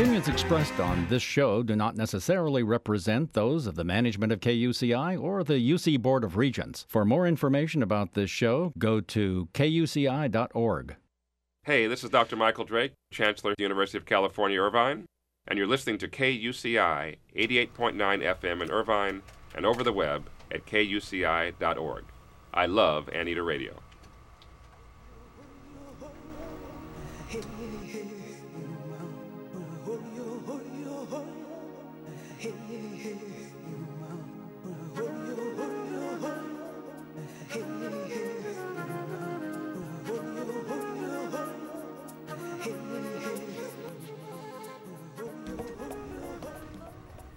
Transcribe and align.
opinions 0.00 0.28
expressed 0.28 0.80
on 0.80 1.06
this 1.08 1.22
show 1.22 1.62
do 1.62 1.76
not 1.76 1.94
necessarily 1.94 2.62
represent 2.62 3.34
those 3.34 3.66
of 3.66 3.74
the 3.74 3.84
management 3.84 4.32
of 4.32 4.40
KUCI 4.40 5.22
or 5.22 5.44
the 5.44 5.72
UC 5.72 6.00
Board 6.00 6.24
of 6.24 6.38
Regents. 6.38 6.86
For 6.88 7.04
more 7.04 7.26
information 7.26 7.82
about 7.82 8.14
this 8.14 8.30
show, 8.30 8.72
go 8.78 9.02
to 9.02 9.50
kuci.org. 9.52 10.96
Hey, 11.64 11.86
this 11.86 12.02
is 12.02 12.08
Dr. 12.08 12.36
Michael 12.36 12.64
Drake, 12.64 12.92
Chancellor 13.12 13.50
of 13.50 13.58
the 13.58 13.62
University 13.62 13.98
of 13.98 14.06
California, 14.06 14.58
Irvine, 14.58 15.04
and 15.46 15.58
you're 15.58 15.68
listening 15.68 15.98
to 15.98 16.08
KUCI 16.08 17.16
88.9 17.36 17.94
FM 17.94 18.62
in 18.62 18.70
Irvine 18.70 19.20
and 19.54 19.66
over 19.66 19.82
the 19.82 19.92
web 19.92 20.30
at 20.50 20.64
kuci.org. 20.64 22.04
I 22.54 22.64
love 22.64 23.08
Anita 23.08 23.42
Radio. 23.42 23.74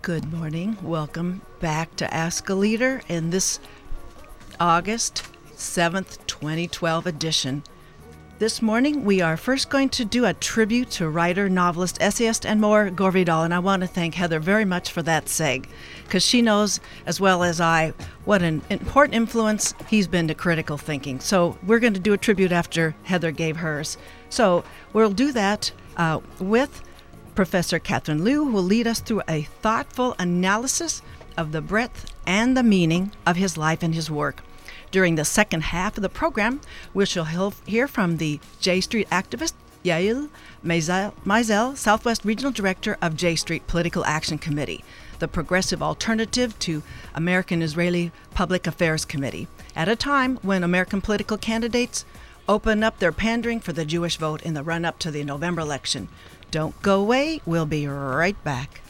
Good 0.03 0.33
morning. 0.33 0.75
Welcome 0.83 1.43
back 1.61 1.95
to 1.95 2.13
Ask 2.13 2.49
a 2.49 2.53
Leader 2.53 3.01
in 3.07 3.29
this 3.29 3.61
August 4.59 5.23
7th, 5.55 6.17
2012 6.27 7.07
edition. 7.07 7.63
This 8.37 8.61
morning, 8.61 9.05
we 9.05 9.21
are 9.21 9.37
first 9.37 9.69
going 9.69 9.87
to 9.91 10.03
do 10.03 10.25
a 10.25 10.33
tribute 10.33 10.89
to 10.91 11.07
writer, 11.07 11.47
novelist, 11.47 11.99
essayist, 12.01 12.45
and 12.45 12.59
more 12.59 12.89
Gore 12.89 13.11
Vidal, 13.11 13.43
and 13.43 13.53
I 13.53 13.59
want 13.59 13.79
to 13.79 13.87
thank 13.87 14.15
Heather 14.15 14.41
very 14.41 14.65
much 14.65 14.91
for 14.91 15.01
that 15.03 15.27
seg, 15.27 15.67
because 16.03 16.25
she 16.25 16.41
knows 16.41 16.81
as 17.05 17.21
well 17.21 17.41
as 17.41 17.61
I 17.61 17.93
what 18.25 18.41
an 18.41 18.61
important 18.69 19.15
influence 19.15 19.73
he's 19.87 20.09
been 20.09 20.27
to 20.27 20.35
critical 20.35 20.77
thinking. 20.77 21.21
So 21.21 21.57
we're 21.65 21.79
going 21.79 21.93
to 21.93 21.99
do 22.01 22.11
a 22.11 22.17
tribute 22.17 22.51
after 22.51 22.93
Heather 23.03 23.31
gave 23.31 23.55
hers. 23.55 23.97
So 24.29 24.65
we'll 24.91 25.11
do 25.11 25.31
that 25.31 25.71
uh, 25.95 26.19
with 26.41 26.83
Professor 27.35 27.79
Catherine 27.79 28.23
Liu 28.23 28.43
will 28.43 28.63
lead 28.63 28.87
us 28.87 28.99
through 28.99 29.23
a 29.27 29.43
thoughtful 29.61 30.15
analysis 30.19 31.01
of 31.35 31.51
the 31.51 31.61
breadth 31.61 32.13
and 32.25 32.55
the 32.55 32.63
meaning 32.63 33.11
of 33.25 33.35
his 33.35 33.57
life 33.57 33.81
and 33.81 33.95
his 33.95 34.11
work. 34.11 34.43
During 34.91 35.15
the 35.15 35.25
second 35.25 35.63
half 35.63 35.97
of 35.97 36.03
the 36.03 36.09
program, 36.09 36.61
we 36.93 37.05
shall 37.05 37.25
hear 37.65 37.87
from 37.87 38.17
the 38.17 38.39
J 38.59 38.81
Street 38.81 39.09
activist 39.09 39.53
Yael 39.83 40.29
Maizel, 40.63 41.77
Southwest 41.77 42.23
Regional 42.23 42.51
Director 42.51 42.97
of 43.01 43.17
J 43.17 43.35
Street 43.35 43.67
Political 43.67 44.05
Action 44.05 44.37
Committee, 44.37 44.83
the 45.19 45.27
progressive 45.27 45.81
alternative 45.81 46.57
to 46.59 46.83
American 47.13 47.61
Israeli 47.61 48.11
Public 48.33 48.67
Affairs 48.67 49.03
Committee, 49.03 49.47
at 49.75 49.89
a 49.89 49.95
time 49.95 50.37
when 50.41 50.63
American 50.63 51.01
political 51.01 51.37
candidates 51.37 52.05
open 52.47 52.83
up 52.83 52.99
their 52.99 53.11
pandering 53.11 53.59
for 53.59 53.73
the 53.73 53.85
Jewish 53.85 54.17
vote 54.17 54.41
in 54.43 54.53
the 54.53 54.63
run 54.63 54.85
up 54.85 54.99
to 54.99 55.11
the 55.11 55.23
November 55.23 55.61
election. 55.61 56.07
Don't 56.51 56.79
go 56.81 57.01
away. 57.01 57.41
We'll 57.45 57.65
be 57.65 57.87
right 57.87 58.41
back. 58.43 58.81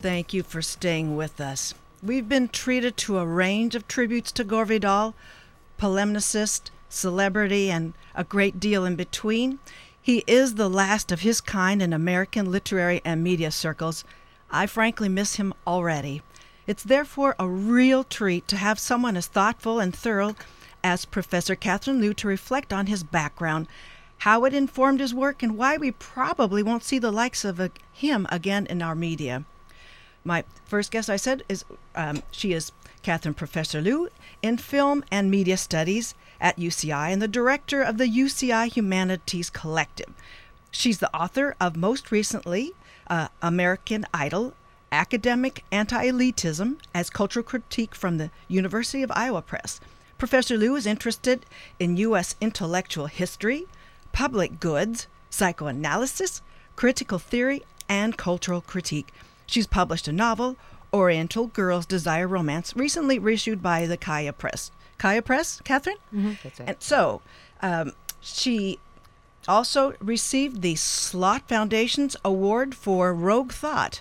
Thank 0.00 0.34
you 0.34 0.42
for 0.42 0.60
staying 0.62 1.16
with 1.16 1.40
us. 1.40 1.74
We've 2.04 2.28
been 2.28 2.48
treated 2.48 2.96
to 2.96 3.18
a 3.18 3.24
range 3.24 3.76
of 3.76 3.86
tributes 3.86 4.32
to 4.32 4.42
Gore 4.42 4.64
Vidal 4.64 5.14
polemicist, 5.78 6.70
celebrity, 6.88 7.70
and 7.70 7.92
a 8.16 8.24
great 8.24 8.58
deal 8.58 8.84
in 8.84 8.96
between. 8.96 9.60
He 10.00 10.24
is 10.26 10.56
the 10.56 10.68
last 10.68 11.12
of 11.12 11.20
his 11.20 11.40
kind 11.40 11.80
in 11.80 11.92
American 11.92 12.50
literary 12.50 13.00
and 13.04 13.22
media 13.22 13.52
circles. 13.52 14.02
I 14.50 14.66
frankly 14.66 15.08
miss 15.08 15.36
him 15.36 15.54
already. 15.64 16.22
It's 16.66 16.82
therefore 16.82 17.36
a 17.38 17.48
real 17.48 18.02
treat 18.02 18.48
to 18.48 18.56
have 18.56 18.80
someone 18.80 19.16
as 19.16 19.28
thoughtful 19.28 19.78
and 19.78 19.94
thorough 19.94 20.34
as 20.82 21.04
Professor 21.04 21.54
Catherine 21.54 22.00
Liu 22.00 22.14
to 22.14 22.26
reflect 22.26 22.72
on 22.72 22.88
his 22.88 23.04
background, 23.04 23.68
how 24.18 24.44
it 24.44 24.52
informed 24.52 24.98
his 24.98 25.14
work, 25.14 25.40
and 25.40 25.56
why 25.56 25.76
we 25.76 25.92
probably 25.92 26.64
won't 26.64 26.82
see 26.82 26.98
the 26.98 27.12
likes 27.12 27.44
of 27.44 27.70
him 27.92 28.26
again 28.28 28.66
in 28.66 28.82
our 28.82 28.96
media. 28.96 29.44
My 30.24 30.44
first 30.64 30.90
guest, 30.90 31.10
I 31.10 31.16
said, 31.16 31.42
is 31.48 31.64
um, 31.94 32.22
she 32.30 32.52
is 32.52 32.72
Catherine 33.02 33.34
Professor 33.34 33.80
Liu 33.80 34.08
in 34.40 34.56
Film 34.56 35.04
and 35.10 35.30
Media 35.30 35.56
Studies 35.56 36.14
at 36.40 36.56
UCI 36.56 37.12
and 37.12 37.20
the 37.20 37.28
director 37.28 37.82
of 37.82 37.98
the 37.98 38.06
UCI 38.06 38.72
Humanities 38.72 39.50
Collective. 39.50 40.12
She's 40.70 40.98
the 40.98 41.14
author 41.14 41.56
of 41.60 41.76
most 41.76 42.10
recently 42.10 42.72
uh, 43.08 43.28
American 43.40 44.06
Idyll 44.14 44.54
Academic 44.92 45.64
Anti 45.72 46.06
Elitism 46.06 46.76
as 46.94 47.10
Cultural 47.10 47.42
Critique 47.42 47.94
from 47.94 48.18
the 48.18 48.30
University 48.48 49.02
of 49.02 49.10
Iowa 49.14 49.42
Press. 49.42 49.80
Professor 50.18 50.56
Liu 50.56 50.76
is 50.76 50.86
interested 50.86 51.44
in 51.80 51.96
U.S. 51.96 52.36
intellectual 52.40 53.06
history, 53.06 53.66
public 54.12 54.60
goods, 54.60 55.08
psychoanalysis, 55.30 56.42
critical 56.76 57.18
theory, 57.18 57.62
and 57.88 58.16
cultural 58.16 58.60
critique. 58.60 59.12
She's 59.52 59.66
published 59.66 60.08
a 60.08 60.12
novel, 60.12 60.56
Oriental 60.94 61.46
Girls 61.46 61.84
Desire 61.84 62.26
Romance, 62.26 62.74
recently 62.74 63.18
reissued 63.18 63.62
by 63.62 63.86
the 63.86 63.98
Kaya 63.98 64.32
Press. 64.32 64.70
Kaya 64.96 65.20
Press, 65.20 65.60
Catherine? 65.62 65.98
Mm-hmm. 66.06 66.32
That's 66.42 66.58
right. 66.58 66.68
And 66.70 66.76
so 66.80 67.20
um, 67.60 67.92
she 68.22 68.78
also 69.46 69.92
received 70.00 70.62
the 70.62 70.74
Slought 70.76 71.46
Foundation's 71.48 72.16
award 72.24 72.74
for 72.74 73.12
Rogue 73.12 73.52
Thought. 73.52 74.00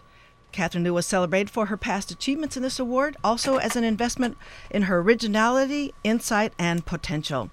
Catherine 0.54 0.86
Liu 0.86 0.94
was 0.94 1.06
celebrated 1.06 1.50
for 1.50 1.66
her 1.66 1.76
past 1.76 2.12
achievements 2.12 2.56
in 2.56 2.64
this 2.64 2.80
award, 2.80 3.18
also 3.22 3.58
as 3.58 3.76
an 3.76 3.84
investment 3.84 4.38
in 4.70 4.84
her 4.84 5.00
originality, 5.00 5.94
insight, 6.06 6.54
and 6.58 6.86
potential, 6.86 7.50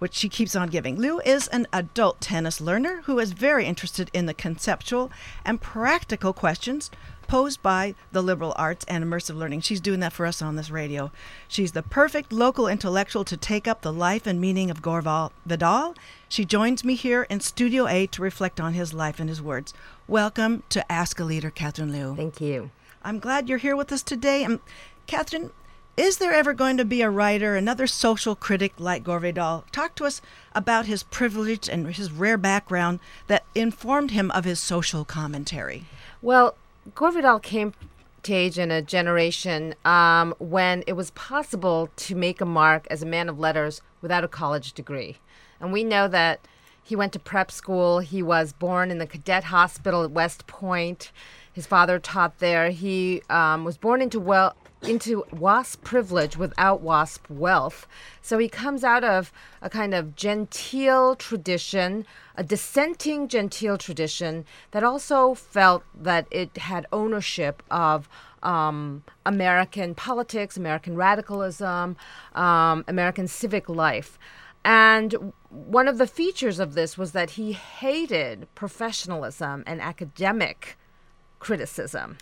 which 0.00 0.12
she 0.12 0.28
keeps 0.28 0.54
on 0.54 0.68
giving. 0.68 0.96
Liu 0.96 1.18
is 1.24 1.48
an 1.48 1.66
adult 1.72 2.20
tennis 2.20 2.60
learner 2.60 3.00
who 3.06 3.18
is 3.18 3.32
very 3.32 3.64
interested 3.64 4.10
in 4.12 4.26
the 4.26 4.34
conceptual 4.34 5.10
and 5.46 5.62
practical 5.62 6.34
questions 6.34 6.90
posed 7.28 7.62
by 7.62 7.94
the 8.10 8.22
liberal 8.22 8.52
arts 8.56 8.84
and 8.88 9.04
immersive 9.04 9.36
learning. 9.36 9.60
She's 9.60 9.80
doing 9.80 10.00
that 10.00 10.12
for 10.12 10.26
us 10.26 10.42
on 10.42 10.56
this 10.56 10.70
radio. 10.70 11.12
She's 11.46 11.72
the 11.72 11.82
perfect 11.82 12.32
local 12.32 12.66
intellectual 12.66 13.24
to 13.24 13.36
take 13.36 13.68
up 13.68 13.82
the 13.82 13.92
life 13.92 14.26
and 14.26 14.40
meaning 14.40 14.70
of 14.70 14.82
Gore 14.82 15.30
Vidal. 15.46 15.94
She 16.28 16.44
joins 16.44 16.82
me 16.82 16.96
here 16.96 17.22
in 17.30 17.38
Studio 17.38 17.86
A 17.86 18.06
to 18.08 18.22
reflect 18.22 18.58
on 18.58 18.72
his 18.72 18.92
life 18.92 19.20
and 19.20 19.28
his 19.28 19.40
words. 19.40 19.72
Welcome 20.08 20.64
to 20.70 20.90
Ask 20.90 21.20
a 21.20 21.24
Leader, 21.24 21.50
Catherine 21.50 21.92
Liu. 21.92 22.16
Thank 22.16 22.40
you. 22.40 22.70
I'm 23.04 23.20
glad 23.20 23.48
you're 23.48 23.58
here 23.58 23.76
with 23.76 23.92
us 23.92 24.02
today. 24.02 24.42
And 24.42 24.58
Catherine, 25.06 25.50
is 25.96 26.18
there 26.18 26.32
ever 26.32 26.54
going 26.54 26.76
to 26.76 26.84
be 26.84 27.02
a 27.02 27.10
writer, 27.10 27.56
another 27.56 27.86
social 27.86 28.34
critic 28.34 28.72
like 28.78 29.04
Gore 29.04 29.20
Vidal? 29.20 29.64
Talk 29.72 29.94
to 29.96 30.04
us 30.04 30.22
about 30.54 30.86
his 30.86 31.02
privilege 31.02 31.68
and 31.68 31.94
his 31.94 32.10
rare 32.10 32.38
background 32.38 33.00
that 33.26 33.44
informed 33.54 34.12
him 34.12 34.30
of 34.30 34.44
his 34.44 34.60
social 34.60 35.04
commentary. 35.04 35.86
Well, 36.22 36.56
Gore 36.94 37.40
came 37.40 37.74
to 38.22 38.34
age 38.34 38.58
in 38.58 38.70
a 38.70 38.82
generation 38.82 39.74
um, 39.84 40.34
when 40.38 40.84
it 40.86 40.94
was 40.94 41.10
possible 41.12 41.88
to 41.96 42.14
make 42.14 42.40
a 42.40 42.44
mark 42.44 42.86
as 42.90 43.02
a 43.02 43.06
man 43.06 43.28
of 43.28 43.38
letters 43.38 43.80
without 44.00 44.24
a 44.24 44.28
college 44.28 44.72
degree. 44.72 45.18
And 45.60 45.72
we 45.72 45.84
know 45.84 46.08
that 46.08 46.40
he 46.82 46.96
went 46.96 47.12
to 47.12 47.18
prep 47.18 47.50
school. 47.50 47.98
He 48.00 48.22
was 48.22 48.52
born 48.52 48.90
in 48.90 48.98
the 48.98 49.06
cadet 49.06 49.44
hospital 49.44 50.04
at 50.04 50.10
West 50.10 50.46
Point. 50.46 51.12
His 51.52 51.66
father 51.66 51.98
taught 51.98 52.38
there. 52.38 52.70
He 52.70 53.22
um, 53.28 53.64
was 53.64 53.76
born 53.76 54.00
into 54.00 54.20
well 54.20 54.56
into 54.82 55.24
WASP 55.32 55.82
privilege 55.82 56.36
without 56.36 56.80
WASP 56.80 57.28
wealth. 57.28 57.86
So 58.22 58.38
he 58.38 58.48
comes 58.48 58.84
out 58.84 59.04
of 59.04 59.32
a 59.60 59.68
kind 59.68 59.94
of 59.94 60.14
genteel 60.14 61.16
tradition, 61.16 62.06
a 62.36 62.44
dissenting 62.44 63.28
genteel 63.28 63.76
tradition 63.76 64.44
that 64.70 64.84
also 64.84 65.34
felt 65.34 65.82
that 65.94 66.26
it 66.30 66.56
had 66.58 66.86
ownership 66.92 67.62
of 67.70 68.08
um, 68.42 69.02
American 69.26 69.94
politics, 69.94 70.56
American 70.56 70.94
radicalism, 70.94 71.96
um, 72.34 72.84
American 72.86 73.26
civic 73.26 73.68
life. 73.68 74.18
And 74.64 75.32
one 75.50 75.88
of 75.88 75.98
the 75.98 76.06
features 76.06 76.60
of 76.60 76.74
this 76.74 76.96
was 76.96 77.12
that 77.12 77.30
he 77.30 77.52
hated 77.52 78.46
professionalism 78.54 79.64
and 79.66 79.80
academic 79.80 80.76
criticism 81.38 82.18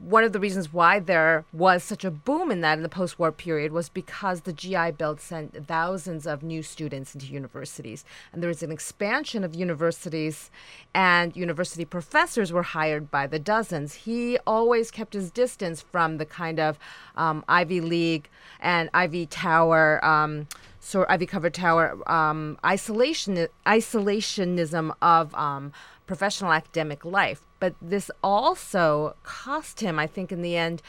one 0.00 0.24
of 0.24 0.32
the 0.32 0.40
reasons 0.40 0.72
why 0.72 0.98
there 0.98 1.44
was 1.52 1.84
such 1.84 2.04
a 2.04 2.10
boom 2.10 2.50
in 2.50 2.62
that 2.62 2.78
in 2.78 2.82
the 2.82 2.88
post-war 2.88 3.30
period 3.30 3.70
was 3.70 3.90
because 3.90 4.42
the 4.42 4.52
GI 4.52 4.92
Bill 4.92 5.18
sent 5.18 5.66
thousands 5.66 6.26
of 6.26 6.42
new 6.42 6.62
students 6.62 7.14
into 7.14 7.26
universities, 7.26 8.04
and 8.32 8.42
there 8.42 8.48
was 8.48 8.62
an 8.62 8.72
expansion 8.72 9.44
of 9.44 9.54
universities, 9.54 10.50
and 10.94 11.36
university 11.36 11.84
professors 11.84 12.50
were 12.50 12.62
hired 12.62 13.10
by 13.10 13.26
the 13.26 13.38
dozens. 13.38 13.94
He 13.94 14.38
always 14.46 14.90
kept 14.90 15.12
his 15.12 15.30
distance 15.30 15.82
from 15.82 16.16
the 16.16 16.26
kind 16.26 16.58
of 16.58 16.78
um, 17.16 17.44
Ivy 17.46 17.82
League 17.82 18.30
and 18.58 18.88
Ivy 18.94 19.26
Tower. 19.26 20.02
Um, 20.04 20.48
so 20.80 21.04
Ivy 21.10 21.26
Covered 21.26 21.52
Tower 21.52 21.98
um, 22.10 22.58
isolation 22.64 23.48
isolationism 23.66 24.94
of 25.02 25.34
um, 25.34 25.72
professional 26.10 26.52
academic 26.52 27.04
life. 27.04 27.42
But 27.60 27.76
this 27.80 28.10
also 28.20 29.14
cost 29.22 29.78
him, 29.78 29.96
I 29.96 30.08
think, 30.08 30.32
in 30.32 30.42
the 30.42 30.56
end, 30.56 30.82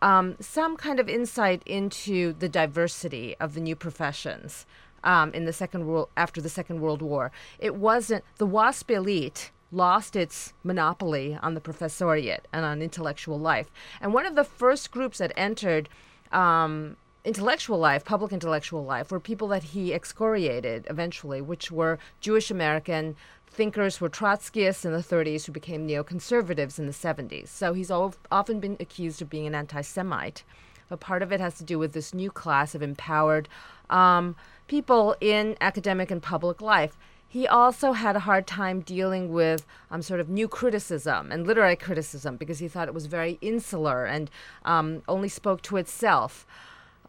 um, 0.00 0.34
some 0.40 0.78
kind 0.78 0.98
of 0.98 1.10
insight 1.10 1.62
into 1.66 2.32
the 2.32 2.48
diversity 2.48 3.36
of 3.38 3.52
the 3.52 3.60
new 3.60 3.76
professions 3.76 4.64
um, 5.04 5.34
in 5.34 5.44
the 5.44 5.52
second 5.52 5.86
world 5.86 6.08
after 6.16 6.40
the 6.40 6.48
Second 6.48 6.80
World 6.80 7.02
War. 7.02 7.30
It 7.58 7.74
wasn't 7.74 8.24
the 8.38 8.46
WASP 8.46 8.90
elite 8.92 9.50
lost 9.70 10.16
its 10.16 10.54
monopoly 10.64 11.38
on 11.42 11.52
the 11.52 11.60
professoriate 11.60 12.46
and 12.50 12.64
on 12.64 12.80
intellectual 12.80 13.38
life. 13.38 13.70
And 14.00 14.14
one 14.14 14.24
of 14.24 14.36
the 14.36 14.44
first 14.44 14.90
groups 14.90 15.18
that 15.18 15.34
entered 15.36 15.90
um, 16.32 16.96
intellectual 17.26 17.78
life, 17.78 18.06
public 18.06 18.32
intellectual 18.32 18.86
life, 18.86 19.10
were 19.10 19.20
people 19.20 19.48
that 19.48 19.64
he 19.74 19.92
excoriated 19.92 20.86
eventually, 20.88 21.42
which 21.42 21.70
were 21.70 21.98
Jewish 22.20 22.50
American 22.50 23.16
thinkers 23.52 24.00
were 24.00 24.08
Trotskyists 24.08 24.84
in 24.84 24.92
the 24.92 24.98
30s 24.98 25.44
who 25.44 25.52
became 25.52 25.86
neoconservatives 25.86 26.78
in 26.78 26.86
the 26.86 26.92
70s. 26.92 27.48
So 27.48 27.74
he's 27.74 27.90
often 27.90 28.60
been 28.60 28.76
accused 28.80 29.20
of 29.20 29.30
being 29.30 29.46
an 29.46 29.54
anti 29.54 29.82
Semite. 29.82 30.42
But 30.88 31.00
part 31.00 31.22
of 31.22 31.32
it 31.32 31.40
has 31.40 31.56
to 31.58 31.64
do 31.64 31.78
with 31.78 31.92
this 31.92 32.12
new 32.12 32.30
class 32.30 32.74
of 32.74 32.82
empowered 32.82 33.48
um, 33.88 34.36
people 34.66 35.16
in 35.20 35.56
academic 35.60 36.10
and 36.10 36.22
public 36.22 36.60
life. 36.60 36.96
He 37.28 37.46
also 37.46 37.92
had 37.92 38.14
a 38.14 38.20
hard 38.20 38.46
time 38.46 38.80
dealing 38.80 39.32
with 39.32 39.66
um, 39.90 40.02
sort 40.02 40.20
of 40.20 40.28
new 40.28 40.48
criticism 40.48 41.32
and 41.32 41.46
literary 41.46 41.76
criticism 41.76 42.36
because 42.36 42.58
he 42.58 42.68
thought 42.68 42.88
it 42.88 42.94
was 42.94 43.06
very 43.06 43.38
insular 43.40 44.04
and 44.04 44.30
um, 44.66 45.02
only 45.08 45.30
spoke 45.30 45.62
to 45.62 45.78
itself. 45.78 46.46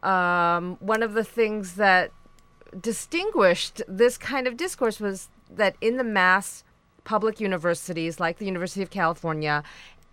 Um, 0.02 0.76
one 0.80 1.02
of 1.02 1.12
the 1.12 1.24
things 1.24 1.74
that 1.74 2.10
distinguished 2.80 3.82
this 3.86 4.16
kind 4.16 4.46
of 4.46 4.56
discourse 4.56 4.98
was 4.98 5.28
that 5.50 5.76
in 5.80 5.96
the 5.96 6.04
mass 6.04 6.64
public 7.04 7.38
universities 7.40 8.18
like 8.18 8.38
the 8.38 8.46
University 8.46 8.82
of 8.82 8.90
California, 8.90 9.62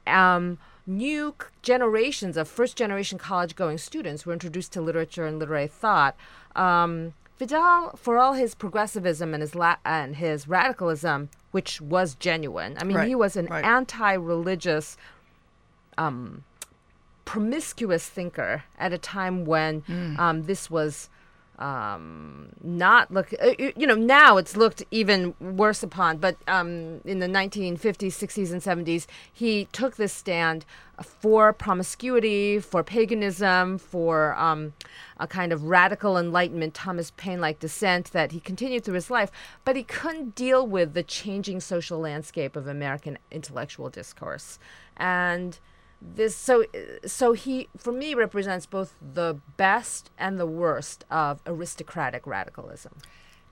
um, 0.07 0.57
new 0.85 1.33
generations 1.61 2.35
of 2.37 2.47
first 2.47 2.75
generation 2.75 3.17
college 3.17 3.55
going 3.55 3.77
students 3.77 4.25
were 4.25 4.33
introduced 4.33 4.73
to 4.73 4.81
literature 4.81 5.25
and 5.25 5.39
literary 5.39 5.67
thought. 5.67 6.15
Um, 6.55 7.13
Vidal, 7.39 7.91
for 7.97 8.17
all 8.19 8.33
his 8.33 8.53
progressivism 8.55 9.33
and 9.33 9.41
his 9.41 9.55
la- 9.55 9.77
and 9.85 10.17
his 10.17 10.47
radicalism, 10.47 11.29
which 11.51 11.81
was 11.81 12.13
genuine, 12.15 12.77
I 12.79 12.83
mean, 12.83 12.97
right, 12.97 13.07
he 13.07 13.15
was 13.15 13.35
an 13.35 13.47
right. 13.47 13.63
anti-religious, 13.65 14.95
um, 15.97 16.43
promiscuous 17.25 18.07
thinker 18.07 18.63
at 18.77 18.91
a 18.93 18.97
time 18.97 19.45
when 19.45 19.81
Mm. 19.83 20.19
um, 20.19 20.43
this 20.43 20.69
was 20.69 21.09
um, 21.61 22.49
not 22.63 23.11
look. 23.11 23.33
Uh, 23.41 23.53
you 23.57 23.85
know, 23.85 23.95
now 23.95 24.37
it's 24.37 24.57
looked 24.57 24.83
even 24.89 25.35
worse 25.39 25.83
upon. 25.83 26.17
But 26.17 26.35
um, 26.47 27.01
in 27.05 27.19
the 27.19 27.27
1950s, 27.27 27.77
60s, 27.79 28.51
and 28.51 28.61
70s, 28.61 29.05
he 29.31 29.65
took 29.71 29.95
this 29.95 30.11
stand 30.11 30.65
for 31.03 31.53
promiscuity, 31.53 32.59
for 32.59 32.83
paganism, 32.83 33.77
for 33.77 34.35
um, 34.35 34.73
a 35.19 35.27
kind 35.27 35.53
of 35.53 35.65
radical 35.65 36.17
enlightenment, 36.17 36.73
Thomas 36.73 37.11
Paine-like 37.15 37.59
dissent 37.59 38.11
that 38.11 38.31
he 38.31 38.39
continued 38.39 38.83
through 38.83 38.95
his 38.95 39.11
life. 39.11 39.31
But 39.63 39.75
he 39.75 39.83
couldn't 39.83 40.33
deal 40.33 40.65
with 40.65 40.93
the 40.93 41.03
changing 41.03 41.59
social 41.59 41.99
landscape 41.99 42.55
of 42.55 42.67
American 42.67 43.19
intellectual 43.29 43.89
discourse, 43.89 44.57
and 44.97 45.59
this 46.01 46.35
so 46.35 46.65
so 47.05 47.33
he 47.33 47.69
for 47.77 47.91
me 47.93 48.13
represents 48.13 48.65
both 48.65 48.95
the 49.13 49.39
best 49.55 50.09
and 50.17 50.39
the 50.39 50.47
worst 50.47 51.05
of 51.11 51.41
aristocratic 51.45 52.25
radicalism 52.25 52.93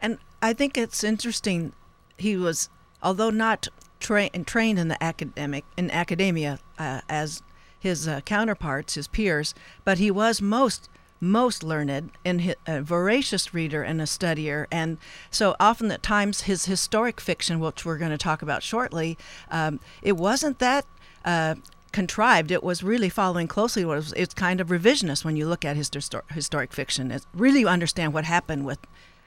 And 0.01 0.17
I 0.41 0.53
think 0.53 0.77
it's 0.77 1.03
interesting. 1.03 1.73
He 2.17 2.35
was, 2.35 2.69
although 3.01 3.29
not 3.29 3.67
tra- 3.99 4.29
trained 4.29 4.79
in 4.79 4.87
the 4.87 5.01
academic 5.03 5.65
in 5.77 5.91
academia 5.91 6.59
uh, 6.77 7.01
as 7.09 7.41
his 7.79 8.07
uh, 8.07 8.21
counterparts, 8.21 8.95
his 8.95 9.07
peers, 9.07 9.53
but 9.83 9.97
he 9.97 10.11
was 10.11 10.41
most 10.41 10.89
most 11.21 11.63
learned 11.63 12.11
and 12.23 12.55
a 12.65 12.81
voracious 12.81 13.53
reader 13.53 13.83
and 13.83 13.99
a 13.99 14.05
studier. 14.05 14.67
And 14.71 14.97
so 15.29 15.53
often 15.59 15.91
at 15.91 16.01
times 16.01 16.41
his 16.41 16.65
historic 16.65 17.19
fiction, 17.19 17.59
which 17.59 17.83
we're 17.83 17.97
going 17.97 18.11
to 18.11 18.17
talk 18.17 18.41
about 18.41 18.63
shortly, 18.63 19.17
um, 19.51 19.81
it 20.01 20.15
wasn't 20.15 20.59
that. 20.59 20.85
Uh, 21.25 21.55
contrived 21.89 22.51
it 22.51 22.63
was 22.63 22.83
really 22.83 23.09
following 23.09 23.47
closely 23.47 23.83
what 23.85 23.97
was 23.97 24.13
it's 24.13 24.33
kind 24.33 24.61
of 24.61 24.67
revisionist 24.69 25.25
when 25.25 25.35
you 25.35 25.47
look 25.47 25.65
at 25.65 25.75
his 25.75 25.89
histor- 25.89 26.29
historic 26.31 26.73
fiction. 26.73 27.11
It 27.11 27.25
really 27.33 27.65
understand 27.65 28.13
what 28.13 28.25
happened 28.25 28.65
with 28.65 28.79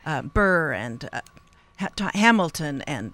uh, 0.06 0.22
Burr 0.22 0.72
and 0.72 1.08
uh, 1.12 1.20
ha- 1.78 2.10
Hamilton 2.14 2.82
and 2.82 3.12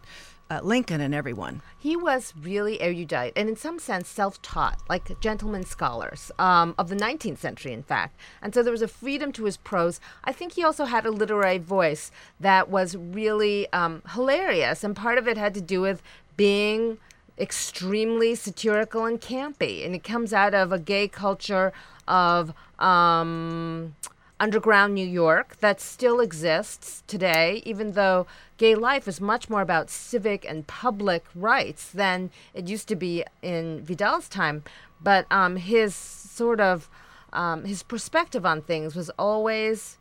uh, 0.50 0.60
Lincoln 0.62 1.00
and 1.02 1.14
everyone. 1.14 1.60
he 1.78 1.94
was 1.94 2.32
really 2.40 2.80
erudite 2.80 3.34
and 3.36 3.50
in 3.50 3.56
some 3.56 3.78
sense 3.78 4.08
self-taught 4.08 4.78
like 4.88 5.20
gentlemen 5.20 5.62
scholars 5.64 6.32
um, 6.38 6.74
of 6.78 6.88
the 6.88 6.96
19th 6.96 7.36
century 7.36 7.72
in 7.74 7.82
fact. 7.82 8.18
And 8.40 8.54
so 8.54 8.62
there 8.62 8.72
was 8.72 8.80
a 8.80 8.88
freedom 8.88 9.30
to 9.32 9.44
his 9.44 9.58
prose. 9.58 10.00
I 10.24 10.32
think 10.32 10.52
he 10.54 10.64
also 10.64 10.86
had 10.86 11.04
a 11.04 11.10
literary 11.10 11.58
voice 11.58 12.10
that 12.40 12.70
was 12.70 12.96
really 12.96 13.70
um, 13.74 14.02
hilarious. 14.14 14.82
And 14.82 14.96
part 14.96 15.18
of 15.18 15.28
it 15.28 15.36
had 15.36 15.52
to 15.54 15.60
do 15.60 15.82
with 15.82 16.02
being 16.38 16.96
extremely 17.38 18.34
satirical 18.34 19.04
and 19.04 19.20
campy 19.20 19.84
and 19.84 19.94
it 19.94 20.02
comes 20.02 20.32
out 20.32 20.54
of 20.54 20.72
a 20.72 20.78
gay 20.78 21.06
culture 21.08 21.72
of 22.06 22.52
um, 22.78 23.94
underground 24.40 24.94
New 24.94 25.06
York 25.06 25.56
that 25.60 25.80
still 25.80 26.20
exists 26.20 27.02
today, 27.06 27.62
even 27.64 27.92
though 27.92 28.26
gay 28.56 28.74
life 28.74 29.08
is 29.08 29.20
much 29.20 29.50
more 29.50 29.60
about 29.60 29.90
civic 29.90 30.44
and 30.48 30.66
public 30.66 31.24
rights 31.34 31.90
than 31.90 32.30
it 32.54 32.68
used 32.68 32.88
to 32.88 32.96
be 32.96 33.24
in 33.42 33.82
Vidal's 33.84 34.28
time. 34.28 34.62
But 35.00 35.26
um, 35.30 35.56
his 35.56 35.94
sort 35.94 36.60
of 36.60 36.88
um, 37.32 37.64
his 37.64 37.82
perspective 37.82 38.46
on 38.46 38.62
things 38.62 38.96
was 38.96 39.10
always 39.18 39.97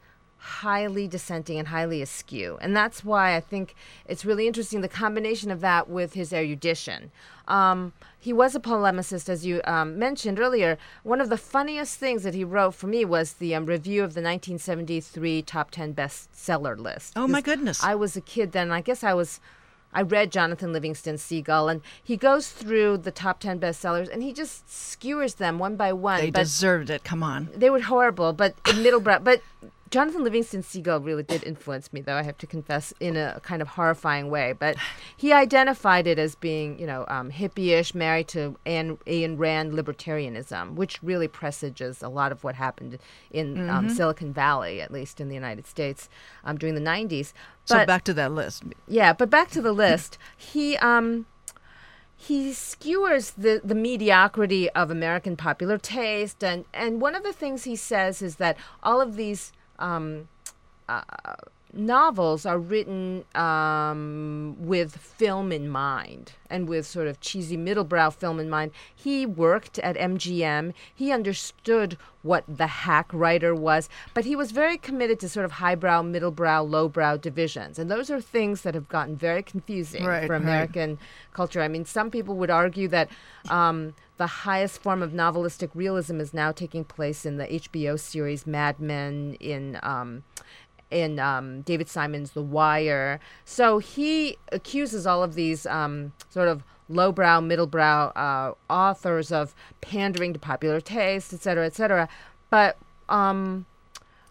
highly 0.48 1.08
dissenting 1.10 1.60
and 1.60 1.68
highly 1.68 2.02
askew. 2.02 2.58
And 2.62 2.76
that's 2.76 3.04
why 3.04 3.36
I 3.36 3.42
think 3.42 3.76
it's 4.08 4.24
really 4.24 4.48
interesting 4.48 4.80
the 4.80 4.88
combination 4.88 5.52
of 5.52 5.60
that 5.60 5.90
with 5.90 6.14
his 6.14 6.32
erudition. 6.32 7.12
Um, 7.50 7.92
he 8.18 8.32
was 8.32 8.56
a 8.56 8.60
polemicist, 8.60 9.28
as 9.28 9.46
you 9.46 9.62
um, 9.66 10.00
mentioned 10.00 10.40
earlier. 10.40 10.78
One 11.04 11.20
of 11.20 11.30
the 11.30 11.38
funniest 11.38 12.00
things 12.00 12.24
that 12.24 12.34
he 12.34 12.46
wrote 12.46 12.76
for 12.76 12.88
me 12.88 13.04
was 13.04 13.34
the 13.34 13.54
um, 13.56 13.66
review 13.66 14.04
of 14.04 14.14
the 14.14 14.22
1973 14.22 15.42
top 15.42 15.70
10 15.72 15.94
bestseller 15.94 16.78
list. 16.78 17.14
Oh, 17.18 17.28
my 17.28 17.42
goodness. 17.42 17.84
I 17.84 17.96
was 17.96 18.16
a 18.16 18.22
kid 18.22 18.54
then. 18.54 18.72
I 18.72 18.82
guess 18.82 19.04
I 19.04 19.14
was. 19.14 19.40
I 19.94 20.02
read 20.02 20.34
Jonathan 20.34 20.74
Livingston 20.74 21.18
Seagull, 21.18 21.70
and 21.70 21.82
he 22.04 22.18
goes 22.18 22.50
through 22.52 22.98
the 22.98 23.10
top 23.10 23.40
10 23.40 23.60
bestsellers 23.62 24.12
and 24.12 24.22
he 24.22 24.34
just 24.34 24.70
skewers 24.70 25.36
them 25.36 25.60
one 25.60 25.78
by 25.78 25.94
one. 25.94 26.20
They 26.20 26.30
but 26.30 26.40
deserved 26.40 26.90
it. 26.90 27.06
Come 27.06 27.24
on. 27.24 27.50
they 27.56 27.70
were 27.70 27.80
horrible, 27.80 28.34
but 28.34 28.54
in 28.68 28.76
Middlebrow. 28.84 29.24
But 29.24 29.42
Jonathan 29.90 30.24
Livingston 30.24 30.64
Seagull 30.64 31.00
really 31.00 31.24
did 31.24 31.44
influence 31.44 31.94
me, 31.94 32.02
though 32.02 32.16
I 32.16 32.24
have 32.24 32.38
to 32.40 32.48
confess, 32.48 32.94
in 33.00 33.16
a 33.16 33.40
kind 33.44 33.62
of 33.62 33.70
horrifying 33.70 34.30
way. 34.30 34.54
But 34.58 34.76
he 35.16 35.32
identified 35.32 36.08
it 36.08 36.20
as 36.20 36.36
being, 36.36 36.80
you 36.80 36.86
know, 36.86 37.06
um, 37.08 37.32
hippie-ish, 37.32 37.94
married 37.94 38.28
to 38.30 38.58
Anne, 38.66 38.98
Ayn 39.08 39.38
Rand 39.38 39.74
libertarianism, 39.74 40.76
which 40.76 41.02
really 41.02 41.28
presages 41.28 42.02
a 42.02 42.10
lot 42.10 42.32
of 42.32 42.44
what 42.44 42.56
happened 42.56 42.98
in 43.32 43.70
um, 43.70 43.90
Silicon 43.90 44.34
Valley, 44.34 44.82
at 44.82 44.92
least 44.92 45.22
in 45.22 45.30
the 45.30 45.36
United 45.36 45.68
States, 45.68 46.10
um, 46.44 46.58
during 46.58 46.76
the 46.76 46.82
'90s. 46.82 47.34
So 47.66 47.86
back 47.86 48.04
to 48.06 48.14
that 48.14 48.32
list. 48.32 48.64
yeah, 48.88 49.14
but 49.14 49.30
back 49.30 49.50
to 49.52 49.62
the 49.62 49.74
list. 49.74 50.18
He 50.36 50.78
um 50.78 51.26
he 52.18 52.52
skewers 52.52 53.32
the, 53.32 53.62
the 53.64 53.76
mediocrity 53.76 54.70
of 54.72 54.90
American 54.90 55.38
popular 55.38 55.78
taste 55.78 56.44
and, 56.44 56.66
and 56.74 57.00
one 57.00 57.14
of 57.14 57.22
the 57.22 57.32
things 57.32 57.64
he 57.64 57.76
says 57.76 58.24
is 58.24 58.38
that 58.38 58.58
all 58.82 59.00
of 59.00 59.16
these 59.16 59.52
um, 59.80 60.28
uh, 60.90 61.02
novels 61.74 62.46
are 62.46 62.58
written 62.58 63.24
um, 63.36 64.56
with 64.60 64.96
film 64.96 65.52
in 65.52 65.70
mind 65.70 66.34
and 66.50 66.68
with 66.70 66.86
sort 66.86 67.08
of 67.08 67.20
cheesy 67.20 67.58
middlebrow 67.58 68.14
film 68.14 68.40
in 68.40 68.50
mind. 68.50 68.72
He 68.96 69.26
worked 69.26 69.78
at 69.80 69.96
MGM. 69.98 70.74
He 70.94 71.12
understood 71.12 71.98
what 72.22 72.44
the 72.48 72.68
hack 72.68 73.14
writer 73.14 73.54
was, 73.54 73.90
but 74.14 74.26
he 74.26 74.36
was 74.36 74.52
very 74.52 74.78
committed 74.78 75.20
to 75.20 75.30
sort 75.30 75.46
of 75.46 75.54
highbrow, 75.54 76.02
middlebrow, 76.04 76.70
lowbrow 76.70 77.18
divisions. 77.18 77.80
And 77.80 77.92
those 77.92 78.10
are 78.10 78.20
things 78.20 78.62
that 78.62 78.74
have 78.74 78.88
gotten 78.88 79.16
very 79.16 79.44
confusing 79.44 80.04
Right, 80.06 80.26
for 80.26 80.34
right. 80.34 80.42
American 80.42 81.00
culture. 81.34 81.62
I 81.62 81.68
mean, 81.68 81.86
some 81.86 82.10
people 82.12 82.36
would 82.36 82.50
argue 82.50 82.88
that 82.90 83.10
um, 83.50 83.94
the 84.18 84.28
highest 84.28 84.82
form 84.82 85.02
of 85.02 85.12
novelistic 85.12 85.70
realism 85.74 86.20
is 86.20 86.34
now 86.34 86.52
taking 86.52 86.84
place 86.84 87.26
in 87.26 87.38
the 87.38 87.46
HBO 87.46 88.00
series 88.00 88.48
Mad 88.48 88.80
Men, 88.80 89.38
in 89.40 89.80
um, 89.84 90.24
in 90.90 91.20
um, 91.20 91.62
David 91.62 91.90
Simon's 91.90 92.32
The 92.32 92.42
Wire. 92.42 93.20
So 93.46 93.80
he 93.80 94.38
accuses 94.52 95.06
all 95.06 95.24
of 95.24 95.36
these 95.36 95.66
um, 95.66 96.14
sort 96.30 96.48
of 96.48 96.64
lowbrow, 96.90 97.42
middlebrow 97.42 98.12
uh, 98.16 98.54
authors 98.70 99.32
of 99.32 99.54
pandering 99.82 100.34
to 100.34 100.40
popular 100.40 100.80
taste, 100.80 101.34
et 101.34 101.42
cetera, 101.42 101.66
et 101.66 101.76
cetera. 101.76 102.08
But 102.50 102.78
um, 103.10 103.66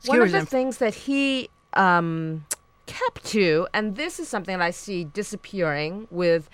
one 0.07 0.23
of 0.23 0.33
the 0.33 0.47
things 0.47 0.79
that 0.79 0.95
he 0.95 1.51
um, 1.75 2.47
kept 2.87 3.25
to, 3.27 3.69
and 3.75 3.97
this 3.97 4.19
is 4.19 4.29
something 4.29 4.59
that 4.59 4.65
I 4.65 4.71
see 4.71 5.05
disappearing 5.05 6.09
with 6.11 6.49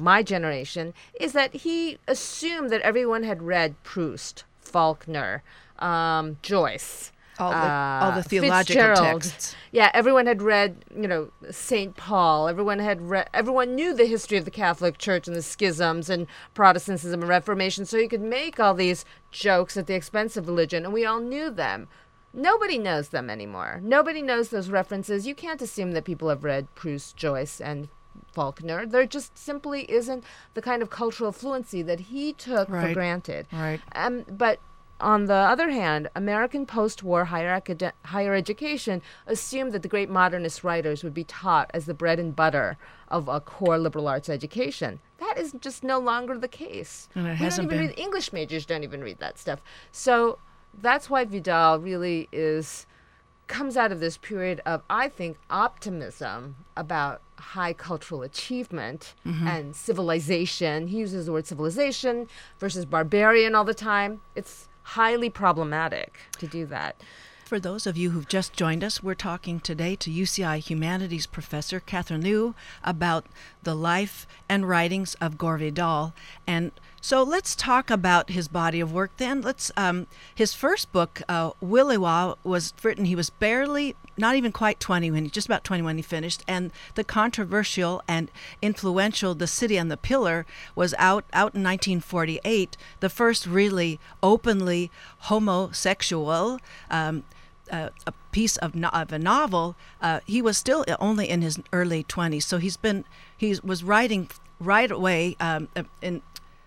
my 0.00 0.22
generation, 0.22 0.94
is 1.18 1.32
that 1.32 1.52
he 1.52 1.98
assumed 2.06 2.70
that 2.70 2.80
everyone 2.82 3.24
had 3.24 3.42
read 3.42 3.74
Proust, 3.82 4.44
Faulkner, 4.60 5.42
um, 5.80 6.36
Joyce 6.42 7.10
all 7.38 7.50
the 7.50 7.56
uh, 7.56 8.00
all 8.02 8.12
the 8.12 8.22
theological 8.22 8.82
Fitzgerald. 8.82 9.22
texts. 9.22 9.56
Yeah, 9.72 9.90
everyone 9.94 10.26
had 10.26 10.42
read, 10.42 10.84
you 10.94 11.08
know, 11.08 11.30
Saint 11.50 11.96
Paul. 11.96 12.48
Everyone 12.48 12.78
had 12.78 13.02
read. 13.02 13.28
Everyone 13.34 13.74
knew 13.74 13.94
the 13.94 14.06
history 14.06 14.38
of 14.38 14.44
the 14.44 14.50
Catholic 14.50 14.98
Church 14.98 15.26
and 15.26 15.36
the 15.36 15.42
schisms 15.42 16.10
and 16.10 16.26
Protestantism 16.54 17.20
and 17.20 17.28
Reformation, 17.28 17.84
so 17.84 17.96
you 17.96 18.08
could 18.08 18.22
make 18.22 18.58
all 18.58 18.74
these 18.74 19.04
jokes 19.30 19.76
at 19.76 19.86
the 19.86 19.94
expense 19.94 20.36
of 20.36 20.48
religion, 20.48 20.84
and 20.84 20.92
we 20.92 21.04
all 21.04 21.20
knew 21.20 21.50
them. 21.50 21.88
Nobody 22.32 22.78
knows 22.78 23.08
them 23.08 23.30
anymore. 23.30 23.80
Nobody 23.82 24.20
knows 24.20 24.50
those 24.50 24.68
references. 24.68 25.26
You 25.26 25.34
can't 25.34 25.62
assume 25.62 25.92
that 25.92 26.04
people 26.04 26.28
have 26.28 26.44
read 26.44 26.72
Proust, 26.74 27.16
Joyce, 27.16 27.60
and 27.60 27.88
Faulkner. 28.32 28.86
There 28.86 29.06
just 29.06 29.36
simply 29.36 29.90
isn't 29.90 30.24
the 30.54 30.62
kind 30.62 30.82
of 30.82 30.90
cultural 30.90 31.32
fluency 31.32 31.82
that 31.82 32.00
he 32.00 32.32
took 32.32 32.68
right. 32.68 32.88
for 32.88 32.94
granted. 32.94 33.46
Right. 33.52 33.80
Um, 33.94 34.24
but 34.28 34.60
on 35.00 35.26
the 35.26 35.34
other 35.34 35.70
hand, 35.70 36.08
American 36.16 36.66
post 36.66 37.02
war 37.02 37.26
higher, 37.26 37.54
acad- 37.54 37.92
higher 38.06 38.34
education 38.34 39.00
assumed 39.26 39.72
that 39.72 39.82
the 39.82 39.88
great 39.88 40.10
modernist 40.10 40.64
writers 40.64 41.04
would 41.04 41.14
be 41.14 41.24
taught 41.24 41.70
as 41.72 41.86
the 41.86 41.94
bread 41.94 42.18
and 42.18 42.34
butter 42.34 42.76
of 43.08 43.28
a 43.28 43.40
core 43.40 43.78
liberal 43.78 44.08
arts 44.08 44.28
education. 44.28 45.00
That 45.18 45.36
is 45.38 45.52
just 45.60 45.82
no 45.84 45.98
longer 45.98 46.36
the 46.38 46.48
case. 46.48 47.08
We 47.14 47.22
hasn't 47.22 47.68
don't 47.70 47.76
even 47.78 47.86
been. 47.88 47.96
read 47.96 47.98
English 48.04 48.32
majors 48.32 48.66
don't 48.66 48.84
even 48.84 49.02
read 49.02 49.18
that 49.18 49.38
stuff. 49.38 49.60
So 49.92 50.38
that's 50.80 51.08
why 51.08 51.24
Vidal 51.24 51.78
really 51.80 52.28
is 52.32 52.86
comes 53.46 53.78
out 53.78 53.90
of 53.90 53.98
this 54.00 54.18
period 54.18 54.60
of 54.66 54.82
I 54.90 55.08
think 55.08 55.38
optimism 55.48 56.56
about 56.76 57.22
high 57.36 57.72
cultural 57.72 58.22
achievement 58.22 59.14
Mm-hmm. 59.26 59.46
and 59.46 59.74
civilization. 59.76 60.88
He 60.88 60.98
uses 60.98 61.26
the 61.26 61.32
word 61.32 61.46
civilization 61.46 62.26
versus 62.58 62.84
barbarian 62.84 63.54
all 63.54 63.64
the 63.64 63.72
time. 63.74 64.20
It's 64.34 64.67
highly 64.88 65.28
problematic 65.28 66.18
to 66.38 66.46
do 66.46 66.64
that. 66.64 66.96
For 67.44 67.60
those 67.60 67.86
of 67.86 67.96
you 67.96 68.10
who've 68.10 68.28
just 68.28 68.54
joined 68.54 68.84
us, 68.84 69.02
we're 69.02 69.14
talking 69.14 69.60
today 69.60 69.96
to 69.96 70.10
UCI 70.10 70.58
Humanities 70.58 71.26
professor 71.26 71.80
Catherine 71.80 72.22
Liu 72.22 72.54
about 72.82 73.26
the 73.62 73.74
life 73.74 74.26
and 74.48 74.68
writings 74.68 75.14
of 75.20 75.38
Gore 75.38 75.58
Vidal. 75.58 76.14
And 76.46 76.72
so 77.00 77.22
let's 77.22 77.54
talk 77.54 77.90
about 77.90 78.30
his 78.30 78.48
body 78.48 78.80
of 78.80 78.92
work 78.92 79.12
then. 79.18 79.40
Let's 79.42 79.70
um, 79.76 80.06
his 80.34 80.54
first 80.54 80.92
book, 80.92 81.22
uh, 81.28 81.52
Williwaw, 81.62 82.36
was 82.44 82.72
written. 82.82 83.04
He 83.04 83.16
was 83.16 83.30
barely, 83.30 83.94
not 84.18 84.36
even 84.36 84.52
quite 84.52 84.80
20 84.80 85.10
when 85.10 85.24
he 85.24 85.30
just 85.30 85.46
about 85.46 85.64
20 85.64 85.82
when 85.82 85.96
he 85.96 86.02
finished. 86.02 86.44
And 86.48 86.70
the 86.94 87.04
controversial 87.04 88.02
and 88.08 88.30
influential 88.60 89.34
"The 89.34 89.46
City 89.46 89.78
on 89.78 89.88
the 89.88 89.96
Pillar" 89.96 90.46
was 90.74 90.94
out 90.98 91.24
out 91.32 91.54
in 91.54 91.62
1948. 91.62 92.76
The 93.00 93.08
first 93.08 93.46
really 93.46 93.98
openly 94.22 94.90
homosexual. 95.20 96.58
Um, 96.90 97.24
uh, 97.70 97.90
a 98.06 98.12
piece 98.32 98.56
of, 98.56 98.74
no- 98.74 98.88
of 98.88 99.12
a 99.12 99.18
novel, 99.18 99.76
uh, 100.00 100.20
he 100.24 100.40
was 100.40 100.56
still 100.56 100.86
only 100.98 101.28
in 101.28 101.42
his 101.42 101.58
early 101.70 102.02
20s. 102.02 102.42
So 102.42 102.56
he's 102.56 102.78
been 102.78 103.04
he 103.36 103.58
was 103.62 103.84
writing 103.84 104.30
right 104.58 104.90
away 104.90 105.36
um, 105.38 105.68
in. 106.00 106.22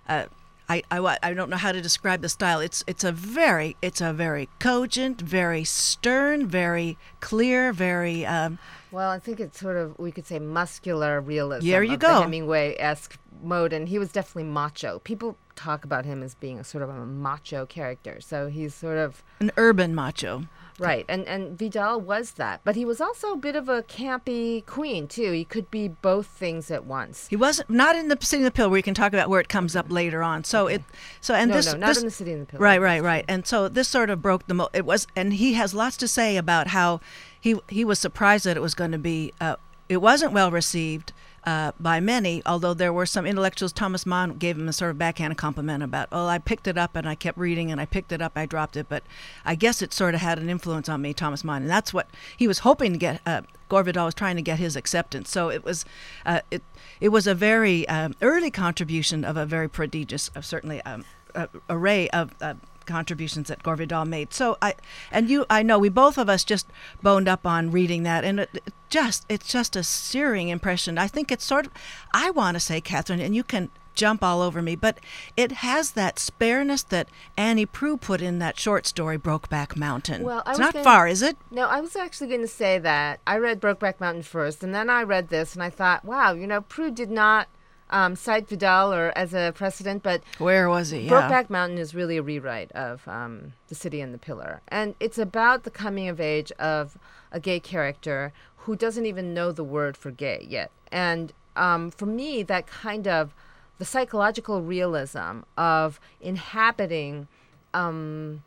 Uh, 0.07 0.25
I, 0.71 0.83
I, 0.89 1.17
I 1.21 1.33
don't 1.33 1.49
know 1.49 1.57
how 1.57 1.73
to 1.73 1.81
describe 1.81 2.21
the 2.21 2.29
style. 2.29 2.61
It's 2.61 2.83
it's 2.87 3.03
a 3.03 3.11
very 3.11 3.75
it's 3.81 3.99
a 3.99 4.13
very 4.13 4.47
cogent, 4.59 5.19
very 5.19 5.63
stern, 5.65 6.47
very 6.47 6.97
clear, 7.19 7.73
very 7.73 8.25
um, 8.25 8.57
Well, 8.91 9.09
I 9.09 9.19
think 9.19 9.39
it's 9.39 9.59
sort 9.59 9.75
of 9.75 9.99
we 9.99 10.11
could 10.11 10.25
say 10.25 10.39
muscular 10.39 11.19
realism. 11.19 11.67
There 11.67 11.83
you 11.83 11.97
go. 11.97 12.15
The 12.15 12.21
Hemingway-esque 12.21 13.17
mode, 13.43 13.73
and 13.73 13.89
he 13.89 13.99
was 13.99 14.11
definitely 14.11 14.49
macho. 14.51 14.99
People 14.99 15.35
talk 15.55 15.83
about 15.83 16.05
him 16.05 16.23
as 16.23 16.35
being 16.35 16.59
a 16.59 16.63
sort 16.63 16.83
of 16.83 16.89
a 16.89 17.05
macho 17.05 17.65
character. 17.65 18.21
So 18.21 18.47
he's 18.47 18.73
sort 18.73 18.97
of 18.97 19.23
an 19.39 19.51
urban 19.57 19.93
macho. 19.93 20.43
Right, 20.81 21.05
and 21.07 21.27
and 21.27 21.57
Vidal 21.57 22.01
was 22.01 22.31
that, 22.31 22.61
but 22.63 22.75
he 22.75 22.85
was 22.85 22.99
also 22.99 23.33
a 23.33 23.37
bit 23.37 23.55
of 23.55 23.69
a 23.69 23.83
campy 23.83 24.65
queen 24.65 25.07
too. 25.07 25.31
He 25.31 25.45
could 25.45 25.69
be 25.71 25.87
both 25.87 26.27
things 26.27 26.69
at 26.71 26.85
once. 26.85 27.27
He 27.27 27.35
wasn't 27.35 27.69
not 27.69 27.95
in 27.95 28.07
the 28.07 28.17
City 28.21 28.43
of 28.43 28.45
the 28.45 28.51
Pill 28.51 28.67
where 28.67 28.73
we 28.73 28.81
can 28.81 28.93
talk 28.93 29.13
about 29.13 29.29
where 29.29 29.39
it 29.39 29.49
comes 29.49 29.75
up 29.75 29.91
later 29.91 30.23
on. 30.23 30.43
So 30.43 30.67
it 30.67 30.81
so 31.19 31.33
and 31.33 31.49
no, 31.49 31.57
this 31.57 31.67
no, 31.67 31.79
not 31.79 31.87
this, 31.87 31.97
in 31.99 32.05
the 32.05 32.11
City 32.11 32.33
in 32.33 32.39
the 32.41 32.45
Pill. 32.45 32.59
Right, 32.59 32.81
right, 32.81 33.01
right. 33.01 33.25
And 33.27 33.45
so 33.45 33.69
this 33.69 33.87
sort 33.87 34.09
of 34.09 34.21
broke 34.21 34.47
the 34.47 34.53
mo- 34.53 34.69
it 34.73 34.85
was 34.85 35.07
and 35.15 35.33
he 35.33 35.53
has 35.53 35.73
lots 35.73 35.97
to 35.97 36.07
say 36.07 36.37
about 36.37 36.67
how 36.67 37.01
he 37.39 37.59
he 37.69 37.85
was 37.85 37.99
surprised 37.99 38.45
that 38.45 38.57
it 38.57 38.61
was 38.61 38.73
going 38.73 38.91
to 38.91 38.97
be 38.97 39.33
uh, 39.39 39.55
it 39.89 39.97
wasn't 39.97 40.33
well 40.33 40.51
received 40.51 41.13
uh, 41.43 41.71
by 41.79 41.99
many, 41.99 42.41
although 42.45 42.73
there 42.73 42.93
were 42.93 43.05
some 43.05 43.25
intellectuals. 43.25 43.71
Thomas 43.73 44.05
Mann 44.05 44.37
gave 44.37 44.57
him 44.57 44.67
a 44.69 44.73
sort 44.73 44.91
of 44.91 44.97
backhand 44.97 45.37
compliment 45.37 45.81
about, 45.83 46.07
oh, 46.11 46.27
I 46.27 46.37
picked 46.37 46.67
it 46.67 46.77
up 46.77 46.95
and 46.95 47.07
I 47.07 47.15
kept 47.15 47.37
reading 47.37 47.71
and 47.71 47.81
I 47.81 47.85
picked 47.85 48.11
it 48.11 48.21
up, 48.21 48.33
I 48.35 48.45
dropped 48.45 48.77
it, 48.77 48.87
but 48.89 49.03
I 49.43 49.55
guess 49.55 49.81
it 49.81 49.93
sort 49.93 50.13
of 50.13 50.21
had 50.21 50.37
an 50.39 50.49
influence 50.49 50.87
on 50.87 51.01
me, 51.01 51.13
Thomas 51.13 51.43
Mann, 51.43 51.63
and 51.63 51.71
that's 51.71 51.93
what 51.93 52.09
he 52.37 52.47
was 52.47 52.59
hoping 52.59 52.93
to 52.93 52.99
get. 52.99 53.21
Uh, 53.25 53.41
Gore 53.69 53.83
Vidal 53.83 54.05
was 54.05 54.13
trying 54.13 54.35
to 54.35 54.41
get 54.41 54.59
his 54.59 54.75
acceptance, 54.75 55.29
so 55.31 55.49
it 55.49 55.63
was, 55.63 55.85
uh, 56.25 56.41
it 56.51 56.61
it 56.99 57.09
was 57.09 57.25
a 57.25 57.33
very 57.33 57.87
um, 57.87 58.13
early 58.21 58.51
contribution 58.51 59.23
of 59.23 59.37
a 59.37 59.45
very 59.45 59.69
prodigious, 59.69 60.29
uh, 60.35 60.41
certainly 60.41 60.81
um, 60.83 61.05
uh, 61.33 61.47
array 61.69 62.09
of. 62.09 62.35
Contributions 62.85 63.47
that 63.49 63.63
Gore 63.63 63.75
Vidal 63.75 64.05
made. 64.05 64.33
So 64.33 64.57
I 64.61 64.75
and 65.11 65.29
you 65.29 65.45
I 65.49 65.63
know 65.63 65.79
we 65.79 65.89
both 65.89 66.17
of 66.17 66.29
us 66.29 66.43
just 66.43 66.67
boned 67.01 67.27
up 67.27 67.45
on 67.45 67.71
reading 67.71 68.03
that 68.03 68.23
and 68.23 68.39
it, 68.41 68.49
it 68.53 68.73
just 68.89 69.25
it's 69.29 69.47
just 69.47 69.75
a 69.75 69.83
searing 69.83 70.49
impression. 70.49 70.97
I 70.97 71.07
think 71.07 71.31
it's 71.31 71.45
sort 71.45 71.67
of 71.67 71.71
I 72.13 72.29
want 72.31 72.55
to 72.55 72.59
say 72.59 72.81
Catherine 72.81 73.19
and 73.21 73.35
you 73.35 73.43
can 73.43 73.69
jump 73.93 74.23
all 74.23 74.41
over 74.41 74.61
me, 74.61 74.73
but 74.75 74.99
it 75.35 75.51
has 75.51 75.91
that 75.91 76.17
spareness 76.17 76.81
that 76.81 77.09
Annie 77.35 77.65
Proulx 77.65 77.99
put 77.99 78.21
in 78.21 78.39
that 78.39 78.57
short 78.57 78.87
story 78.87 79.17
Brokeback 79.17 79.75
Mountain. 79.75 80.23
Well, 80.23 80.43
I 80.45 80.51
it's 80.51 80.59
was 80.59 80.59
not 80.59 80.73
gonna- 80.73 80.83
far, 80.83 81.07
is 81.09 81.21
it? 81.21 81.35
No, 81.51 81.67
I 81.67 81.81
was 81.81 81.97
actually 81.97 82.27
going 82.27 82.41
to 82.41 82.47
say 82.47 82.79
that 82.79 83.19
I 83.27 83.35
read 83.37 83.59
Brokeback 83.59 83.99
Mountain 83.99 84.23
first, 84.23 84.63
and 84.63 84.73
then 84.73 84.89
I 84.89 85.03
read 85.03 85.27
this, 85.27 85.55
and 85.55 85.61
I 85.61 85.69
thought, 85.69 86.05
wow, 86.05 86.31
you 86.31 86.47
know, 86.47 86.61
Proulx 86.61 86.95
did 86.95 87.11
not 87.11 87.49
um, 87.91 88.15
cite 88.15 88.47
Vidal 88.47 88.93
or 88.93 89.11
as 89.17 89.33
a 89.33 89.51
precedent, 89.55 90.03
but 90.03 90.21
Where 90.37 90.69
was 90.69 90.91
he? 90.91 91.01
Yeah. 91.01 91.11
Brokeback 91.11 91.49
Mountain 91.49 91.77
is 91.77 91.93
really 91.93 92.17
a 92.17 92.21
rewrite 92.23 92.71
of 92.71 93.07
um, 93.07 93.53
The 93.67 93.75
City 93.75 94.01
and 94.01 94.13
the 94.13 94.17
Pillar. 94.17 94.61
And 94.67 94.95
it's 94.99 95.17
about 95.17 95.63
the 95.63 95.71
coming 95.71 96.07
of 96.07 96.19
age 96.19 96.51
of 96.53 96.97
a 97.31 97.39
gay 97.39 97.59
character 97.59 98.33
who 98.57 98.75
doesn't 98.75 99.05
even 99.05 99.33
know 99.33 99.51
the 99.51 99.63
word 99.63 99.97
for 99.97 100.11
gay 100.11 100.45
yet. 100.49 100.71
And 100.91 101.33
um, 101.55 101.91
for 101.91 102.05
me, 102.05 102.43
that 102.43 102.67
kind 102.67 103.07
of 103.07 103.33
the 103.77 103.85
psychological 103.85 104.61
realism 104.61 105.41
of 105.57 105.99
inhabiting 106.21 107.27
um, 107.73 108.43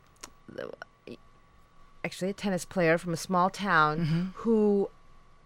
actually 2.03 2.29
a 2.29 2.33
tennis 2.33 2.65
player 2.65 2.97
from 2.97 3.13
a 3.13 3.17
small 3.17 3.49
town 3.49 4.31
who 4.35 4.89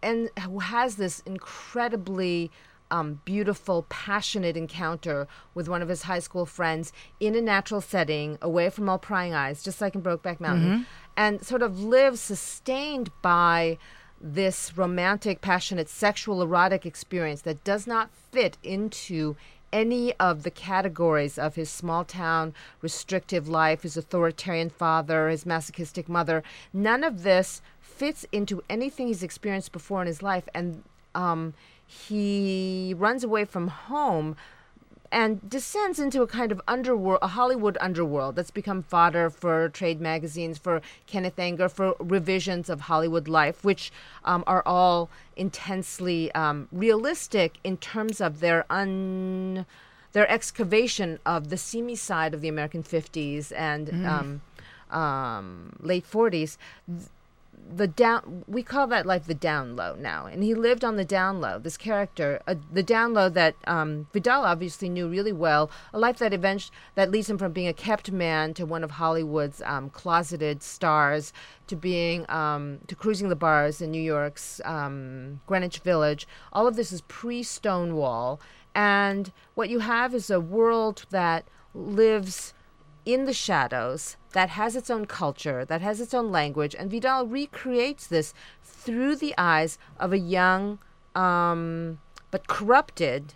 and 0.04 0.30
who 0.44 0.60
has 0.60 0.96
this 0.96 1.22
incredibly 1.26 2.52
um, 2.92 3.22
beautiful, 3.26 3.86
passionate 3.90 4.58
encounter 4.58 5.28
with 5.54 5.68
one 5.68 5.82
of 5.82 5.90
his 5.90 6.04
high 6.04 6.20
school 6.20 6.46
friends 6.46 6.92
in 7.20 7.36
a 7.36 7.42
natural 7.42 7.82
setting, 7.82 8.38
away 8.42 8.70
from 8.70 8.90
all 8.90 9.00
prying 9.00 9.34
eyes, 9.34 9.64
just 9.64 9.82
like 9.82 9.96
in 9.96 10.02
Brokeback 10.02 10.40
Mountain, 10.40 10.86
and 11.16 11.46
sort 11.46 11.62
of 11.62 11.80
lives 11.84 12.20
sustained 12.20 13.12
by 13.22 13.78
this 14.22 14.78
romantic, 14.78 15.42
passionate, 15.42 15.88
sexual, 15.90 16.42
erotic 16.42 16.86
experience 16.86 17.42
that 17.44 17.64
does 17.64 17.88
not 17.88 18.10
fit 18.32 18.58
into 18.64 19.36
any 19.72 20.14
of 20.16 20.44
the 20.44 20.52
categories 20.52 21.38
of 21.38 21.56
his 21.56 21.70
small 21.70 22.04
town 22.04 22.54
restrictive 22.82 23.48
life, 23.48 23.84
his 23.84 23.96
authoritarian 23.96 24.70
father, 24.70 25.30
his 25.30 25.46
masochistic 25.46 26.10
mother. 26.10 26.44
None 26.74 27.04
of 27.04 27.24
this 27.24 27.62
fits 27.80 28.26
into 28.32 28.64
anything 28.70 29.08
he's 29.08 29.24
experienced 29.24 29.72
before 29.72 30.02
in 30.02 30.08
his 30.08 30.24
life. 30.24 30.50
And 30.54 30.84
um, 31.14 31.54
he 31.90 32.94
runs 32.96 33.24
away 33.24 33.46
from 33.46 33.68
home 33.68 34.36
and 35.12 35.50
descends 35.50 35.98
into 35.98 36.22
a 36.22 36.28
kind 36.28 36.52
of 36.52 36.62
underworld, 36.68 37.18
a 37.24 37.30
Hollywood 37.30 37.80
underworld 37.82 38.36
that's 38.36 38.52
become 38.52 38.84
fodder 38.84 39.32
for 39.32 39.70
trade 39.70 40.00
magazines, 40.00 40.60
for 40.60 40.84
Kenneth 41.08 41.40
Anger, 41.40 41.68
for 41.68 41.96
revisions 42.00 42.70
of 42.70 42.82
Hollywood 42.82 43.28
life, 43.28 43.64
which 43.64 43.92
um, 44.24 44.44
are 44.46 44.62
all 44.68 45.10
intensely 45.36 46.32
um, 46.34 46.68
realistic 46.72 47.58
in 47.64 47.78
terms 47.78 48.22
of 48.22 48.40
their 48.40 48.66
un 48.70 49.66
their 50.12 50.30
excavation 50.30 51.20
of 51.26 51.50
the 51.50 51.58
seamy 51.58 51.96
side 51.96 52.34
of 52.36 52.42
the 52.42 52.48
American 52.48 52.84
50s 52.84 53.52
and 53.56 53.90
um, 54.08 54.42
um, 54.90 55.74
late 55.80 56.06
40s, 56.10 56.58
th- 56.88 57.10
the 57.76 57.88
down 57.88 58.44
we 58.48 58.64
call 58.64 58.88
that 58.88 59.06
life 59.06 59.26
the 59.26 59.34
down 59.34 59.76
low 59.76 59.96
now. 59.96 60.26
And 60.26 60.44
he 60.44 60.54
lived 60.54 60.84
on 60.84 60.96
the 60.96 61.06
down 61.06 61.40
low 61.40 61.60
this 61.60 61.78
character 61.78 62.42
uh, 62.48 62.56
the 62.72 62.84
down 62.84 63.14
low 63.14 63.30
that 63.30 63.56
um, 63.68 64.08
vidal 64.14 64.44
obviously 64.44 64.90
knew 64.90 65.08
really 65.08 65.32
well 65.32 65.70
a 65.94 66.00
life 66.00 66.18
that 66.18 66.34
eventually 66.34 66.76
that 66.96 67.12
leads 67.12 67.30
him 67.30 67.38
from 67.38 67.52
being 67.52 67.68
a 67.68 67.74
kept 67.74 68.12
man 68.12 68.54
to 68.56 68.66
one 68.66 68.84
of 68.84 68.92
hollywood's 68.92 69.62
um, 69.64 69.90
closeted 69.90 70.64
stars 70.64 71.32
to 71.68 71.76
being 71.76 72.30
um, 72.30 72.80
to 72.88 72.96
cruising 72.96 73.30
the 73.30 73.36
bars 73.36 73.82
in 73.82 73.92
new 73.92 74.02
york's 74.02 74.60
um, 74.66 75.40
greenwich 75.46 75.80
village. 75.80 76.28
All 76.54 76.68
of 76.68 76.76
this 76.76 76.92
is 76.92 77.02
pre-stonewall. 77.02 78.40
And 78.76 79.32
what 79.56 79.70
you 79.70 79.80
have 79.80 80.14
is 80.14 80.30
a 80.30 80.40
world 80.40 81.06
that 81.10 81.46
lives 81.74 82.54
in 83.14 83.26
the 83.26 83.34
shadows 83.34 84.18
that 84.34 84.50
has 84.50 84.76
its 84.76 84.90
own 84.90 85.06
culture, 85.06 85.66
that 85.66 85.82
has 85.82 86.00
its 86.00 86.14
own 86.14 86.32
language, 86.32 86.76
and 86.78 86.92
Vidal 86.92 87.26
recreates 87.26 88.08
this 88.08 88.34
through 88.64 89.16
the 89.16 89.34
eyes 89.38 89.78
of 90.00 90.14
a 90.14 90.20
young 90.20 90.80
um, 91.16 92.00
but 92.32 92.48
corrupted 92.48 93.34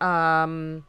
um, 0.00 0.84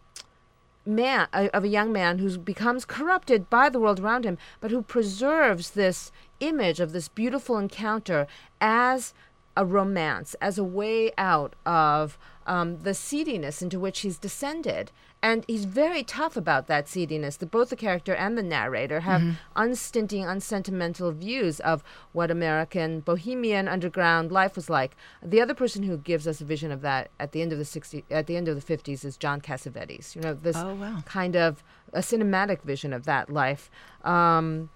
man, 0.85 1.27
of 1.31 1.63
a 1.63 1.67
young 1.67 1.91
man 1.91 2.17
who 2.17 2.37
becomes 2.37 2.85
corrupted 2.85 3.49
by 3.49 3.69
the 3.69 3.79
world 3.79 3.99
around 3.99 4.25
him, 4.25 4.37
but 4.59 4.71
who 4.71 4.81
preserves 4.81 5.71
this 5.71 6.11
image 6.39 6.79
of 6.79 6.91
this 6.91 7.07
beautiful 7.07 7.57
encounter 7.57 8.27
as 8.59 9.13
a 9.55 9.65
romance, 9.65 10.35
as 10.41 10.57
a 10.57 10.63
way 10.63 11.11
out 11.17 11.55
of 11.65 12.17
um, 12.45 12.79
the 12.79 12.93
seediness 12.93 13.61
into 13.61 13.79
which 13.79 13.99
he's 14.01 14.17
descended. 14.17 14.91
And 15.21 15.45
he's 15.47 15.63
very 15.63 16.03
tough 16.03 16.35
about 16.35 16.67
that 16.67 16.87
seediness. 16.89 17.37
That 17.37 17.49
both 17.49 17.69
the 17.69 17.77
character 17.77 18.13
and 18.13 18.37
the 18.37 18.43
narrator 18.43 18.99
have 19.01 19.21
Mm-hmm. 19.21 19.31
unstinting, 19.55 20.25
unsentimental 20.25 21.11
views 21.13 21.61
of 21.61 21.81
what 22.11 22.29
American 22.29 22.99
bohemian 22.99 23.69
underground 23.69 24.31
life 24.33 24.55
was 24.57 24.69
like. 24.69 24.97
The 25.21 25.39
other 25.39 25.53
person 25.53 25.83
who 25.83 25.95
gives 25.97 26.27
us 26.27 26.41
a 26.41 26.45
vision 26.45 26.71
of 26.73 26.81
that 26.81 27.09
at 27.21 27.31
the 27.31 27.41
end 27.41 27.53
of 27.53 27.57
the 27.57 27.63
60s, 27.63 28.03
at 28.11 28.27
the 28.27 28.35
end 28.35 28.49
of 28.49 28.55
the 28.61 28.77
50s, 28.77 29.05
is 29.05 29.15
John 29.15 29.39
Cassavetes. 29.39 30.13
You 30.13 30.21
know, 30.21 30.33
this 30.33 30.57
Oh, 30.57 30.73
wow. 30.75 31.03
kind 31.05 31.37
of 31.37 31.63
a 31.93 31.99
cinematic 31.99 32.61
vision 32.63 32.91
of 32.91 33.05
that 33.05 33.29
life. 33.29 33.71
Um, 34.03 34.69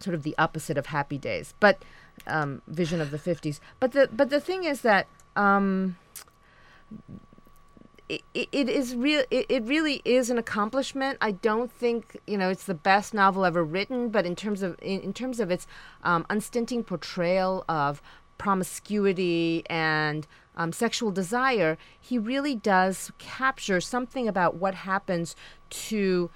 sort 0.00 0.14
of 0.14 0.22
the 0.22 0.34
opposite 0.38 0.76
of 0.78 0.86
Happy 0.86 1.18
Days, 1.18 1.54
but 1.60 1.82
um, 2.26 2.62
vision 2.68 3.00
of 3.00 3.10
the 3.10 3.18
fifties. 3.18 3.60
But 3.80 3.92
the 3.92 4.08
but 4.12 4.28
the 4.30 4.38
thing 4.40 4.64
is 4.64 4.82
that 4.82 5.06
um, 5.34 5.96
it, 8.08 8.22
it 8.34 8.68
is 8.68 8.94
real. 8.94 9.22
It, 9.30 9.46
it 9.48 9.64
really 9.64 10.00
is 10.04 10.30
an 10.30 10.38
accomplishment. 10.38 11.18
I 11.20 11.32
don't 11.32 11.70
think 11.70 12.18
you 12.26 12.38
know 12.38 12.48
it's 12.48 12.64
the 12.64 12.74
best 12.74 13.12
novel 13.12 13.44
ever 13.44 13.64
written, 13.64 14.08
but 14.08 14.24
in 14.24 14.34
terms 14.34 14.62
of 14.62 14.76
in, 14.80 15.00
in 15.00 15.12
terms 15.12 15.40
of 15.40 15.50
its 15.50 15.66
um, 16.02 16.24
unstinting 16.30 16.84
portrayal 16.84 17.64
of 17.68 18.00
promiscuity 18.38 19.64
and 19.68 20.26
um, 20.56 20.72
sexual 20.72 21.10
desire, 21.10 21.76
he 22.00 22.18
really 22.18 22.54
does 22.54 23.12
capture 23.18 23.80
something 23.80 24.26
about 24.26 24.56
what 24.56 24.74
happens 24.74 25.36
to 25.70 26.30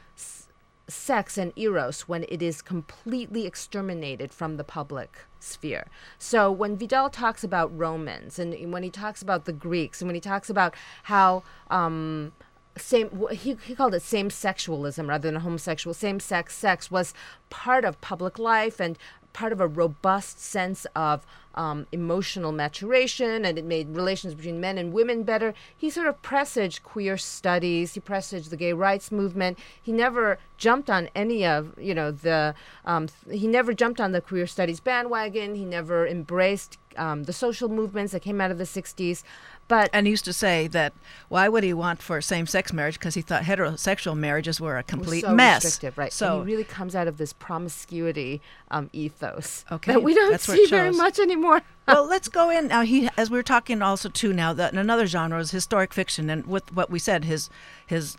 sex 0.92 1.38
and 1.38 1.52
eros 1.56 2.02
when 2.02 2.24
it 2.28 2.42
is 2.42 2.62
completely 2.62 3.46
exterminated 3.46 4.32
from 4.32 4.56
the 4.56 4.64
public 4.64 5.26
sphere. 5.40 5.86
So 6.18 6.50
when 6.50 6.76
Vidal 6.76 7.10
talks 7.10 7.42
about 7.42 7.76
Romans 7.76 8.38
and 8.38 8.72
when 8.72 8.82
he 8.82 8.90
talks 8.90 9.22
about 9.22 9.44
the 9.44 9.52
Greeks 9.52 10.00
and 10.00 10.08
when 10.08 10.14
he 10.14 10.20
talks 10.20 10.48
about 10.48 10.74
how 11.04 11.42
um, 11.70 12.32
same 12.76 13.26
he, 13.30 13.56
he 13.64 13.74
called 13.74 13.94
it 13.94 14.02
same 14.02 14.28
sexualism 14.28 15.08
rather 15.08 15.30
than 15.30 15.40
homosexual 15.40 15.92
same 15.92 16.18
sex 16.18 16.56
sex 16.56 16.90
was 16.90 17.12
part 17.50 17.84
of 17.84 18.00
public 18.00 18.38
life 18.38 18.80
and 18.80 18.96
part 19.32 19.52
of 19.52 19.60
a 19.60 19.66
robust 19.66 20.40
sense 20.40 20.86
of 20.94 21.26
um, 21.54 21.86
emotional 21.92 22.52
maturation 22.52 23.44
and 23.44 23.58
it 23.58 23.64
made 23.64 23.94
relations 23.94 24.34
between 24.34 24.60
men 24.60 24.78
and 24.78 24.92
women 24.92 25.22
better. 25.22 25.54
He 25.76 25.90
sort 25.90 26.06
of 26.06 26.22
presaged 26.22 26.82
queer 26.82 27.16
studies. 27.16 27.94
He 27.94 28.00
presaged 28.00 28.50
the 28.50 28.56
gay 28.56 28.72
rights 28.72 29.12
movement. 29.12 29.58
He 29.80 29.92
never 29.92 30.38
jumped 30.56 30.88
on 30.88 31.08
any 31.14 31.44
of 31.44 31.74
you 31.78 31.94
know 31.94 32.10
the 32.10 32.54
um, 32.84 33.08
he 33.30 33.46
never 33.46 33.72
jumped 33.72 34.00
on 34.00 34.12
the 34.12 34.20
queer 34.20 34.46
studies 34.46 34.80
bandwagon. 34.80 35.54
He 35.54 35.64
never 35.64 36.06
embraced 36.06 36.78
um, 36.96 37.24
the 37.24 37.32
social 37.32 37.68
movements 37.68 38.12
that 38.12 38.20
came 38.22 38.40
out 38.40 38.50
of 38.50 38.58
the 38.58 38.64
'60s. 38.64 39.22
But 39.68 39.90
And 39.92 40.06
he 40.06 40.10
used 40.10 40.24
to 40.26 40.32
say 40.32 40.66
that 40.68 40.92
why 41.28 41.48
would 41.48 41.64
he 41.64 41.72
want 41.72 42.02
for 42.02 42.20
same-sex 42.20 42.72
marriage? 42.72 42.98
Because 42.98 43.14
he 43.14 43.22
thought 43.22 43.44
heterosexual 43.44 44.16
marriages 44.16 44.60
were 44.60 44.76
a 44.76 44.82
complete 44.82 45.22
so 45.22 45.34
mess. 45.34 45.64
restrictive, 45.64 45.96
right? 45.96 46.12
So 46.12 46.40
and 46.40 46.48
he 46.48 46.54
really 46.54 46.64
comes 46.64 46.94
out 46.94 47.08
of 47.08 47.16
this 47.16 47.32
promiscuity 47.32 48.40
um, 48.70 48.90
ethos 48.92 49.64
Okay, 49.70 49.92
that 49.92 50.02
we 50.02 50.14
don't 50.14 50.30
that's 50.30 50.48
where 50.48 50.56
it 50.56 50.64
see 50.64 50.70
very 50.70 50.90
much 50.90 51.18
anymore. 51.18 51.62
well, 51.88 52.06
let's 52.06 52.28
go 52.28 52.50
in 52.50 52.68
now. 52.68 52.82
He, 52.82 53.08
as 53.16 53.30
we 53.30 53.36
were 53.36 53.42
talking 53.42 53.82
also 53.82 54.08
too 54.08 54.32
now 54.32 54.52
that 54.52 54.74
another 54.74 55.06
genre 55.06 55.38
is 55.40 55.50
historic 55.52 55.94
fiction, 55.94 56.28
and 56.28 56.46
with 56.46 56.72
what 56.74 56.90
we 56.90 56.98
said, 56.98 57.24
his 57.24 57.48
his 57.86 58.16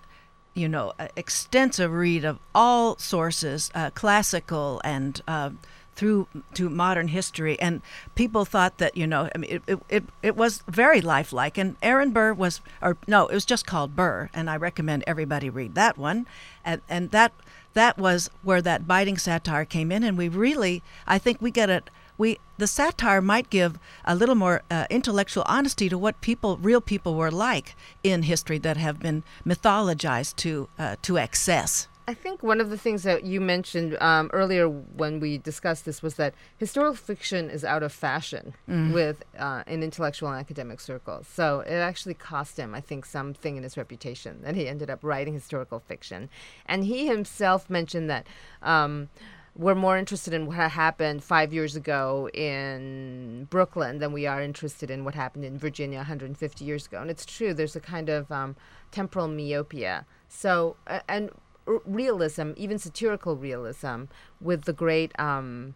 you 0.54 0.68
know 0.68 0.94
extensive 1.16 1.92
read 1.92 2.26
of 2.26 2.40
all 2.56 2.98
sources, 2.98 3.70
uh, 3.76 3.90
classical 3.92 4.82
and. 4.84 5.22
Uh, 5.28 5.52
through 5.96 6.28
to 6.54 6.70
modern 6.70 7.10
history, 7.10 7.60
and 7.60 7.82
people 8.16 8.46
thought 8.46 8.78
that 8.78 8.98
you 8.98 9.08
know, 9.08 9.30
I 9.34 9.38
mean, 9.38 9.62
it, 9.68 9.80
it, 9.90 10.04
it, 10.22 10.36
was 10.36 10.64
very 10.68 11.02
lifelike. 11.02 11.58
And 11.58 11.76
Aaron 11.82 12.12
Burr 12.12 12.34
was, 12.34 12.62
or 12.82 12.98
no, 13.08 13.28
it 13.28 13.34
was 13.34 13.46
just 13.46 13.66
called 13.66 13.96
Burr, 13.96 14.30
and 14.34 14.50
I 14.50 14.58
recommend 14.58 15.04
everybody 15.06 15.50
read 15.50 15.76
that 15.76 15.98
one. 15.98 16.26
And 16.66 16.82
and 16.90 17.12
that 17.12 17.34
that 17.74 17.98
was 17.98 18.30
where 18.44 18.62
that 18.62 18.88
biting 18.88 19.18
satire 19.18 19.66
came 19.66 19.92
in, 19.92 20.04
and 20.04 20.18
we 20.18 20.30
really, 20.30 20.84
I 21.08 21.18
think 21.18 21.42
we 21.42 21.52
get 21.52 21.70
it 21.70 21.90
we 22.18 22.40
the 22.58 22.68
satire 22.68 23.22
might 23.22 23.50
give 23.50 23.80
a 24.06 24.16
little 24.16 24.36
more 24.36 24.62
uh, 24.70 24.86
intellectual 24.90 25.44
honesty 25.48 25.90
to 25.90 25.98
what 25.98 26.22
people 26.22 26.58
real 26.58 26.82
people 26.82 27.16
were 27.16 27.32
like 27.32 27.76
in 28.04 28.24
history 28.24 28.58
that 28.60 28.78
have 28.78 29.00
been 29.00 29.24
mythologized 29.46 30.36
to 30.36 30.70
uh, 30.78 30.96
to 31.02 31.18
excess 31.18 31.88
I 32.06 32.14
think 32.14 32.44
one 32.44 32.60
of 32.60 32.70
the 32.70 32.78
things 32.78 33.04
that 33.04 33.24
you 33.24 33.40
mentioned 33.40 33.98
um, 34.02 34.30
earlier 34.34 34.68
when 34.68 35.22
we 35.22 35.38
discussed 35.38 35.86
this 35.86 36.04
was 36.04 36.16
that 36.16 36.34
historical 36.58 36.96
fiction 36.96 37.50
is 37.50 37.64
out 37.64 37.82
of 37.82 37.94
fashion 37.94 38.56
with 38.94 39.24
uh, 39.40 39.64
in 39.68 39.84
intellectual 39.84 40.30
and 40.30 40.38
academic 40.38 40.82
circles. 40.82 41.28
So 41.28 41.62
it 41.62 41.76
actually 41.76 42.16
cost 42.16 42.58
him, 42.58 42.76
I 42.76 42.82
think, 42.82 43.06
something 43.06 43.56
in 43.56 43.64
his 43.64 43.78
reputation 43.78 44.42
that 44.42 44.56
he 44.56 44.68
ended 44.68 44.90
up 44.90 45.00
writing 45.02 45.34
historical 45.34 45.80
fiction. 45.80 46.30
And 46.66 46.84
he 46.84 47.08
himself 47.08 47.70
mentioned 47.70 48.10
that. 48.10 48.28
Um, 48.62 49.10
we're 49.56 49.76
more 49.76 50.00
interested 50.00 50.34
in 50.34 50.48
what 50.48 50.72
happened 50.72 51.24
five 51.24 51.54
years 51.54 51.76
ago 51.76 52.28
in 52.34 53.46
Brooklyn 53.52 54.00
than 54.00 54.12
we 54.12 54.26
are 54.26 54.42
interested 54.42 54.90
in 54.90 55.06
what 55.06 55.14
happened 55.14 55.46
in 55.46 55.60
Virginia 55.60 56.00
150 56.00 56.66
years 56.66 56.88
ago. 56.88 57.00
And 57.00 57.12
it's 57.12 57.24
true, 57.24 57.54
there's 57.54 57.76
a 57.76 57.80
kind 57.80 58.10
of 58.10 58.32
um, 58.32 58.56
temporal 58.92 59.28
myopia. 59.28 60.08
So, 60.28 60.76
uh, 60.88 61.02
and 61.08 61.30
realism, 61.66 62.52
even 62.56 62.78
satirical 62.78 63.36
realism, 63.36 64.04
with 64.42 64.64
the 64.64 64.74
great 64.74 65.18
um, 65.20 65.76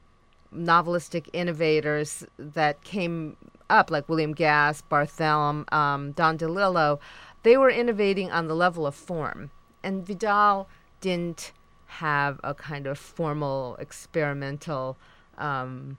novelistic 0.53 1.27
innovators 1.33 2.25
that 2.37 2.83
came 2.83 3.37
up, 3.69 3.91
like 3.91 4.07
William 4.09 4.33
Gass, 4.33 4.81
Barthelme, 4.89 5.71
um, 5.73 6.11
Don 6.13 6.37
DeLillo, 6.37 6.99
they 7.43 7.57
were 7.57 7.69
innovating 7.69 8.31
on 8.31 8.47
the 8.47 8.55
level 8.55 8.85
of 8.85 8.95
form. 8.95 9.51
And 9.83 10.05
Vidal 10.05 10.67
didn't 11.01 11.51
have 11.85 12.39
a 12.43 12.53
kind 12.53 12.87
of 12.87 12.97
formal 12.97 13.75
experimental 13.79 14.97
um, 15.37 15.97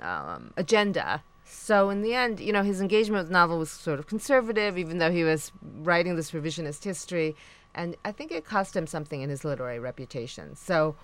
um, 0.00 0.52
agenda. 0.56 1.22
So 1.44 1.90
in 1.90 2.02
the 2.02 2.14
end, 2.14 2.40
you 2.40 2.52
know, 2.52 2.62
his 2.62 2.80
engagement 2.80 3.22
with 3.22 3.28
the 3.28 3.32
novel 3.32 3.58
was 3.58 3.70
sort 3.70 3.98
of 3.98 4.06
conservative, 4.06 4.76
even 4.76 4.98
though 4.98 5.12
he 5.12 5.24
was 5.24 5.52
writing 5.62 6.16
this 6.16 6.32
revisionist 6.32 6.84
history, 6.84 7.36
and 7.76 7.96
I 8.04 8.10
think 8.10 8.32
it 8.32 8.44
cost 8.44 8.74
him 8.74 8.86
something 8.86 9.22
in 9.22 9.30
his 9.30 9.44
literary 9.44 9.78
reputation. 9.78 10.56
So 10.56 10.96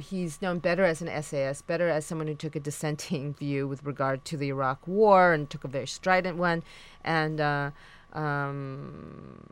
he's 0.00 0.42
known 0.42 0.58
better 0.58 0.82
as 0.82 1.02
an 1.02 1.08
essayist, 1.08 1.66
better 1.66 1.88
as 1.88 2.06
someone 2.06 2.26
who 2.26 2.34
took 2.34 2.56
a 2.56 2.60
dissenting 2.60 3.34
view 3.38 3.68
with 3.68 3.84
regard 3.84 4.24
to 4.26 4.36
the 4.36 4.48
Iraq 4.48 4.88
War 4.88 5.32
and 5.32 5.48
took 5.48 5.64
a 5.64 5.68
very 5.68 5.86
strident 5.86 6.38
one, 6.38 6.62
and. 7.04 7.40
Uh, 7.40 7.70
um, 8.12 9.50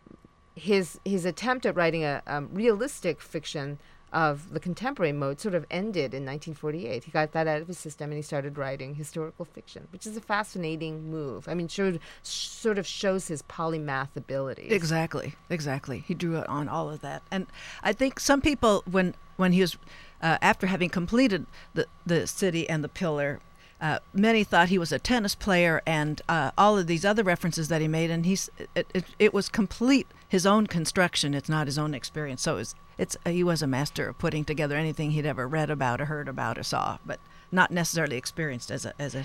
his 0.54 1.00
his 1.04 1.24
attempt 1.24 1.66
at 1.66 1.74
writing 1.74 2.04
a 2.04 2.22
um, 2.26 2.48
realistic 2.52 3.20
fiction 3.20 3.78
of 4.12 4.52
the 4.52 4.60
contemporary 4.60 5.12
mode 5.12 5.40
sort 5.40 5.54
of 5.54 5.64
ended 5.70 6.12
in 6.14 6.24
1948. 6.24 7.04
He 7.04 7.10
got 7.10 7.32
that 7.32 7.46
out 7.46 7.62
of 7.62 7.68
his 7.68 7.78
system 7.78 8.10
and 8.10 8.18
he 8.18 8.22
started 8.22 8.58
writing 8.58 8.94
historical 8.94 9.44
fiction, 9.44 9.88
which 9.90 10.06
is 10.06 10.16
a 10.16 10.20
fascinating 10.20 11.10
move. 11.10 11.48
I 11.48 11.54
mean, 11.54 11.68
sure, 11.68 11.94
sort 12.22 12.78
of 12.78 12.86
shows 12.86 13.28
his 13.28 13.42
polymath 13.42 14.14
ability. 14.14 14.68
Exactly, 14.68 15.34
exactly. 15.48 16.04
He 16.06 16.14
drew 16.14 16.36
on 16.36 16.68
all 16.68 16.90
of 16.90 17.00
that, 17.00 17.22
and 17.30 17.46
I 17.82 17.92
think 17.92 18.20
some 18.20 18.40
people, 18.40 18.82
when 18.90 19.14
when 19.36 19.52
he 19.52 19.60
was 19.62 19.76
uh, 20.20 20.38
after 20.42 20.66
having 20.66 20.90
completed 20.90 21.46
the 21.74 21.86
the 22.04 22.26
city 22.26 22.68
and 22.68 22.84
the 22.84 22.88
pillar, 22.88 23.40
uh, 23.80 23.98
many 24.12 24.44
thought 24.44 24.68
he 24.68 24.78
was 24.78 24.92
a 24.92 24.98
tennis 24.98 25.34
player, 25.34 25.82
and 25.84 26.22
uh, 26.28 26.52
all 26.56 26.78
of 26.78 26.86
these 26.86 27.04
other 27.04 27.24
references 27.24 27.68
that 27.68 27.80
he 27.80 27.88
made, 27.88 28.10
and 28.10 28.24
he's 28.24 28.48
it, 28.76 28.86
it, 28.94 29.04
it, 29.18 29.34
was 29.34 29.48
complete 29.48 30.06
his 30.28 30.46
own 30.46 30.68
construction. 30.68 31.34
It's 31.34 31.48
not 31.48 31.66
his 31.66 31.78
own 31.78 31.92
experience. 31.92 32.42
So 32.42 32.58
it's 32.58 32.76
it's 33.02 33.16
he 33.26 33.42
was 33.42 33.62
a 33.62 33.66
master 33.66 34.08
of 34.08 34.18
putting 34.18 34.44
together 34.44 34.76
anything 34.76 35.10
he'd 35.10 35.26
ever 35.26 35.48
read 35.48 35.70
about 35.70 36.00
or 36.00 36.04
heard 36.04 36.28
about 36.28 36.56
or 36.56 36.62
saw, 36.62 36.98
but 37.04 37.18
not 37.50 37.72
necessarily 37.72 38.16
experienced 38.16 38.70
as 38.70 38.86
a 38.86 38.94
as 38.96 39.16
a 39.16 39.24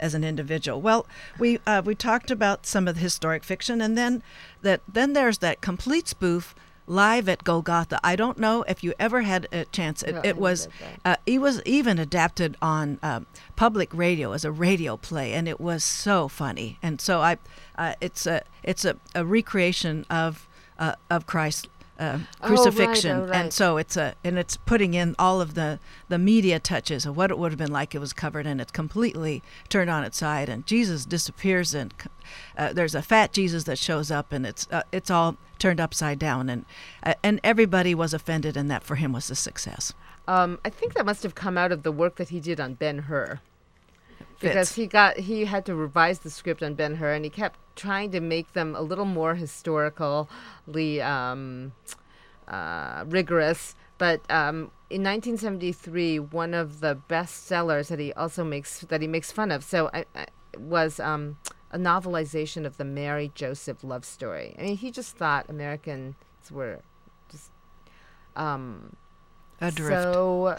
as 0.00 0.12
an 0.14 0.24
individual. 0.24 0.80
Well, 0.80 1.06
we 1.38 1.60
uh, 1.64 1.82
we 1.84 1.94
talked 1.94 2.32
about 2.32 2.66
some 2.66 2.88
of 2.88 2.96
the 2.96 3.00
historic 3.00 3.44
fiction, 3.44 3.80
and 3.80 3.96
then 3.96 4.24
that 4.62 4.80
then 4.92 5.12
there's 5.12 5.38
that 5.38 5.60
complete 5.60 6.08
spoof 6.08 6.52
live 6.88 7.28
at 7.28 7.44
Golgotha. 7.44 8.00
I 8.02 8.16
don't 8.16 8.38
know 8.38 8.64
if 8.66 8.82
you 8.82 8.92
ever 8.98 9.22
had 9.22 9.46
a 9.52 9.66
chance. 9.66 10.02
It, 10.02 10.14
No, 10.14 10.20
it 10.24 10.36
was 10.36 10.68
uh, 11.04 11.14
it 11.24 11.40
was 11.40 11.62
even 11.64 12.00
adapted 12.00 12.56
on 12.60 12.98
um, 13.04 13.26
public 13.54 13.94
radio 13.94 14.32
as 14.32 14.44
a 14.44 14.50
radio 14.50 14.96
play, 14.96 15.32
and 15.32 15.46
it 15.46 15.60
was 15.60 15.84
so 15.84 16.26
funny. 16.26 16.76
And 16.82 17.00
so 17.00 17.20
I, 17.20 17.38
uh, 17.78 17.94
it's 18.00 18.26
a 18.26 18.42
it's 18.64 18.84
a, 18.84 18.96
a 19.14 19.24
recreation 19.24 20.06
of 20.10 20.48
uh, 20.80 20.96
of 21.08 21.26
Christ's 21.26 21.68
uh, 22.02 22.18
Oh, 22.42 22.46
crucifixion, 22.48 23.16
right, 23.18 23.24
oh, 23.24 23.30
right. 23.30 23.36
and 23.36 23.52
so 23.52 23.76
it's 23.76 23.96
a 23.96 24.14
and 24.24 24.38
it's 24.38 24.56
putting 24.56 24.94
in 24.94 25.14
all 25.18 25.40
of 25.40 25.54
the 25.54 25.78
the 26.08 26.18
media 26.18 26.58
touches 26.58 27.06
of 27.06 27.16
what 27.16 27.30
it 27.30 27.38
would 27.38 27.52
have 27.52 27.58
been 27.58 27.72
like 27.72 27.94
it 27.94 27.98
was 28.00 28.12
covered, 28.12 28.46
and 28.46 28.60
it's 28.60 28.72
completely 28.72 29.42
turned 29.68 29.90
on 29.90 30.04
its 30.04 30.18
side, 30.18 30.48
and 30.48 30.66
Jesus 30.66 31.04
disappears, 31.06 31.74
and 31.74 31.94
uh, 32.58 32.72
there's 32.72 32.94
a 32.94 33.02
fat 33.02 33.32
Jesus 33.32 33.64
that 33.64 33.78
shows 33.78 34.10
up, 34.10 34.32
and 34.32 34.44
it's 34.46 34.66
uh, 34.70 34.82
it's 34.90 35.10
all 35.10 35.36
turned 35.58 35.80
upside 35.80 36.18
down, 36.18 36.48
and 36.48 36.64
uh, 37.02 37.14
and 37.22 37.40
everybody 37.44 37.94
was 37.94 38.12
offended, 38.12 38.56
and 38.56 38.70
that 38.70 38.82
for 38.82 38.96
him 38.96 39.12
was 39.12 39.30
a 39.30 39.34
success. 39.34 39.92
Um, 40.28 40.58
I 40.64 40.70
think 40.70 40.94
that 40.94 41.04
must 41.06 41.22
have 41.22 41.34
come 41.34 41.58
out 41.58 41.72
of 41.72 41.82
the 41.82 41.92
work 41.92 42.16
that 42.16 42.28
he 42.30 42.40
did 42.40 42.60
on 42.60 42.74
Ben 42.74 42.98
Hur. 43.00 43.40
Because 44.42 44.74
he 44.74 44.86
got 44.86 45.18
he 45.18 45.44
had 45.44 45.64
to 45.66 45.74
revise 45.74 46.20
the 46.20 46.30
script 46.30 46.62
on 46.62 46.74
Ben 46.74 46.96
Hur, 46.96 47.12
and 47.12 47.24
he 47.24 47.30
kept 47.30 47.58
trying 47.76 48.10
to 48.12 48.20
make 48.20 48.52
them 48.52 48.74
a 48.74 48.82
little 48.82 49.04
more 49.04 49.34
historically 49.34 51.00
um, 51.00 51.72
uh, 52.48 53.04
rigorous. 53.06 53.74
But 53.98 54.20
um, 54.30 54.72
in 54.90 55.02
1973, 55.02 56.18
one 56.18 56.54
of 56.54 56.80
the 56.80 56.94
best 56.94 57.46
sellers 57.46 57.88
that 57.88 57.98
he 57.98 58.12
also 58.14 58.44
makes 58.44 58.80
that 58.80 59.00
he 59.00 59.06
makes 59.06 59.30
fun 59.30 59.50
of, 59.50 59.62
so 59.62 59.90
I, 59.94 60.04
I, 60.14 60.26
was 60.58 61.00
um, 61.00 61.38
a 61.70 61.78
novelization 61.78 62.66
of 62.66 62.76
the 62.76 62.84
Mary 62.84 63.32
Joseph 63.34 63.84
love 63.84 64.04
story. 64.04 64.54
I 64.58 64.62
mean, 64.62 64.76
he 64.76 64.90
just 64.90 65.16
thought 65.16 65.48
Americans 65.48 66.14
were 66.50 66.80
just 67.30 67.50
um, 68.36 68.96
Adrift. 69.60 70.02
so 70.02 70.56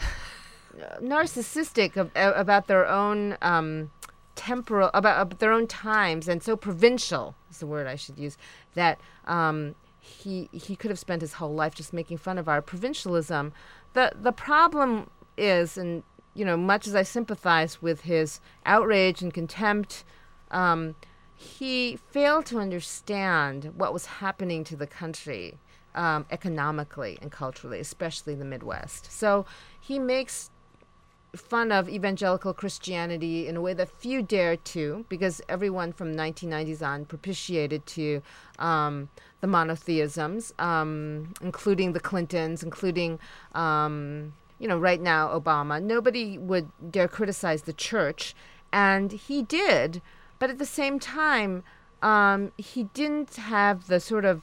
narcissistic 1.00 1.96
ab- 1.96 2.10
a- 2.14 2.32
about 2.32 2.66
their 2.66 2.86
own 2.86 3.36
um, 3.42 3.90
temporal 4.34 4.90
about, 4.94 5.20
about 5.20 5.38
their 5.38 5.52
own 5.52 5.66
times 5.66 6.28
and 6.28 6.42
so 6.42 6.56
provincial 6.56 7.34
is 7.50 7.58
the 7.58 7.66
word 7.66 7.86
I 7.86 7.96
should 7.96 8.18
use 8.18 8.36
that 8.74 8.98
um, 9.26 9.74
he 10.04 10.50
he 10.52 10.76
could 10.76 10.90
have 10.90 10.98
spent 10.98 11.22
his 11.22 11.34
whole 11.34 11.54
life 11.54 11.74
just 11.74 11.92
making 11.92 12.18
fun 12.18 12.36
of 12.36 12.48
our 12.48 12.60
provincialism. 12.60 13.52
The 13.94 14.12
the 14.14 14.32
problem 14.32 15.08
is, 15.36 15.78
and 15.78 16.02
you 16.34 16.44
know, 16.44 16.56
much 16.56 16.86
as 16.86 16.94
I 16.94 17.02
sympathize 17.02 17.80
with 17.80 18.02
his 18.02 18.40
outrage 18.66 19.22
and 19.22 19.32
contempt, 19.32 20.04
um, 20.50 20.94
he 21.34 21.96
failed 22.10 22.44
to 22.46 22.58
understand 22.58 23.72
what 23.76 23.92
was 23.92 24.06
happening 24.06 24.62
to 24.64 24.76
the 24.76 24.86
country 24.86 25.58
um, 25.94 26.26
economically 26.30 27.18
and 27.22 27.32
culturally, 27.32 27.80
especially 27.80 28.34
the 28.34 28.44
Midwest. 28.44 29.10
So 29.10 29.46
he 29.80 29.98
makes 29.98 30.50
fun 31.36 31.72
of 31.72 31.88
evangelical 31.88 32.52
Christianity 32.52 33.46
in 33.46 33.56
a 33.56 33.60
way 33.60 33.74
that 33.74 33.88
few 33.88 34.22
dare 34.22 34.56
to, 34.56 35.04
because 35.08 35.40
everyone 35.48 35.92
from 35.92 36.14
1990s 36.14 36.86
on 36.86 37.04
propitiated 37.04 37.86
to 37.86 38.22
um, 38.58 39.08
the 39.40 39.46
monotheisms, 39.46 40.52
um, 40.58 41.34
including 41.40 41.92
the 41.92 42.00
Clintons, 42.00 42.62
including, 42.62 43.18
um, 43.54 44.34
you 44.58 44.68
know, 44.68 44.78
right 44.78 45.00
now 45.00 45.28
Obama. 45.28 45.82
Nobody 45.82 46.38
would 46.38 46.70
dare 46.90 47.08
criticize 47.08 47.62
the 47.62 47.72
church, 47.72 48.34
and 48.72 49.12
he 49.12 49.42
did, 49.42 50.00
but 50.38 50.50
at 50.50 50.58
the 50.58 50.66
same 50.66 50.98
time, 50.98 51.62
um, 52.02 52.52
he 52.56 52.84
didn't 52.94 53.36
have 53.36 53.86
the 53.86 53.98
sort 54.00 54.24
of 54.24 54.42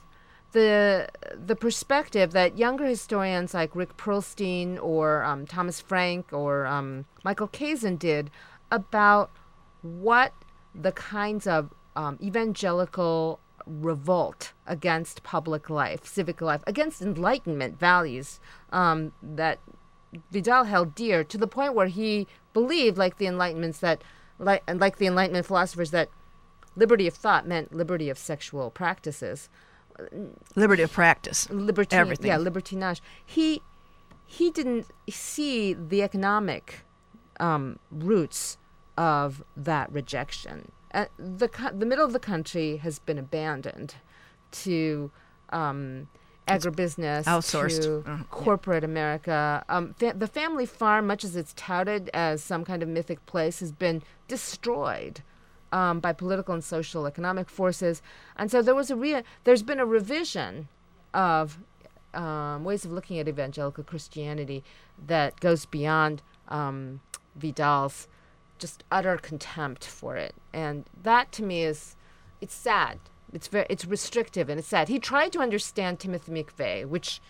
the 0.52 1.08
the 1.34 1.56
perspective 1.56 2.32
that 2.32 2.58
younger 2.58 2.86
historians 2.86 3.54
like 3.54 3.74
Rick 3.74 3.96
Perlstein 3.96 4.78
or 4.82 5.22
um, 5.24 5.46
Thomas 5.46 5.80
Frank 5.80 6.32
or 6.32 6.66
um, 6.66 7.06
Michael 7.24 7.48
Kazin 7.48 7.98
did 7.98 8.30
about 8.70 9.30
what 9.82 10.32
the 10.74 10.92
kinds 10.92 11.46
of 11.46 11.70
um, 11.96 12.18
evangelical 12.22 13.40
revolt 13.66 14.52
against 14.66 15.22
public 15.22 15.70
life, 15.70 16.06
civic 16.06 16.40
life, 16.40 16.62
against 16.66 17.02
Enlightenment 17.02 17.78
values 17.78 18.40
um, 18.72 19.12
that 19.22 19.58
Vidal 20.30 20.64
held 20.64 20.94
dear 20.94 21.24
to 21.24 21.38
the 21.38 21.46
point 21.46 21.74
where 21.74 21.86
he 21.86 22.26
believed, 22.52 22.98
like 22.98 23.18
the 23.18 23.26
Enlightenments, 23.26 23.80
that 23.80 24.02
like 24.38 24.62
like 24.68 24.98
the 24.98 25.06
Enlightenment 25.06 25.46
philosophers, 25.46 25.90
that 25.90 26.08
liberty 26.76 27.06
of 27.06 27.14
thought 27.14 27.46
meant 27.46 27.74
liberty 27.74 28.08
of 28.10 28.18
sexual 28.18 28.70
practices 28.70 29.48
liberty 30.54 30.82
of 30.82 30.92
practice. 30.92 31.48
libertine, 31.50 32.00
Everything. 32.00 32.26
yeah, 32.28 32.38
libertinage. 32.38 33.00
He 33.24 33.62
he 34.26 34.50
didn't 34.50 34.86
see 35.10 35.74
the 35.74 36.02
economic 36.02 36.80
um, 37.40 37.78
roots 37.90 38.56
of 38.96 39.42
that 39.56 39.90
rejection. 39.92 40.70
Uh, 40.94 41.06
the 41.18 41.48
the 41.76 41.86
middle 41.86 42.04
of 42.04 42.12
the 42.12 42.18
country 42.18 42.76
has 42.78 42.98
been 42.98 43.18
abandoned 43.18 43.94
to 44.52 45.10
um, 45.50 46.08
agribusiness, 46.48 47.24
outsourced. 47.24 47.82
to 47.82 48.04
Uh, 48.10 48.16
yeah. 48.18 48.22
corporate 48.30 48.84
America. 48.84 49.64
Um, 49.68 49.94
fa- 49.94 50.14
the 50.16 50.26
family 50.26 50.66
farm, 50.66 51.06
much 51.06 51.24
as 51.24 51.36
it's 51.36 51.52
touted 51.56 52.10
as 52.12 52.42
some 52.42 52.64
kind 52.64 52.82
of 52.82 52.88
mythic 52.88 53.24
place, 53.26 53.60
has 53.60 53.72
been 53.72 54.02
destroyed 54.28 55.22
um, 55.72 56.00
by 56.00 56.12
political 56.12 56.54
and 56.54 56.62
social 56.62 57.06
economic 57.06 57.48
forces. 57.48 58.02
And 58.36 58.50
so 58.50 58.62
there 58.62 58.74
was 58.74 58.90
a 58.90 58.96
rea- 58.96 59.24
there's 59.44 59.62
been 59.62 59.80
a 59.80 59.86
revision 59.86 60.68
of 61.12 61.58
um, 62.14 62.64
ways 62.64 62.84
of 62.84 62.92
looking 62.92 63.18
at 63.18 63.28
evangelical 63.28 63.82
Christianity 63.84 64.62
that 65.06 65.40
goes 65.40 65.64
beyond 65.66 66.22
um, 66.48 67.00
Vidal's 67.34 68.06
just 68.58 68.84
utter 68.92 69.16
contempt 69.16 69.84
for 69.84 70.16
it. 70.16 70.34
And 70.52 70.84
that 71.02 71.32
to 71.32 71.42
me 71.42 71.64
is 71.64 71.96
it's 72.40 72.54
sad. 72.54 72.98
It's 73.32 73.48
very 73.48 73.66
it's 73.70 73.86
restrictive 73.86 74.48
and 74.48 74.58
it's 74.58 74.68
sad. 74.68 74.88
He 74.88 74.98
tried 74.98 75.32
to 75.32 75.40
understand 75.40 75.98
Timothy 75.98 76.32
McVeigh, 76.32 76.86
which 76.86 77.20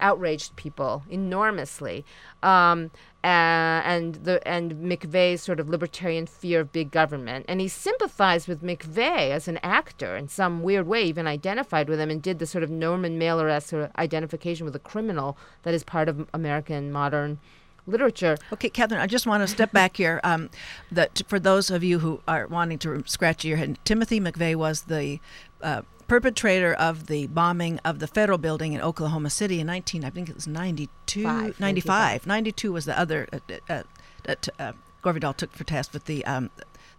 outraged 0.00 0.56
people 0.56 1.04
enormously, 1.08 2.04
um, 2.42 2.90
uh, 3.24 3.80
and 3.86 4.16
the 4.16 4.46
and 4.46 4.74
McVeigh's 4.74 5.40
sort 5.40 5.58
of 5.58 5.68
libertarian 5.68 6.26
fear 6.26 6.60
of 6.60 6.72
big 6.72 6.90
government, 6.90 7.46
and 7.48 7.58
he 7.58 7.68
sympathized 7.68 8.46
with 8.46 8.62
McVeigh 8.62 9.30
as 9.30 9.48
an 9.48 9.58
actor 9.62 10.14
in 10.14 10.28
some 10.28 10.62
weird 10.62 10.86
way, 10.86 11.02
even 11.04 11.26
identified 11.26 11.88
with 11.88 11.98
him, 11.98 12.10
and 12.10 12.22
did 12.22 12.38
the 12.38 12.46
sort 12.46 12.62
of 12.62 12.68
Norman 12.68 13.18
Mailer-esque 13.18 13.70
sort 13.70 13.84
of 13.84 13.90
identification 13.96 14.66
with 14.66 14.76
a 14.76 14.78
criminal 14.78 15.38
that 15.62 15.72
is 15.72 15.82
part 15.82 16.10
of 16.10 16.28
American 16.34 16.92
modern 16.92 17.38
literature. 17.86 18.36
Okay, 18.52 18.68
Catherine, 18.68 19.00
I 19.00 19.06
just 19.06 19.26
want 19.26 19.42
to 19.42 19.46
step 19.46 19.72
back 19.72 19.96
here. 19.96 20.20
Um, 20.22 20.50
that 20.92 21.22
for 21.26 21.40
those 21.40 21.70
of 21.70 21.82
you 21.82 22.00
who 22.00 22.20
are 22.28 22.46
wanting 22.46 22.78
to 22.80 23.02
scratch 23.06 23.44
your 23.44 23.56
head, 23.56 23.78
Timothy 23.84 24.20
McVeigh 24.20 24.56
was 24.56 24.82
the 24.82 25.18
uh, 25.62 25.80
perpetrator 26.06 26.74
of 26.74 27.06
the 27.06 27.26
bombing 27.26 27.80
of 27.84 27.98
the 27.98 28.06
federal 28.06 28.38
building 28.38 28.72
in 28.72 28.80
Oklahoma 28.80 29.30
City 29.30 29.60
in 29.60 29.66
19, 29.66 30.04
I 30.04 30.10
think 30.10 30.28
it 30.28 30.34
was 30.34 30.46
92, 30.46 31.22
Five, 31.22 31.60
95. 31.60 32.26
92 32.26 32.72
was 32.72 32.84
the 32.84 32.98
other 32.98 33.28
uh, 33.32 33.38
uh, 33.68 33.82
that 34.24 34.48
uh, 34.58 34.72
Gore 35.02 35.12
Vidal 35.14 35.34
took 35.34 35.52
for 35.52 35.64
task 35.64 35.92
with 35.92 36.06
the 36.06 36.24
um, 36.24 36.50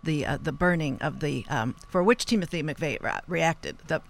the 0.04 0.26
uh, 0.26 0.38
the 0.42 0.52
burning 0.52 1.02
of 1.02 1.20
the 1.20 1.46
um, 1.50 1.76
for 1.88 2.04
which 2.04 2.26
Timothy 2.26 2.62
McVeigh 2.62 3.02
ra- 3.02 3.22
reacted 3.28 3.80
the 3.88 4.02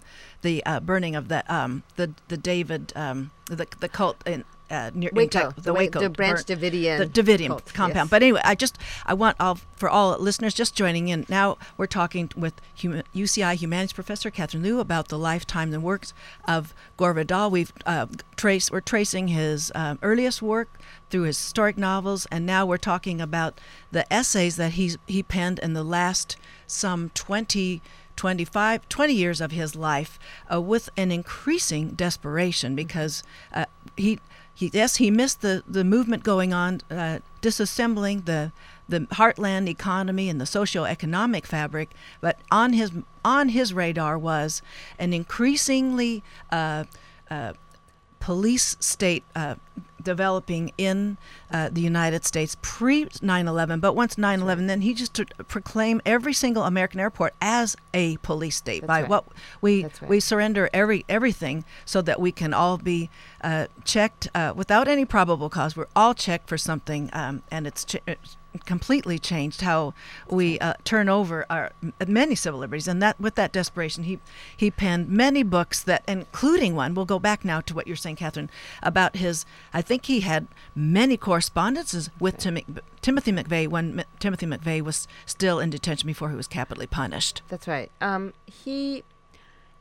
the 0.42 0.64
uh, 0.66 0.80
burning 0.80 1.16
of 1.16 1.28
the 1.28 1.42
um, 1.52 1.82
the 1.96 2.12
the 2.28 2.36
David 2.36 2.92
um, 2.94 3.30
the 3.46 3.66
the 3.80 3.88
cult 3.88 4.22
in 4.26 4.44
uh, 4.70 4.90
near 4.94 5.10
Waco, 5.12 5.52
the 5.52 5.72
Waco 5.72 6.00
the 6.00 6.10
Branch 6.10 6.40
Davidian 6.40 6.98
the 6.98 7.06
Davidian 7.06 7.48
cult, 7.48 7.72
compound. 7.72 8.06
yes. 8.06 8.10
But 8.10 8.22
anyway, 8.22 8.40
I 8.44 8.54
just 8.54 8.78
I 9.04 9.14
want 9.14 9.36
all 9.40 9.58
for 9.76 9.88
all 9.88 10.18
listeners 10.18 10.54
just 10.54 10.74
joining 10.74 11.08
in. 11.08 11.26
Now 11.28 11.58
we're 11.76 11.86
talking 11.86 12.30
with 12.36 12.54
UCI 12.78 13.54
humanities 13.54 13.92
professor 13.92 14.30
Catherine 14.30 14.62
Liu 14.62 14.80
about 14.80 15.08
the 15.08 15.18
lifetime 15.18 15.72
and 15.72 15.82
works 15.82 16.12
of 16.46 16.74
Gore 16.96 17.14
Vidal. 17.14 17.50
We've 17.50 17.72
uh, 17.84 18.06
traced 18.36 18.70
we're 18.70 18.80
tracing 18.80 19.28
his 19.28 19.70
um, 19.74 19.98
earliest 20.02 20.42
work 20.42 20.80
through 21.10 21.22
his 21.22 21.38
historic 21.38 21.78
novels, 21.78 22.26
and 22.30 22.44
now 22.44 22.66
we're 22.66 22.76
talking 22.76 23.20
about 23.20 23.60
the 23.92 24.10
essays 24.12 24.56
that 24.56 24.72
he's 24.72 24.98
he 25.06 25.22
penned 25.22 25.58
in 25.60 25.74
the 25.74 25.84
last 25.84 26.36
some 26.66 27.10
20 27.14 27.80
25 28.16 28.88
20 28.88 29.12
years 29.12 29.40
of 29.40 29.52
his 29.52 29.76
life 29.76 30.18
uh, 30.52 30.60
with 30.60 30.88
an 30.96 31.12
increasing 31.12 31.90
desperation 31.90 32.74
because 32.74 33.22
uh, 33.52 33.66
he 33.96 34.18
he 34.56 34.70
yes 34.72 34.96
he 34.96 35.10
missed 35.10 35.42
the 35.42 35.62
the 35.68 35.84
movement 35.84 36.24
going 36.24 36.52
on 36.52 36.80
uh, 36.90 37.18
disassembling 37.42 38.24
the 38.24 38.50
the 38.88 39.00
heartland 39.00 39.68
economy 39.68 40.28
and 40.28 40.40
the 40.40 40.46
socio-economic 40.46 41.44
fabric, 41.44 41.90
but 42.20 42.38
on 42.50 42.72
his 42.72 42.90
on 43.24 43.50
his 43.50 43.74
radar 43.74 44.18
was 44.18 44.62
an 44.98 45.12
increasingly 45.12 46.22
uh, 46.50 46.84
uh, 47.30 47.52
police 48.20 48.76
state 48.80 49.24
uh, 49.34 49.56
developing 50.06 50.72
in 50.78 51.18
uh, 51.50 51.68
the 51.70 51.80
United 51.80 52.24
States 52.24 52.56
pre 52.62 53.08
9 53.20 53.48
11. 53.48 53.80
But 53.80 53.94
once 53.94 54.16
9 54.16 54.40
11, 54.40 54.68
then 54.68 54.80
he 54.80 54.94
just 54.94 55.12
to 55.14 55.26
proclaim 55.48 56.00
every 56.06 56.32
single 56.32 56.62
American 56.62 57.00
airport 57.00 57.34
as 57.42 57.76
a 57.92 58.16
police 58.18 58.56
state 58.56 58.82
That's 58.82 58.88
by 58.88 59.00
right. 59.00 59.10
what 59.10 59.24
we 59.60 59.84
right. 59.84 60.08
we 60.08 60.20
surrender 60.20 60.70
every 60.72 61.04
everything 61.08 61.64
so 61.84 62.00
that 62.02 62.20
we 62.20 62.30
can 62.30 62.54
all 62.54 62.78
be 62.78 63.10
uh, 63.42 63.66
checked 63.84 64.28
uh, 64.34 64.52
without 64.56 64.86
any 64.86 65.04
probable 65.04 65.50
cause. 65.50 65.76
We're 65.76 65.86
all 65.96 66.14
checked 66.14 66.48
for 66.48 66.56
something, 66.56 67.10
um, 67.12 67.42
and 67.50 67.66
it's. 67.66 67.84
Ch- 67.84 67.96
it's 68.06 68.36
completely 68.64 69.18
changed 69.18 69.60
how 69.60 69.92
we 70.30 70.58
uh, 70.60 70.74
turn 70.84 71.08
over 71.08 71.44
our 71.50 71.72
many 72.06 72.34
civil 72.34 72.58
liberties 72.58 72.88
and 72.88 73.02
that 73.02 73.20
with 73.20 73.34
that 73.34 73.52
desperation 73.52 74.04
he 74.04 74.18
he 74.56 74.70
penned 74.70 75.08
many 75.08 75.42
books 75.42 75.82
that 75.82 76.02
including 76.08 76.74
one 76.74 76.94
we'll 76.94 77.04
go 77.04 77.18
back 77.18 77.44
now 77.44 77.60
to 77.60 77.74
what 77.74 77.86
you're 77.86 77.96
saying 77.96 78.16
Catherine 78.16 78.50
about 78.82 79.16
his 79.16 79.44
I 79.76 79.82
think 79.82 80.06
he 80.06 80.20
had 80.20 80.48
many 80.74 81.18
correspondences 81.18 82.08
with 82.18 82.38
Tim, 82.38 82.58
Timothy 83.02 83.30
McVeigh 83.30 83.68
when 83.68 84.00
M- 84.00 84.06
Timothy 84.18 84.46
McVeigh 84.46 84.80
was 84.80 85.06
still 85.26 85.60
in 85.60 85.68
detention 85.68 86.06
before 86.06 86.30
he 86.30 86.34
was 86.34 86.46
capitally 86.46 86.86
punished 86.86 87.42
That's 87.48 87.68
right. 87.68 87.90
Um, 88.00 88.32
he 88.46 89.04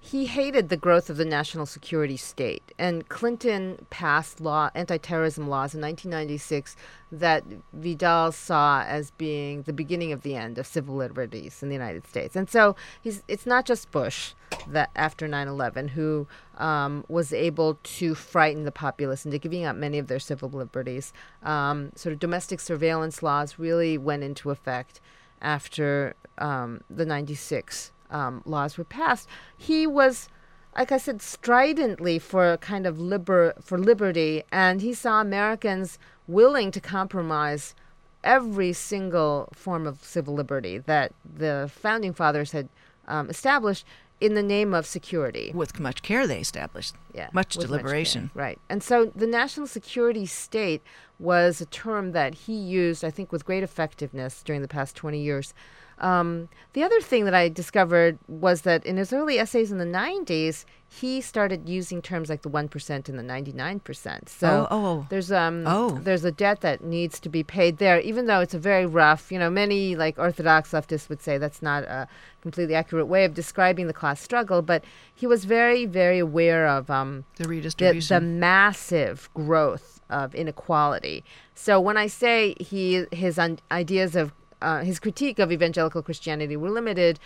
he 0.06 0.28
hated 0.28 0.70
the 0.70 0.78
growth 0.78 1.10
of 1.10 1.18
the 1.18 1.26
national 1.26 1.66
security 1.66 2.16
state, 2.16 2.74
and 2.78 3.10
Clinton 3.10 3.88
passed 3.90 4.40
law 4.40 4.70
anti-terrorism 4.76 5.50
laws 5.50 5.74
in 5.74 5.82
1996 5.82 6.76
that 7.12 7.44
Vidal 7.74 8.32
saw 8.32 8.84
as 8.84 9.10
being 9.12 9.64
the 9.64 9.74
beginning 9.74 10.12
of 10.12 10.22
the 10.22 10.36
end 10.36 10.60
of 10.60 10.68
civil 10.68 10.96
liberties 10.96 11.64
in 11.64 11.70
the 11.70 11.76
United 11.76 12.06
States. 12.06 12.36
And 12.36 12.48
so 12.48 12.76
it's 13.04 13.48
not 13.48 13.66
just 13.66 13.90
Bush 13.90 14.34
that 14.68 14.92
after 14.96 15.28
9/11 15.28 15.90
who 15.90 16.28
um, 16.60 17.04
was 17.08 17.34
able 17.34 17.80
to 17.82 18.14
frighten 18.14 18.64
the 18.64 18.72
populace 18.72 19.26
into 19.26 19.40
giving 19.40 19.66
up 19.66 19.76
many 19.76 19.98
of 19.98 20.06
their 20.06 20.20
civil 20.20 20.50
liberties. 20.50 21.14
Um, 21.42 21.92
sort 21.96 22.14
of 22.14 22.20
domestic 22.20 22.60
surveillance 22.60 23.24
laws 23.24 23.58
really 23.58 23.98
went 23.98 24.22
into 24.22 24.52
effect 24.52 25.02
after 25.42 26.16
um, 26.38 26.82
the 26.92 27.08
96 27.08 27.92
um, 28.10 28.42
laws 28.46 28.78
were 28.78 28.84
passed. 28.84 29.28
He 29.58 29.88
was, 29.88 30.30
like 30.76 30.92
I 30.92 30.98
said, 30.98 31.22
stridently 31.22 32.20
for 32.20 32.52
a 32.52 32.58
kind 32.58 32.86
of 32.86 33.00
liber- 33.00 33.56
for 33.62 33.78
liberty, 33.78 34.44
and 34.52 34.82
he 34.82 34.94
saw 34.94 35.22
Americans 35.22 35.98
willing 36.28 36.72
to 36.72 36.82
compromise 36.82 37.76
every 38.24 38.74
single 38.74 39.50
form 39.54 39.86
of 39.86 40.04
civil 40.04 40.34
liberty 40.34 40.80
that 40.80 41.14
the 41.24 41.70
founding 41.74 42.14
fathers 42.14 42.52
had 42.52 42.68
um, 43.08 43.30
established 43.30 43.86
in 44.22 44.34
the 44.34 44.42
name 44.42 44.74
of 44.74 44.86
security 44.86 45.52
with 45.54 45.78
much 45.80 46.02
care 46.02 46.26
they 46.26 46.40
established 46.40 46.96
yeah, 47.14 47.30
much 47.34 47.56
deliberation 47.56 48.32
care, 48.34 48.44
right. 48.44 48.60
And 48.70 48.82
so 48.82 49.12
the 49.16 49.28
national 49.28 49.68
security 49.68 50.26
state 50.26 50.82
was 51.20 51.62
a 51.62 51.66
term 51.66 52.12
that 52.14 52.34
he 52.34 52.54
used, 52.54 53.04
I 53.04 53.10
think, 53.10 53.32
with 53.32 53.46
great 53.46 53.64
effectiveness 53.64 54.42
during 54.42 54.62
the 54.62 54.68
past 54.68 54.96
20 54.96 55.20
years. 55.20 55.54
Um, 56.00 56.50
the 56.74 56.84
other 56.84 57.00
thing 57.02 57.24
that 57.26 57.34
I 57.34 57.48
discovered 57.50 58.18
was 58.28 58.62
that 58.64 58.86
in 58.86 58.98
his 58.98 59.14
early 59.14 59.40
essays 59.40 59.72
in 59.72 59.78
the 59.78 59.86
90s, 59.86 60.66
he 60.90 61.22
started 61.22 61.68
using 61.70 62.02
terms 62.02 62.30
like 62.30 62.42
the 62.42 62.50
1% 62.50 63.10
and 63.10 63.18
the 63.20 63.24
99%. 63.24 64.30
So 64.30 64.48
Oh, 64.48 64.68
oh, 64.72 64.86
oh. 64.86 65.08
there's 65.10 65.32
um 65.32 65.64
Oh. 65.66 65.98
there's 66.02 66.24
a 66.26 66.32
debt 66.32 66.62
that 66.62 66.84
needs 66.84 67.20
to 67.22 67.30
be 67.30 67.44
paid 67.44 67.78
there, 67.78 68.00
even 68.02 68.26
though 68.28 68.40
it's 68.42 68.54
a 68.54 68.60
very 68.60 68.86
rough, 68.86 69.32
you 69.32 69.40
know, 69.40 69.50
many 69.50 69.96
like 69.96 70.20
orthodox 70.20 70.72
leftists 70.72 71.08
would 71.10 71.22
say 71.22 71.38
that's 71.38 71.62
not 71.62 71.84
a 71.86 72.08
completely 72.42 72.76
accurate 72.76 73.08
way 73.08 73.26
of 73.26 73.34
describing 73.34 73.88
the 73.88 73.94
class 73.94 74.22
struggle, 74.22 74.62
but 74.62 74.84
he 75.14 75.26
was 75.26 75.46
very, 75.46 75.86
very 75.86 76.20
aware 76.20 76.68
of 76.68 76.90
um, 76.90 77.24
the 77.38 77.44
the, 77.44 77.50
redistribution 77.50 78.16
the 78.16 78.22
massive 78.40 79.30
growth 79.34 80.02
of 80.10 80.36
inequality. 80.36 81.24
So 81.56 81.80
when 81.80 81.98
I 81.98 82.08
say 82.08 82.54
he 82.60 83.06
his 83.12 83.40
un- 83.40 83.60
ideas 83.72 84.16
of 84.16 84.34
uh, 84.62 84.82
his 84.84 85.00
critique 85.00 85.40
of 85.40 85.52
evangelical 85.52 86.02
Christianity 86.02 86.56
were 86.58 86.70
limited, 86.70 87.20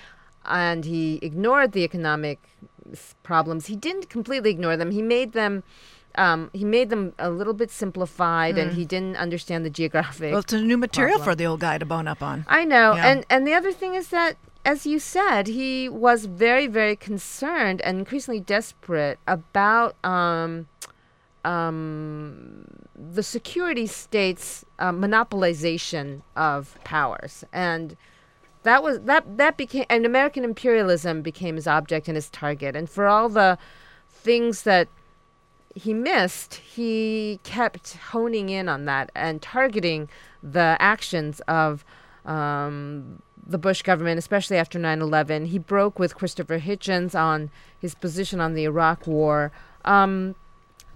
and 0.45 0.85
he 0.85 1.19
ignored 1.21 1.71
the 1.73 1.83
economic 1.83 2.39
problems, 3.23 3.67
he 3.67 3.75
didn't 3.75 4.09
completely 4.09 4.49
ignore 4.49 4.75
them. 4.77 4.91
He 4.91 5.01
made 5.01 5.33
them. 5.33 5.63
Um, 6.15 6.49
he 6.53 6.65
made 6.65 6.89
them 6.89 7.13
a 7.19 7.29
little 7.29 7.53
bit 7.53 7.69
simplified, 7.69 8.57
and 8.57 8.73
he 8.73 8.83
didn't 8.83 9.15
understand 9.17 9.63
the 9.63 9.69
geographic. 9.69 10.31
well 10.31 10.39
it's 10.39 10.53
a 10.53 10.59
new 10.61 10.75
material 10.77 11.17
problem. 11.17 11.33
for 11.33 11.35
the 11.35 11.45
old 11.45 11.59
guy 11.59 11.77
to 11.77 11.85
bone 11.85 12.07
up 12.07 12.23
on 12.23 12.45
I 12.47 12.65
know, 12.65 12.95
Yeah. 12.95 13.07
and 13.09 13.25
and 13.29 13.47
the 13.47 13.53
other 13.53 13.71
thing 13.71 13.93
is 13.93 14.09
that, 14.09 14.35
as 14.65 14.87
you 14.87 14.97
said, 14.99 15.47
he 15.47 15.87
was 15.87 16.25
very 16.25 16.65
very 16.65 16.95
concerned 16.95 17.79
and 17.81 17.99
increasingly 17.99 18.39
desperate 18.39 19.19
about 19.27 20.03
um, 20.03 20.67
um, 21.45 22.65
the 22.95 23.23
security 23.23 23.87
state's 23.87 24.65
uh, 24.79 24.91
monopolization 24.91 26.21
of 26.35 26.77
powers, 26.83 27.43
and 27.53 27.95
that 28.63 28.83
was 28.83 28.99
that 29.01 29.37
that 29.37 29.57
became 29.57 29.85
and 29.89 30.05
American 30.05 30.43
imperialism 30.43 31.21
became 31.21 31.55
his 31.55 31.67
object 31.67 32.07
and 32.07 32.15
his 32.15 32.29
target, 32.29 32.75
and 32.75 32.89
for 32.89 33.07
all 33.07 33.29
the 33.29 33.57
things 34.09 34.63
that 34.63 34.87
he 35.75 35.93
missed, 35.93 36.55
he 36.55 37.39
kept 37.43 37.93
honing 38.11 38.49
in 38.49 38.67
on 38.67 38.85
that 38.85 39.11
and 39.15 39.41
targeting 39.41 40.09
the 40.41 40.75
actions 40.79 41.41
of 41.47 41.85
um, 42.25 43.21
the 43.45 43.57
Bush 43.57 43.81
government, 43.81 44.19
especially 44.19 44.57
after 44.57 44.77
9 44.77 45.01
11. 45.01 45.45
He 45.45 45.57
broke 45.57 45.99
with 45.99 46.15
Christopher 46.15 46.59
Hitchens 46.59 47.19
on 47.19 47.49
his 47.77 47.95
position 47.95 48.39
on 48.39 48.53
the 48.53 48.63
Iraq 48.63 49.07
War. 49.07 49.51
Um, 49.85 50.35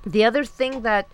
the 0.06 0.24
other 0.26 0.44
thing 0.44 0.82
that 0.82 1.08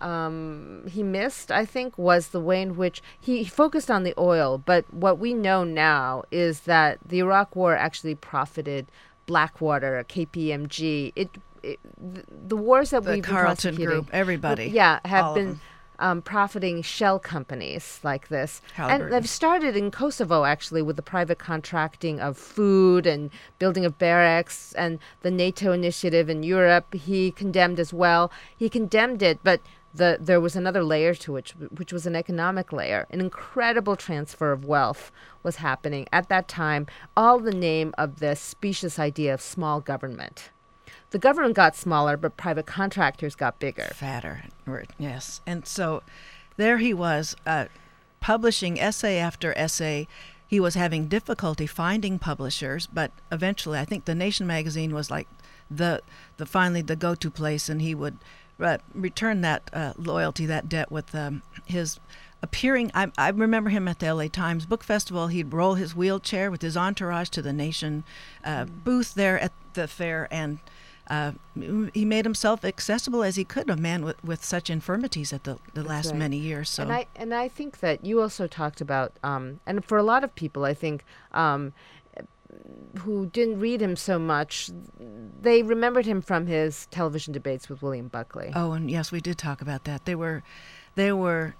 um, 0.00 0.84
he 0.90 1.02
missed, 1.02 1.50
I 1.50 1.64
think, 1.64 1.96
was 1.96 2.28
the 2.28 2.40
way 2.40 2.60
in 2.60 2.76
which 2.76 3.02
he, 3.18 3.44
focused 3.44 3.90
on 3.90 4.02
the 4.02 4.14
oil. 4.18 4.58
But 4.58 4.92
what 4.92 5.18
we 5.18 5.34
know 5.34 5.64
now 5.64 6.24
is 6.30 6.60
that 6.60 6.98
the 7.06 7.18
Iraq 7.18 7.56
War 7.56 7.76
actually 7.76 8.14
profited 8.14 8.86
Blackwater, 9.26 10.04
KPMG. 10.08 11.12
It, 11.16 11.30
it 11.62 11.80
th- 12.14 12.26
the 12.46 12.56
wars 12.56 12.90
that 12.90 13.04
the 13.04 13.12
we've 13.12 13.22
been 13.22 13.30
Carlton 13.30 13.74
prosecuting, 13.74 13.86
group 13.86 14.08
everybody 14.12 14.66
yeah, 14.66 15.00
have 15.04 15.34
been. 15.34 15.60
Um, 15.98 16.22
profiting 16.22 16.82
shell 16.82 17.18
companies 17.18 18.00
like 18.02 18.28
this. 18.28 18.60
And 18.76 19.12
they've 19.12 19.28
started 19.28 19.76
in 19.76 19.90
Kosovo, 19.90 20.44
actually, 20.44 20.82
with 20.82 20.96
the 20.96 21.02
private 21.02 21.38
contracting 21.38 22.20
of 22.20 22.36
food 22.36 23.06
and 23.06 23.30
building 23.58 23.84
of 23.84 23.98
barracks 23.98 24.72
and 24.74 24.98
the 25.22 25.30
NATO 25.30 25.72
initiative 25.72 26.28
in 26.28 26.42
Europe. 26.42 26.94
He 26.94 27.30
condemned 27.30 27.80
as 27.80 27.92
well. 27.92 28.30
He 28.56 28.68
condemned 28.68 29.22
it, 29.22 29.40
but 29.42 29.60
the, 29.94 30.18
there 30.20 30.40
was 30.40 30.56
another 30.56 30.84
layer 30.84 31.14
to 31.14 31.36
it, 31.36 31.50
which 31.76 31.92
was 31.92 32.06
an 32.06 32.14
economic 32.14 32.72
layer. 32.72 33.06
An 33.10 33.20
incredible 33.20 33.96
transfer 33.96 34.52
of 34.52 34.64
wealth 34.64 35.10
was 35.42 35.56
happening 35.56 36.06
at 36.12 36.28
that 36.28 36.48
time, 36.48 36.86
all 37.16 37.38
the 37.38 37.54
name 37.54 37.94
of 37.96 38.20
this 38.20 38.40
specious 38.40 38.98
idea 38.98 39.34
of 39.34 39.40
small 39.40 39.80
government. 39.80 40.50
The 41.16 41.20
government 41.20 41.54
got 41.54 41.74
smaller, 41.74 42.18
but 42.18 42.36
private 42.36 42.66
contractors 42.66 43.34
got 43.34 43.58
bigger. 43.58 43.84
fatter. 43.94 44.42
Yes. 44.98 45.40
And 45.46 45.66
so 45.66 46.02
there 46.58 46.76
he 46.76 46.92
was 46.92 47.34
uh, 47.46 47.68
publishing 48.20 48.78
essay 48.78 49.16
after 49.16 49.56
essay. 49.56 50.08
He 50.46 50.60
was 50.60 50.74
having 50.74 51.08
difficulty 51.08 51.66
finding 51.66 52.18
publishers, 52.18 52.86
but 52.86 53.12
eventually, 53.32 53.78
I 53.78 53.86
think 53.86 54.04
the 54.04 54.14
Nation 54.14 54.46
magazine 54.46 54.92
was 54.92 55.10
like 55.10 55.26
the 55.70 56.02
the 56.36 56.44
finally 56.44 56.82
the 56.82 56.96
go-to 56.96 57.30
place, 57.30 57.70
and 57.70 57.80
he 57.80 57.94
would 57.94 58.18
uh, 58.60 58.76
return 58.92 59.40
that 59.40 59.70
uh, 59.72 59.94
loyalty, 59.96 60.44
that 60.44 60.68
debt 60.68 60.92
with 60.92 61.14
um, 61.14 61.40
his 61.64 61.98
appearing. 62.42 62.90
I, 62.92 63.10
I 63.16 63.30
remember 63.30 63.70
him 63.70 63.88
at 63.88 64.00
the 64.00 64.14
LA 64.14 64.28
Times 64.28 64.66
Book 64.66 64.84
Festival. 64.84 65.28
He'd 65.28 65.54
roll 65.54 65.76
his 65.76 65.96
wheelchair 65.96 66.50
with 66.50 66.60
his 66.60 66.76
entourage 66.76 67.30
to 67.30 67.40
the 67.40 67.54
Nation 67.54 68.04
uh, 68.44 68.66
booth 68.66 69.14
there 69.14 69.40
at 69.40 69.52
the 69.72 69.88
fair, 69.88 70.28
and 70.30 70.58
uh, 71.08 71.32
he 71.94 72.04
made 72.04 72.24
himself 72.24 72.64
accessible 72.64 73.22
as 73.22 73.36
he 73.36 73.44
could, 73.44 73.70
a 73.70 73.76
man 73.76 74.04
with, 74.04 74.22
with 74.24 74.44
such 74.44 74.70
infirmities 74.70 75.32
at 75.32 75.44
the, 75.44 75.58
the 75.74 75.82
last 75.82 76.10
right. 76.10 76.18
many 76.18 76.36
years. 76.36 76.68
So 76.70 76.82
And 76.82 76.92
I 76.92 77.06
and 77.14 77.32
I 77.32 77.48
think 77.48 77.80
that 77.80 78.04
you 78.04 78.20
also 78.20 78.46
talked 78.46 78.80
about, 78.80 79.12
um, 79.22 79.60
and 79.66 79.84
for 79.84 79.98
a 79.98 80.02
lot 80.02 80.24
of 80.24 80.34
people, 80.34 80.64
I 80.64 80.74
think, 80.74 81.04
um, 81.32 81.72
who 83.00 83.26
didn't 83.26 83.60
read 83.60 83.80
him 83.80 83.96
so 83.96 84.18
much, 84.18 84.70
they 85.42 85.62
remembered 85.62 86.06
him 86.06 86.22
from 86.22 86.46
his 86.46 86.86
television 86.86 87.32
debates 87.32 87.68
with 87.68 87.82
William 87.82 88.08
Buckley. 88.08 88.50
Oh, 88.54 88.72
and 88.72 88.90
yes, 88.90 89.12
we 89.12 89.20
did 89.20 89.38
talk 89.38 89.60
about 89.60 89.84
that. 89.84 90.06
They 90.06 90.14
were, 90.14 90.42
they 90.94 91.12
were, 91.12 91.54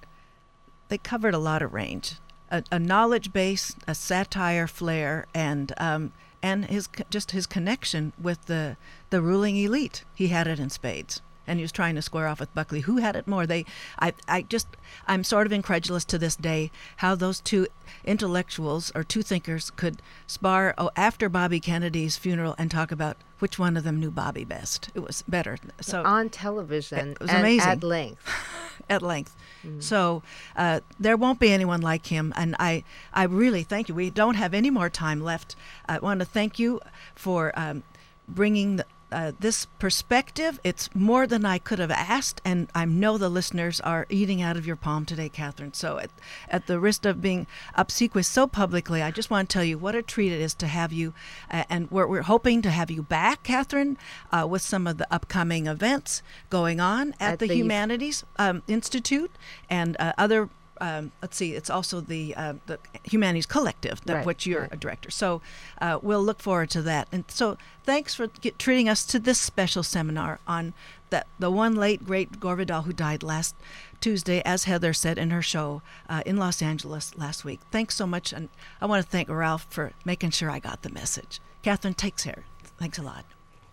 they 0.88 0.98
covered 0.98 1.34
a 1.34 1.38
lot 1.38 1.62
of 1.62 1.72
range, 1.74 2.14
a, 2.50 2.64
a 2.72 2.78
knowledge 2.78 3.32
base, 3.32 3.76
a 3.86 3.94
satire 3.94 4.66
flair, 4.66 5.26
and 5.34 5.72
um, 5.76 6.12
and 6.46 6.66
his 6.66 6.88
just 7.10 7.32
his 7.32 7.44
connection 7.44 8.12
with 8.22 8.46
the 8.46 8.76
the 9.10 9.20
ruling 9.20 9.56
elite. 9.56 10.04
He 10.14 10.28
had 10.28 10.46
it 10.46 10.60
in 10.60 10.70
spades. 10.70 11.20
And 11.46 11.58
he 11.58 11.62
was 11.62 11.72
trying 11.72 11.94
to 11.94 12.02
square 12.02 12.26
off 12.26 12.40
with 12.40 12.54
Buckley. 12.54 12.80
Who 12.80 12.98
had 12.98 13.16
it 13.16 13.26
more? 13.26 13.46
They, 13.46 13.64
I, 13.98 14.12
I 14.28 14.42
just, 14.42 14.68
I'm 15.06 15.24
sort 15.24 15.46
of 15.46 15.52
incredulous 15.52 16.04
to 16.06 16.18
this 16.18 16.36
day 16.36 16.70
how 16.96 17.14
those 17.14 17.40
two 17.40 17.66
intellectuals 18.04 18.92
or 18.94 19.04
two 19.04 19.22
thinkers 19.22 19.70
could 19.70 20.00
spar 20.26 20.74
oh, 20.78 20.90
after 20.96 21.28
Bobby 21.28 21.60
Kennedy's 21.60 22.16
funeral 22.16 22.54
and 22.58 22.70
talk 22.70 22.90
about 22.90 23.16
which 23.38 23.58
one 23.58 23.76
of 23.76 23.84
them 23.84 24.00
knew 24.00 24.10
Bobby 24.10 24.44
best. 24.44 24.90
It 24.94 25.00
was 25.00 25.22
better. 25.28 25.58
So 25.80 26.02
on 26.02 26.30
television, 26.30 27.12
it 27.12 27.20
was 27.20 27.30
amazing 27.30 27.70
at 27.70 27.82
length. 27.82 28.30
at 28.88 29.02
length. 29.02 29.36
Mm. 29.64 29.82
So 29.82 30.22
uh, 30.56 30.80
there 30.98 31.16
won't 31.16 31.38
be 31.38 31.52
anyone 31.52 31.80
like 31.80 32.06
him, 32.06 32.32
and 32.36 32.56
I, 32.58 32.84
I 33.12 33.24
really 33.24 33.62
thank 33.62 33.88
you. 33.88 33.94
We 33.94 34.10
don't 34.10 34.36
have 34.36 34.54
any 34.54 34.70
more 34.70 34.88
time 34.88 35.22
left. 35.22 35.54
I 35.86 35.98
want 35.98 36.20
to 36.20 36.26
thank 36.26 36.58
you 36.58 36.80
for 37.14 37.52
um, 37.58 37.82
bringing 38.28 38.76
the, 38.76 38.86
uh, 39.12 39.32
this 39.38 39.66
perspective. 39.78 40.58
It's 40.64 40.94
more 40.94 41.26
than 41.26 41.44
I 41.44 41.58
could 41.58 41.78
have 41.78 41.90
asked, 41.90 42.40
and 42.44 42.68
I 42.74 42.84
know 42.84 43.18
the 43.18 43.28
listeners 43.28 43.80
are 43.80 44.06
eating 44.08 44.42
out 44.42 44.56
of 44.56 44.66
your 44.66 44.76
palm 44.76 45.04
today, 45.04 45.28
Catherine. 45.28 45.74
So, 45.74 45.98
at, 45.98 46.10
at 46.48 46.66
the 46.66 46.80
risk 46.80 47.04
of 47.04 47.20
being 47.20 47.46
obsequious 47.74 48.28
so 48.28 48.46
publicly, 48.46 49.02
I 49.02 49.10
just 49.10 49.30
want 49.30 49.48
to 49.48 49.52
tell 49.52 49.64
you 49.64 49.78
what 49.78 49.94
a 49.94 50.02
treat 50.02 50.32
it 50.32 50.40
is 50.40 50.54
to 50.54 50.66
have 50.66 50.92
you, 50.92 51.14
uh, 51.50 51.64
and 51.70 51.90
we're, 51.90 52.06
we're 52.06 52.22
hoping 52.22 52.62
to 52.62 52.70
have 52.70 52.90
you 52.90 53.02
back, 53.02 53.42
Catherine, 53.42 53.96
uh, 54.32 54.46
with 54.48 54.62
some 54.62 54.86
of 54.86 54.98
the 54.98 55.06
upcoming 55.12 55.66
events 55.66 56.22
going 56.50 56.80
on 56.80 57.14
at, 57.20 57.34
At 57.34 57.38
the, 57.38 57.48
the- 57.48 57.54
Humanities 57.56 58.24
um, 58.38 58.62
Institute 58.66 59.30
and 59.70 59.96
uh, 59.98 60.12
other. 60.18 60.48
Um, 60.80 61.12
let's 61.22 61.36
see, 61.36 61.54
it's 61.54 61.70
also 61.70 62.00
the 62.00 62.34
uh, 62.36 62.54
the 62.66 62.78
Humanities 63.04 63.46
Collective, 63.46 64.00
that 64.04 64.14
Right, 64.14 64.26
which 64.26 64.46
you're 64.46 64.62
right. 64.62 64.72
a 64.72 64.76
director. 64.76 65.10
So 65.10 65.40
uh, 65.80 65.98
we'll 66.02 66.22
look 66.22 66.40
forward 66.40 66.70
to 66.70 66.82
that. 66.82 67.08
And 67.12 67.24
so 67.28 67.56
thanks 67.84 68.14
for 68.14 68.26
get, 68.26 68.58
treating 68.58 68.88
us 68.88 69.04
to 69.06 69.18
this 69.18 69.40
special 69.40 69.82
seminar 69.82 70.40
on 70.46 70.74
that 71.10 71.26
the 71.38 71.50
one 71.50 71.74
late 71.74 72.04
great 72.04 72.40
Gore 72.40 72.56
Vidal 72.56 72.82
who 72.82 72.92
died 72.92 73.22
last 73.22 73.54
Tuesday, 74.00 74.42
as 74.44 74.64
Heather 74.64 74.92
said 74.92 75.18
in 75.18 75.30
her 75.30 75.42
show 75.42 75.82
uh, 76.08 76.22
in 76.26 76.36
Los 76.36 76.60
Angeles 76.60 77.16
last 77.16 77.44
week. 77.44 77.60
Thanks 77.70 77.94
so 77.94 78.06
much, 78.06 78.32
and 78.32 78.48
I 78.80 78.86
want 78.86 79.04
to 79.04 79.10
thank 79.10 79.28
Ralph 79.28 79.66
for 79.70 79.92
making 80.04 80.30
sure 80.30 80.50
I 80.50 80.58
got 80.58 80.82
the 80.82 80.90
message. 80.90 81.40
Catherine 81.62 81.94
takes 81.94 82.24
care. 82.24 82.44
Thanks 82.78 82.98
a 82.98 83.02
lot. 83.02 83.24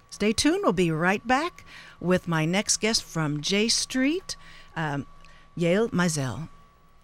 Stay 0.10 0.32
tuned. 0.32 0.62
We'll 0.63 0.74
be 0.74 0.92
right 0.92 1.26
back 1.28 1.66
with 2.00 2.28
my 2.28 2.46
next 2.46 2.78
guest 2.78 3.04
from 3.04 3.42
J 3.42 3.68
Street, 3.68 4.36
um, 4.76 5.08
Yael 5.58 5.89
Maizel. 5.89 6.50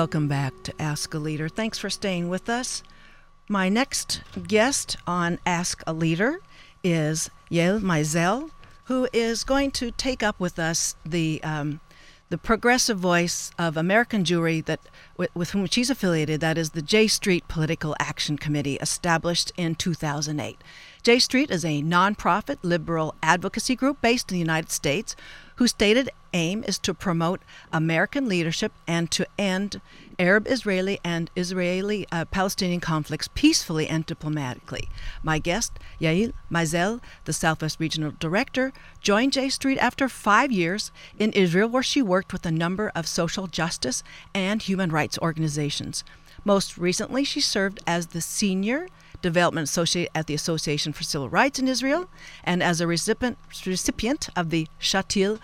Welcome 0.00 0.28
back 0.28 0.62
to 0.62 0.72
Ask 0.80 1.12
a 1.12 1.18
Leader. 1.18 1.48
Thanks 1.48 1.76
for 1.76 1.90
staying 1.90 2.28
with 2.28 2.48
us. 2.48 2.84
My 3.48 3.68
next 3.68 4.22
guest 4.46 4.96
on 5.08 5.40
Ask 5.44 5.82
a 5.88 5.92
Leader 5.92 6.38
is 6.84 7.30
Yael 7.50 7.80
Maizel, 7.80 8.52
who 8.84 9.08
is 9.12 9.42
going 9.42 9.72
to 9.72 9.90
take 9.90 10.22
up 10.22 10.38
with 10.38 10.56
us 10.60 10.94
the 11.04 11.42
um, 11.42 11.80
the 12.28 12.38
progressive 12.38 12.96
voice 12.98 13.50
of 13.58 13.76
American 13.76 14.22
Jewry 14.22 14.64
that 14.66 14.78
with, 15.16 15.34
with 15.34 15.50
whom 15.50 15.66
she's 15.66 15.90
affiliated. 15.90 16.40
That 16.40 16.58
is 16.58 16.70
the 16.70 16.82
J 16.82 17.08
Street 17.08 17.48
Political 17.48 17.96
Action 17.98 18.38
Committee, 18.38 18.76
established 18.76 19.50
in 19.56 19.74
2008. 19.74 20.62
J 21.02 21.18
Street 21.18 21.50
is 21.50 21.64
a 21.64 21.82
nonprofit 21.82 22.58
liberal 22.62 23.16
advocacy 23.20 23.74
group 23.74 24.00
based 24.00 24.30
in 24.30 24.36
the 24.36 24.40
United 24.40 24.70
States 24.70 25.16
whose 25.58 25.70
stated 25.70 26.08
aim 26.32 26.64
is 26.68 26.78
to 26.78 26.94
promote 26.94 27.40
American 27.72 28.28
leadership 28.28 28.70
and 28.86 29.10
to 29.10 29.26
end 29.36 29.80
Arab 30.16 30.46
Israeli 30.46 31.00
and 31.02 31.30
Israeli 31.34 32.06
uh, 32.12 32.24
Palestinian 32.26 32.78
conflicts 32.80 33.28
peacefully 33.34 33.88
and 33.88 34.06
diplomatically. 34.06 34.88
My 35.20 35.40
guest, 35.40 35.72
Yael 36.00 36.32
Maizel, 36.50 37.00
the 37.24 37.32
Southwest 37.32 37.80
Regional 37.80 38.12
Director, 38.20 38.72
joined 39.00 39.32
J 39.32 39.48
Street 39.48 39.78
after 39.78 40.08
five 40.08 40.52
years 40.52 40.92
in 41.18 41.32
Israel, 41.32 41.68
where 41.68 41.82
she 41.82 42.02
worked 42.02 42.32
with 42.32 42.46
a 42.46 42.52
number 42.52 42.92
of 42.94 43.08
social 43.08 43.48
justice 43.48 44.04
and 44.32 44.62
human 44.62 44.90
rights 44.90 45.18
organizations. 45.20 46.04
Most 46.44 46.78
recently, 46.78 47.24
she 47.24 47.40
served 47.40 47.80
as 47.84 48.08
the 48.08 48.20
Senior 48.20 48.86
Development 49.22 49.68
Associate 49.68 50.08
at 50.14 50.26
the 50.26 50.34
Association 50.34 50.92
for 50.92 51.02
Civil 51.02 51.28
Rights 51.28 51.58
in 51.58 51.68
Israel 51.68 52.08
and 52.44 52.62
as 52.62 52.80
a 52.80 52.86
recipient, 52.86 53.38
recipient 53.66 54.28
of 54.36 54.50
the 54.50 54.68
Shatil 54.80 55.38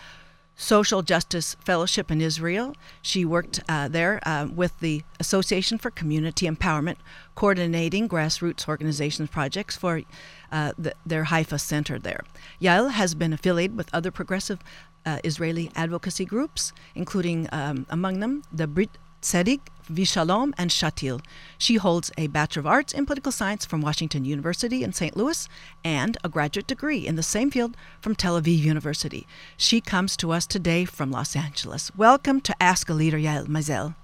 Social 0.56 1.02
Justice 1.02 1.56
Fellowship 1.64 2.10
in 2.10 2.20
Israel. 2.20 2.74
She 3.02 3.24
worked 3.24 3.60
uh, 3.68 3.88
there 3.88 4.20
uh, 4.22 4.46
with 4.46 4.78
the 4.80 5.02
Association 5.18 5.78
for 5.78 5.90
Community 5.90 6.46
Empowerment, 6.46 6.96
coordinating 7.34 8.08
grassroots 8.08 8.68
organizations 8.68 9.30
projects 9.30 9.76
for 9.76 10.02
uh, 10.52 10.72
the, 10.78 10.94
their 11.04 11.24
Haifa 11.24 11.58
center 11.58 11.98
there. 11.98 12.22
Yael 12.60 12.92
has 12.92 13.14
been 13.14 13.32
affiliated 13.32 13.76
with 13.76 13.92
other 13.92 14.12
progressive 14.12 14.60
uh, 15.04 15.18
Israeli 15.24 15.70
advocacy 15.74 16.24
groups, 16.24 16.72
including 16.94 17.48
um, 17.52 17.86
among 17.90 18.20
them 18.20 18.42
the 18.52 18.66
Brit 18.66 18.90
Tzedek, 19.22 19.60
v'Shalom, 19.86 20.52
and 20.58 20.70
Shatil. 20.70 21.22
She 21.58 21.76
holds 21.76 22.10
a 22.16 22.26
Bachelor 22.28 22.60
of 22.60 22.66
Arts 22.66 22.92
in 22.92 23.06
Political 23.06 23.32
Science 23.32 23.64
from 23.64 23.80
Washington 23.80 24.24
University 24.24 24.82
in 24.82 24.92
St. 24.92 25.16
Louis 25.16 25.48
and 25.84 26.16
a 26.24 26.28
graduate 26.28 26.66
degree 26.66 27.06
in 27.06 27.16
the 27.16 27.22
same 27.22 27.50
field 27.50 27.76
from 28.00 28.14
Tel 28.14 28.40
Aviv 28.40 28.58
University. 28.58 29.26
She 29.56 29.80
comes 29.80 30.16
to 30.18 30.32
us 30.32 30.46
today 30.46 30.84
from 30.84 31.10
Los 31.10 31.36
Angeles. 31.36 31.90
Welcome 31.96 32.40
to 32.42 32.62
Ask 32.62 32.88
a 32.88 32.94
Leader, 32.94 33.18
Yael 33.18 33.46
Maizel. 33.46 33.94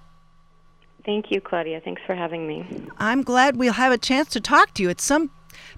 Thank 1.05 1.31
you, 1.31 1.40
Claudia. 1.40 1.81
Thanks 1.81 2.03
for 2.07 2.14
having 2.14 2.47
me. 2.47 2.66
I'm 2.99 3.23
glad 3.23 3.57
we'll 3.57 3.73
have 3.73 3.93
a 3.93 3.99
chance 3.99 4.29
to 4.31 4.40
talk 4.40 4.75
to 4.75 4.83
you. 4.83 4.90
It's 4.90 5.05
some 5.05 5.31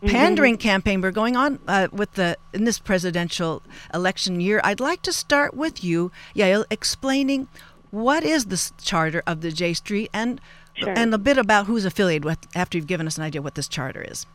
pandering 0.07 0.57
campaign 0.57 1.01
we're 1.01 1.11
going 1.11 1.37
on 1.37 1.59
uh, 1.69 1.89
with 1.93 2.13
the 2.13 2.37
in 2.53 2.65
this 2.65 2.79
presidential 2.79 3.63
election 3.95 4.41
year. 4.41 4.61
I'd 4.65 4.81
like 4.81 5.03
to 5.03 5.13
start 5.13 5.55
with 5.55 5.85
you, 5.85 6.11
Yael, 6.35 6.65
explaining 6.71 7.49
what 7.93 8.25
is 8.25 8.47
the 8.47 8.73
charter 8.83 9.23
of 9.27 9.43
the 9.43 9.53
J 9.53 9.75
Street 9.75 10.11
and 10.13 10.41
Sure. 10.75 10.95
and 10.97 11.13
a 11.13 11.19
bit 11.19 11.37
about 11.37 11.67
who's 11.67 11.85
affiliated 11.85 12.25
with. 12.25 12.39
After 12.55 12.79
you've 12.79 12.87
given 12.87 13.07
us 13.07 13.19
an 13.19 13.25
idea 13.25 13.43
what 13.43 13.55
this 13.55 13.69
charter 13.69 14.03
is. 14.03 14.27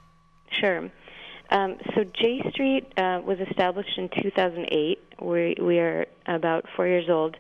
Sure. 0.52 0.90
Um, 1.50 1.78
so 1.96 2.04
J 2.04 2.44
Street 2.52 2.94
uh, 2.98 3.22
was 3.26 3.40
established 3.50 3.98
in 3.98 4.10
2008. 4.22 5.00
We, 5.22 5.56
we 5.60 5.80
are 5.80 6.06
about 6.28 6.66
four 6.76 6.88
years 6.88 7.10
old. 7.10 7.38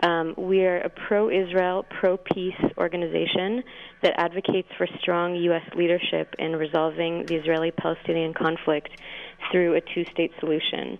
Um, 0.00 0.34
we 0.36 0.64
are 0.64 0.78
a 0.78 0.90
pro-Israel, 0.90 1.86
pro-peace 1.98 2.54
organization 2.76 3.62
that 4.02 4.12
advocates 4.18 4.68
for 4.76 4.86
strong 5.00 5.34
U.S. 5.36 5.62
leadership 5.74 6.34
in 6.38 6.54
resolving 6.54 7.24
the 7.26 7.34
Israeli-Palestinian 7.36 8.34
conflict 8.34 8.90
through 9.50 9.74
a 9.74 9.80
two-state 9.80 10.32
solution. 10.38 10.98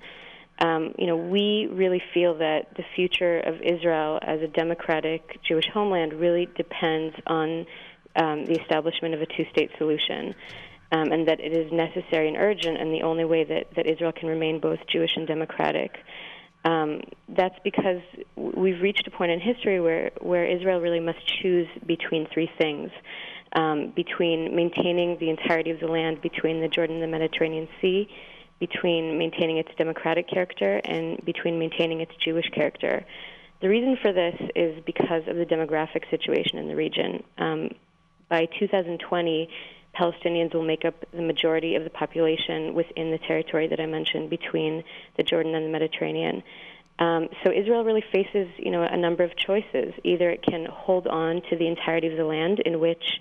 Um, 0.59 0.95
you 0.99 1.07
know, 1.07 1.17
we 1.17 1.69
really 1.71 2.03
feel 2.15 2.39
that 2.39 2.75
the 2.77 2.85
future 2.95 3.41
of 3.41 3.61
Israel 3.61 4.19
as 4.23 4.41
a 4.41 4.49
democratic 4.49 5.39
Jewish 5.47 5.67
homeland 5.73 6.15
really 6.15 6.49
depends 6.57 7.15
on 7.27 7.67
um, 8.17 8.47
the 8.47 8.59
establishment 8.61 9.15
of 9.15 9.21
a 9.21 9.27
two-state 9.27 9.71
solution 9.77 10.35
um, 10.93 11.13
and 11.13 11.29
that 11.29 11.41
it 11.41 11.53
is 11.53 11.71
necessary 11.73 12.29
and 12.29 12.37
urgent, 12.37 12.81
and 12.81 12.93
the 12.93 13.03
only 13.03 13.25
way 13.25 13.45
that, 13.45 13.67
that 13.77 13.87
Israel 13.87 14.13
can 14.13 14.29
remain 14.29 14.61
both 14.61 14.79
Jewish 14.91 15.11
and 15.17 15.27
democratic. 15.27 15.93
Um, 16.65 17.03
that's 17.29 17.59
because 17.63 18.01
we've 18.35 18.81
reached 18.81 19.07
a 19.07 19.11
point 19.11 19.33
in 19.33 19.41
history 19.41 19.81
where, 19.81 20.11
where 20.21 20.47
Israel 20.47 20.81
really 20.81 21.01
must 21.01 21.19
choose 21.43 21.69
between 21.87 22.27
three 22.33 22.51
things 22.59 22.91
um, 23.57 23.93
between 23.97 24.55
maintaining 24.55 25.19
the 25.19 25.31
entirety 25.31 25.71
of 25.71 25.81
the 25.81 25.87
land 25.87 26.21
between 26.21 26.61
the 26.61 26.69
Jordan 26.69 26.97
and 26.97 27.03
the 27.03 27.09
Mediterranean 27.19 27.69
Sea, 27.81 28.09
between 28.59 29.19
maintaining 29.19 29.59
its 29.59 29.71
democratic 29.77 30.29
character, 30.29 30.81
and 30.85 31.23
between 31.25 31.59
maintaining 31.59 32.01
its 32.01 32.13
Jewish 32.17 32.49
character. 32.51 33.05
The 33.61 33.69
reason 33.69 33.97
for 34.01 34.13
this 34.13 34.35
is 34.55 34.83
because 34.85 35.23
of 35.29 35.37
the 35.37 35.47
demographic 35.47 36.09
situation 36.11 36.59
in 36.59 36.69
the 36.69 36.77
region. 36.77 37.23
Um, 37.39 37.71
by 38.29 38.47
2020, 38.59 39.49
Palestinians 39.99 40.55
will 40.55 40.65
make 40.65 40.85
up 40.85 40.95
the 41.13 41.23
majority 41.23 41.75
of 41.75 41.85
the 41.85 41.91
population 41.91 42.75
within 42.75 43.11
the 43.11 43.19
territory 43.19 43.67
that 43.69 43.81
I 43.81 43.87
mentioned 43.87 44.29
between 44.29 44.85
the 45.17 45.23
Jordan 45.23 45.55
and 45.55 45.67
the 45.67 45.71
Mediterranean. 45.71 46.43
Um, 46.99 47.29
so 47.45 47.53
Israel 47.53 47.85
really 47.85 48.05
faces, 48.13 48.49
you 48.59 48.71
know, 48.71 48.83
a 48.83 48.97
number 48.97 49.23
of 49.23 49.37
choices. 49.37 49.95
Either 50.03 50.31
it 50.31 50.43
can 50.43 50.67
hold 50.67 51.07
on 51.07 51.43
to 51.51 51.57
the 51.57 51.67
entirety 51.67 52.09
of 52.09 52.17
the 52.17 52.25
land, 52.25 52.61
in 52.61 52.81
which 52.81 53.21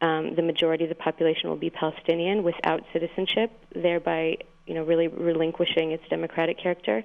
um, 0.00 0.34
the 0.34 0.42
majority 0.42 0.84
of 0.84 0.90
the 0.90 0.96
population 0.96 1.48
will 1.48 1.56
be 1.56 1.70
Palestinian 1.70 2.42
without 2.42 2.82
citizenship, 2.92 3.50
thereby, 3.74 4.38
you 4.66 4.74
know, 4.74 4.84
really 4.84 5.08
relinquishing 5.08 5.92
its 5.92 6.04
democratic 6.08 6.58
character, 6.58 7.02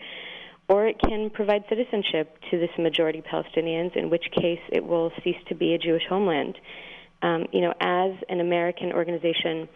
or 0.67 0.87
it 0.87 0.97
can 0.99 1.29
provide 1.29 1.63
citizenship 1.67 2.37
to 2.51 2.59
this 2.59 2.69
majority 2.77 3.21
Palestinians, 3.21 3.95
in 3.95 4.09
which 4.09 4.25
case 4.31 4.59
it 4.71 4.85
will 4.85 5.11
cease 5.23 5.41
to 5.47 5.55
be 5.55 5.73
a 5.73 5.77
Jewish 5.77 6.03
homeland. 6.07 6.57
Um, 7.21 7.47
you 7.51 7.61
know, 7.61 7.73
as 7.81 8.11
an 8.29 8.39
American 8.39 8.93
organization, 8.93 9.67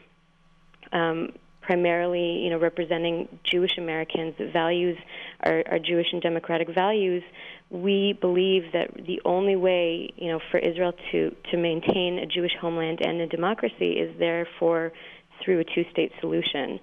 um, 0.94 1.34
primarily, 1.62 2.44
you 2.44 2.50
know, 2.50 2.60
representing 2.60 3.28
Jewish 3.44 3.78
Americans, 3.78 4.36
values 4.54 4.98
our, 5.42 5.64
are 5.70 5.80
Jewish 5.80 6.08
and 6.14 6.22
democratic 6.22 6.70
values. 6.74 7.24
We 7.70 8.18
believe 8.20 8.72
that 8.74 8.94
the 9.08 9.22
only 9.26 9.56
way, 9.56 10.14
you 10.16 10.30
know, 10.32 10.40
for 10.52 10.60
Israel 10.60 10.94
to 11.12 11.36
to 11.52 11.58
maintain 11.58 12.20
a 12.20 12.28
Jewish 12.28 12.52
homeland 12.60 13.00
and 13.02 13.20
a 13.22 13.28
democracy 13.28 13.94
is 13.94 14.18
therefore 14.20 14.94
through 15.44 15.60
a 15.60 15.64
two-state 15.64 16.12
solution. 16.22 16.80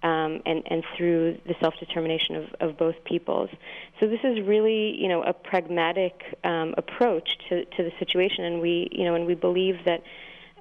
Um, 0.00 0.42
and, 0.46 0.62
and 0.70 0.84
through 0.96 1.38
the 1.44 1.56
self-determination 1.60 2.36
of, 2.36 2.44
of 2.60 2.78
both 2.78 2.94
peoples. 3.02 3.50
So 3.98 4.06
this 4.06 4.20
is 4.22 4.46
really, 4.46 4.94
you 4.96 5.08
know, 5.08 5.24
a 5.24 5.32
pragmatic 5.32 6.22
um, 6.44 6.72
approach 6.78 7.28
to, 7.48 7.64
to 7.64 7.82
the 7.82 7.90
situation, 7.98 8.44
and 8.44 8.60
we, 8.60 8.86
you 8.92 9.04
know, 9.06 9.16
and 9.16 9.26
we 9.26 9.34
believe 9.34 9.74
that 9.86 10.04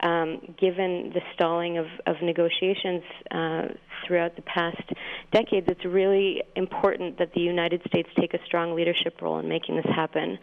um, 0.02 0.56
given 0.60 1.12
the 1.14 1.22
stalling 1.34 1.78
of, 1.78 1.86
of 2.06 2.16
negotiations 2.22 3.04
uh, 3.32 3.68
throughout 4.06 4.36
the 4.36 4.42
past 4.42 4.82
decades, 5.32 5.68
it's 5.70 5.86
really 5.86 6.44
important 6.56 7.18
that 7.20 7.34
the 7.34 7.42
United 7.42 7.82
States 7.88 8.10
take 8.20 8.34
a 8.34 8.40
strong 8.46 8.76
leadership 8.76 9.22
role 9.22 9.40
in 9.40 9.48
making 9.48 9.76
this 9.76 9.86
happen. 9.96 10.38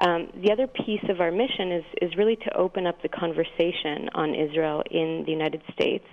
Um, 0.00 0.28
the 0.42 0.50
other 0.52 0.66
piece 0.66 1.04
of 1.08 1.20
our 1.20 1.30
mission 1.30 1.70
is, 1.70 1.84
is 2.00 2.16
really 2.16 2.36
to 2.36 2.56
open 2.56 2.86
up 2.86 3.00
the 3.02 3.08
conversation 3.08 4.08
on 4.14 4.34
Israel 4.34 4.82
in 4.90 5.22
the 5.26 5.32
United 5.32 5.62
States. 5.72 6.06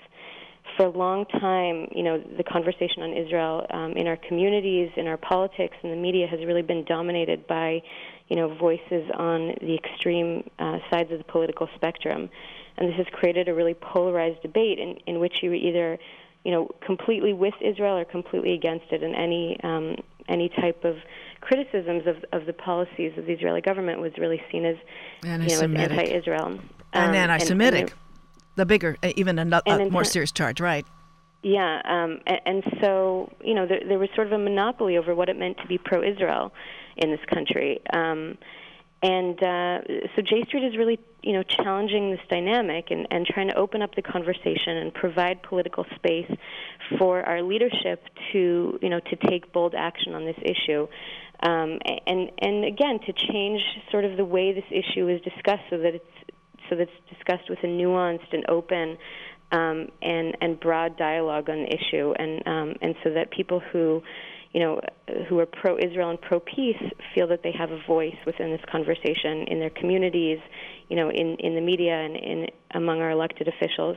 For 0.79 0.85
a 0.85 0.97
long 0.97 1.25
time, 1.25 1.89
you 1.91 2.03
know, 2.03 2.23
the 2.37 2.43
conversation 2.43 3.03
on 3.03 3.11
Israel 3.11 3.65
um, 3.69 3.91
in 3.97 4.07
our 4.07 4.15
communities, 4.15 4.89
in 4.95 5.07
our 5.07 5.17
politics, 5.17 5.75
and 5.83 5.91
the 5.91 5.97
media 5.97 6.25
has 6.25 6.39
really 6.39 6.61
been 6.61 6.85
dominated 6.85 7.47
by, 7.47 7.81
you 8.29 8.37
know, 8.37 8.55
voices 8.55 9.03
on 9.13 9.55
the 9.59 9.75
extreme 9.75 10.49
uh, 10.57 10.77
sides 10.89 11.11
of 11.11 11.17
the 11.17 11.25
political 11.25 11.67
spectrum. 11.75 12.29
And 12.77 12.87
this 12.87 12.95
has 12.95 13.07
created 13.11 13.49
a 13.49 13.53
really 13.53 13.73
polarized 13.73 14.41
debate 14.41 14.79
in, 14.79 14.95
in 15.05 15.19
which 15.19 15.43
you 15.43 15.49
were 15.49 15.55
either 15.55 15.99
you 16.45 16.51
know 16.51 16.69
completely 16.79 17.33
with 17.33 17.55
Israel 17.59 17.97
or 17.97 18.05
completely 18.05 18.53
against 18.53 18.85
it, 18.91 19.03
and 19.03 19.15
any 19.15 19.59
um, 19.63 19.97
any 20.29 20.47
type 20.47 20.85
of 20.85 20.95
criticisms 21.41 22.03
of, 22.07 22.23
of 22.31 22.45
the 22.45 22.53
policies 22.53 23.17
of 23.17 23.25
the 23.25 23.33
Israeli 23.33 23.59
government 23.59 23.99
was 23.99 24.13
really 24.17 24.41
seen 24.49 24.65
as 24.65 24.77
you 25.23 25.37
know 25.37 25.43
as 25.43 25.61
anti-Israel. 25.61 26.45
Um, 26.45 26.69
and 26.93 27.15
anti-Semitic. 27.17 27.81
And, 27.81 27.89
and 27.91 28.08
the 28.59 28.65
bigger, 28.65 28.97
uh, 29.01 29.11
even 29.15 29.39
a, 29.39 29.61
a 29.65 29.89
more 29.89 30.03
serious 30.03 30.31
charge, 30.31 30.59
right? 30.61 30.85
Yeah, 31.41 31.81
um, 31.85 32.19
and, 32.27 32.41
and 32.45 32.63
so 32.81 33.31
you 33.41 33.55
know 33.55 33.65
there, 33.65 33.81
there 33.87 33.99
was 33.99 34.09
sort 34.15 34.27
of 34.27 34.33
a 34.33 34.37
monopoly 34.37 34.97
over 34.97 35.15
what 35.15 35.29
it 35.29 35.37
meant 35.37 35.57
to 35.59 35.67
be 35.67 35.77
pro-Israel 35.77 36.51
in 36.97 37.11
this 37.11 37.23
country. 37.33 37.79
Um, 37.91 38.37
and 39.01 39.41
uh, 39.41 39.79
so 40.13 40.21
J 40.21 40.43
Street 40.47 40.65
is 40.65 40.75
really, 40.77 40.99
you 41.23 41.31
know, 41.31 41.43
challenging 41.43 42.11
this 42.11 42.19
dynamic 42.29 42.91
and, 42.91 43.07
and 43.09 43.25
trying 43.25 43.47
to 43.47 43.55
open 43.55 43.81
up 43.81 43.95
the 43.95 44.01
conversation 44.01 44.75
and 44.75 44.93
provide 44.93 45.41
political 45.41 45.85
space 45.95 46.29
for 46.97 47.23
our 47.23 47.41
leadership 47.41 48.03
to, 48.33 48.77
you 48.81 48.89
know, 48.89 48.99
to 48.99 49.15
take 49.29 49.53
bold 49.53 49.73
action 49.73 50.13
on 50.13 50.25
this 50.25 50.35
issue. 50.41 50.87
Um, 51.41 51.79
and 52.05 52.29
and 52.39 52.65
again, 52.65 52.99
to 53.05 53.13
change 53.13 53.61
sort 53.89 54.03
of 54.03 54.17
the 54.17 54.25
way 54.25 54.51
this 54.51 54.69
issue 54.69 55.07
is 55.07 55.21
discussed, 55.21 55.63
so 55.69 55.77
that 55.77 55.95
it's 55.95 56.18
so 56.69 56.75
that 56.75 56.83
it's 56.83 57.17
discussed 57.17 57.49
with 57.49 57.59
a 57.63 57.67
nuanced 57.67 58.31
and 58.31 58.45
open 58.49 58.97
um, 59.51 59.87
and 60.01 60.37
and 60.41 60.59
broad 60.59 60.97
dialogue 60.97 61.49
on 61.49 61.63
the 61.63 61.73
issue, 61.73 62.13
and 62.17 62.47
um, 62.47 62.75
and 62.81 62.95
so 63.03 63.11
that 63.11 63.31
people 63.31 63.61
who 63.71 64.01
you 64.53 64.59
know, 64.59 64.81
who 65.27 65.39
are 65.39 65.45
pro-Israel 65.45 66.09
and 66.09 66.19
pro-peace 66.21 66.81
feel 67.13 67.27
that 67.27 67.41
they 67.43 67.51
have 67.51 67.71
a 67.71 67.79
voice 67.85 68.15
within 68.25 68.51
this 68.51 68.61
conversation 68.71 69.45
in 69.47 69.59
their 69.59 69.69
communities, 69.69 70.39
you 70.89 70.95
know, 70.95 71.09
in, 71.09 71.35
in 71.39 71.53
the 71.53 71.61
media 71.61 71.93
and 71.93 72.15
in 72.15 72.47
among 72.73 72.99
our 72.99 73.11
elected 73.11 73.47
officials. 73.47 73.95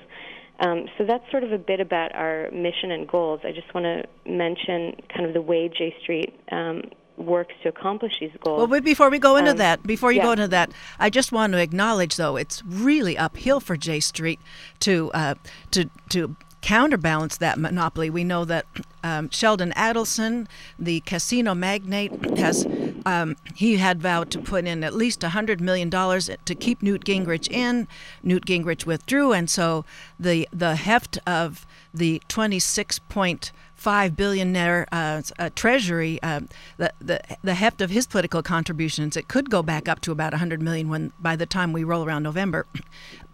Um, 0.60 0.84
so 0.98 1.04
that's 1.08 1.24
sort 1.30 1.42
of 1.42 1.52
a 1.52 1.58
bit 1.58 1.80
about 1.80 2.14
our 2.14 2.50
mission 2.52 2.90
and 2.90 3.08
goals. 3.08 3.40
I 3.44 3.52
just 3.52 3.72
want 3.74 3.84
to 3.84 4.30
mention 4.30 4.94
kind 5.14 5.26
of 5.26 5.32
the 5.32 5.40
way 5.40 5.68
J 5.68 5.94
Street 6.02 6.34
um, 6.52 6.82
works 7.16 7.54
to 7.62 7.68
accomplish 7.68 8.20
these 8.20 8.32
goals. 8.40 8.68
Well, 8.68 8.80
before 8.80 9.10
we 9.10 9.18
go 9.18 9.36
into 9.36 9.52
um, 9.52 9.56
that, 9.58 9.82
before 9.84 10.12
you 10.12 10.18
yeah. 10.18 10.24
go 10.24 10.32
into 10.32 10.48
that, 10.48 10.72
I 10.98 11.10
just 11.10 11.32
want 11.32 11.52
to 11.52 11.60
acknowledge, 11.60 12.16
though, 12.16 12.36
it's 12.36 12.62
really 12.64 13.16
uphill 13.16 13.60
for 13.60 13.76
J 13.76 14.00
Street 14.00 14.40
to 14.80 15.10
uh, 15.12 15.34
to 15.72 15.90
to 16.10 16.36
counterbalance 16.62 17.36
that 17.38 17.58
monopoly. 17.58 18.08
We 18.08 18.24
know 18.24 18.44
that 18.44 18.64
um, 19.02 19.28
Sheldon 19.30 19.72
Adelson, 19.72 20.46
the 20.78 21.00
casino 21.00 21.54
magnate, 21.54 22.38
has 22.38 22.66
um, 23.04 23.36
he 23.54 23.76
had 23.76 24.00
vowed 24.00 24.30
to 24.30 24.38
put 24.38 24.64
in 24.64 24.84
at 24.84 24.94
least 24.94 25.22
hundred 25.22 25.60
million 25.60 25.90
dollars 25.90 26.30
to 26.44 26.54
keep 26.54 26.82
Newt 26.82 27.04
Gingrich 27.04 27.50
in. 27.50 27.88
Newt 28.22 28.46
Gingrich 28.46 28.86
withdrew, 28.86 29.32
and 29.32 29.50
so 29.50 29.84
the 30.18 30.48
the 30.52 30.76
heft 30.76 31.18
of 31.26 31.66
the 31.92 32.22
twenty 32.28 32.58
six 32.58 32.98
point 32.98 33.52
five 33.82 34.14
billionaire 34.14 34.86
uh, 34.92 35.20
uh, 35.40 35.50
treasury, 35.56 36.20
uh, 36.22 36.40
the, 36.76 36.92
the 37.00 37.20
the 37.42 37.54
heft 37.54 37.80
of 37.80 37.90
his 37.90 38.06
political 38.06 38.40
contributions, 38.40 39.16
it 39.16 39.26
could 39.26 39.50
go 39.50 39.60
back 39.60 39.88
up 39.88 40.00
to 40.00 40.12
about 40.12 40.32
100 40.32 40.62
million 40.62 40.88
when 40.88 41.12
by 41.18 41.34
the 41.34 41.46
time 41.46 41.72
we 41.72 41.82
roll 41.82 42.04
around 42.04 42.22
November, 42.22 42.64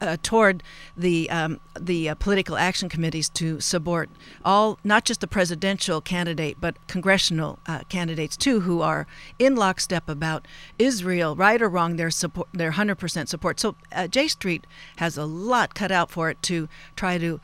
uh, 0.01 0.16
toward 0.22 0.62
the 0.96 1.28
um, 1.28 1.61
the 1.78 2.09
uh, 2.09 2.14
political 2.14 2.57
action 2.57 2.88
committees 2.88 3.28
to 3.28 3.61
support 3.61 4.09
all, 4.42 4.78
not 4.82 5.05
just 5.05 5.20
the 5.20 5.26
presidential 5.26 6.01
candidate, 6.01 6.57
but 6.59 6.74
congressional 6.86 7.59
uh, 7.66 7.80
candidates 7.90 8.34
too, 8.34 8.61
who 8.61 8.80
are 8.80 9.07
in 9.38 9.55
lockstep 9.55 10.09
about 10.09 10.49
Israel, 10.78 11.36
right 11.36 11.61
or 11.61 11.68
wrong, 11.68 11.96
their 11.96 12.11
support, 12.11 12.49
their 12.55 12.72
100% 12.72 13.28
support. 13.28 13.61
So 13.61 13.76
J 14.11 14.28
Street 14.28 14.66
has 14.96 15.18
a 15.18 15.26
lot 15.26 15.74
cut 15.74 15.92
out 15.92 16.11
for 16.11 16.30
it 16.30 16.42
to 16.44 16.70
try 16.96 17.18
to 17.18 17.38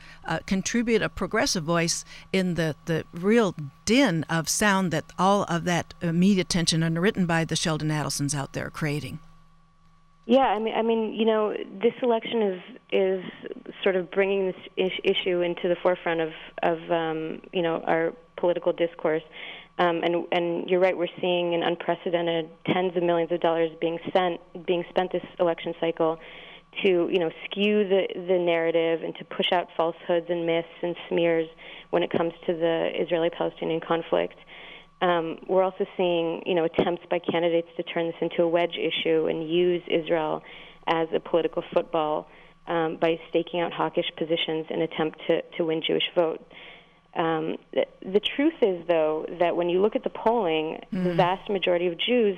contribute 0.47 1.03
a 1.03 1.09
progressive 1.09 1.63
voice 1.63 2.03
in 2.33 2.55
the, 2.55 2.75
the 2.85 2.94
the 2.95 3.19
real 3.19 3.55
din 3.85 4.23
of 4.29 4.47
sound 4.47 4.91
that 4.91 5.05
all 5.19 5.43
of 5.43 5.65
that 5.65 5.93
media 6.01 6.41
attention 6.41 6.83
underwritten 6.83 7.25
by 7.25 7.43
the 7.43 7.55
Sheldon 7.55 7.89
Adelsons 7.89 8.33
out 8.35 8.53
there 8.53 8.69
creating. 8.69 9.19
Yeah, 10.25 10.47
I 10.47 10.59
mean, 10.59 10.73
I 10.73 10.81
mean, 10.81 11.13
you 11.13 11.25
know, 11.25 11.53
this 11.81 11.93
election 12.01 12.41
is 12.41 12.61
is 12.91 13.23
sort 13.83 13.95
of 13.95 14.09
bringing 14.11 14.47
this 14.47 14.61
is- 14.77 14.99
issue 15.03 15.41
into 15.41 15.67
the 15.67 15.75
forefront 15.83 16.21
of 16.21 16.31
of 16.63 16.79
um, 16.91 17.41
you 17.53 17.61
know 17.61 17.83
our 17.85 18.13
political 18.37 18.73
discourse, 18.73 19.23
um, 19.77 20.01
and 20.03 20.25
and 20.31 20.69
you're 20.69 20.79
right, 20.79 20.97
we're 20.97 21.15
seeing 21.21 21.53
an 21.53 21.61
unprecedented 21.63 22.49
tens 22.65 22.95
of 22.95 23.03
millions 23.03 23.31
of 23.31 23.39
dollars 23.41 23.69
being 23.79 23.99
sent 24.13 24.39
being 24.65 24.83
spent 24.89 25.11
this 25.11 25.25
election 25.39 25.73
cycle 25.79 26.17
to 26.83 27.09
you 27.11 27.19
know 27.19 27.31
skew 27.45 27.87
the 27.87 28.07
the 28.15 28.37
narrative 28.37 29.03
and 29.03 29.15
to 29.15 29.25
push 29.25 29.51
out 29.51 29.67
falsehoods 29.77 30.27
and 30.29 30.45
myths 30.45 30.67
and 30.81 30.95
smears 31.09 31.47
when 31.89 32.03
it 32.03 32.11
comes 32.11 32.33
to 32.45 32.53
the 32.53 32.91
Israeli-Palestinian 33.01 33.79
conflict. 33.79 34.35
Um, 35.01 35.37
we're 35.47 35.63
also 35.63 35.85
seeing, 35.97 36.41
you 36.45 36.55
know, 36.55 36.63
attempts 36.63 37.03
by 37.09 37.19
candidates 37.19 37.67
to 37.77 37.83
turn 37.83 38.07
this 38.07 38.15
into 38.21 38.43
a 38.43 38.47
wedge 38.47 38.77
issue 38.77 39.27
and 39.27 39.49
use 39.49 39.83
Israel 39.87 40.41
as 40.87 41.07
a 41.13 41.19
political 41.19 41.63
football 41.73 42.27
um, 42.67 42.97
by 42.99 43.19
staking 43.29 43.59
out 43.59 43.73
hawkish 43.73 44.09
positions 44.17 44.65
in 44.69 44.81
attempt 44.81 45.19
to, 45.27 45.41
to 45.57 45.65
win 45.65 45.81
Jewish 45.85 46.09
vote. 46.15 46.41
Um, 47.15 47.55
the, 47.73 47.85
the, 48.01 48.19
truth 48.19 48.55
is, 48.61 48.85
though, 48.87 49.25
that 49.39 49.55
when 49.55 49.69
you 49.69 49.81
look 49.81 49.95
at 49.95 50.03
the 50.03 50.09
polling, 50.09 50.81
mm. 50.91 51.03
the 51.03 51.13
vast 51.13 51.49
majority 51.49 51.87
of 51.87 51.97
Jews 51.97 52.37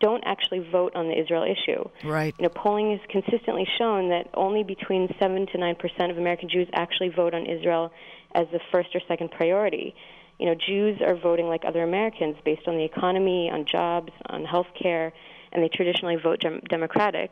don't 0.00 0.22
actually 0.24 0.60
vote 0.70 0.94
on 0.94 1.08
the 1.08 1.18
Israel 1.18 1.44
issue. 1.44 1.88
Right. 2.04 2.34
You 2.38 2.44
know, 2.44 2.48
polling 2.48 2.92
has 2.92 3.00
consistently 3.08 3.66
shown 3.78 4.10
that 4.10 4.28
only 4.34 4.62
between 4.62 5.08
seven 5.18 5.46
to 5.52 5.58
nine 5.58 5.74
percent 5.74 6.10
of 6.10 6.18
American 6.18 6.48
Jews 6.48 6.68
actually 6.72 7.08
vote 7.08 7.34
on 7.34 7.46
Israel 7.46 7.92
as 8.34 8.46
the 8.52 8.60
first 8.72 8.94
or 8.94 9.00
second 9.08 9.30
priority. 9.30 9.94
You 10.38 10.46
know, 10.46 10.54
Jews 10.54 11.00
are 11.04 11.16
voting 11.16 11.46
like 11.46 11.64
other 11.66 11.82
Americans 11.82 12.36
based 12.44 12.68
on 12.68 12.76
the 12.76 12.84
economy, 12.84 13.50
on 13.52 13.64
jobs, 13.64 14.12
on 14.26 14.44
health 14.44 14.66
care, 14.80 15.12
and 15.52 15.62
they 15.62 15.68
traditionally 15.68 16.16
vote 16.16 16.40
dem- 16.40 16.60
Democratic. 16.68 17.30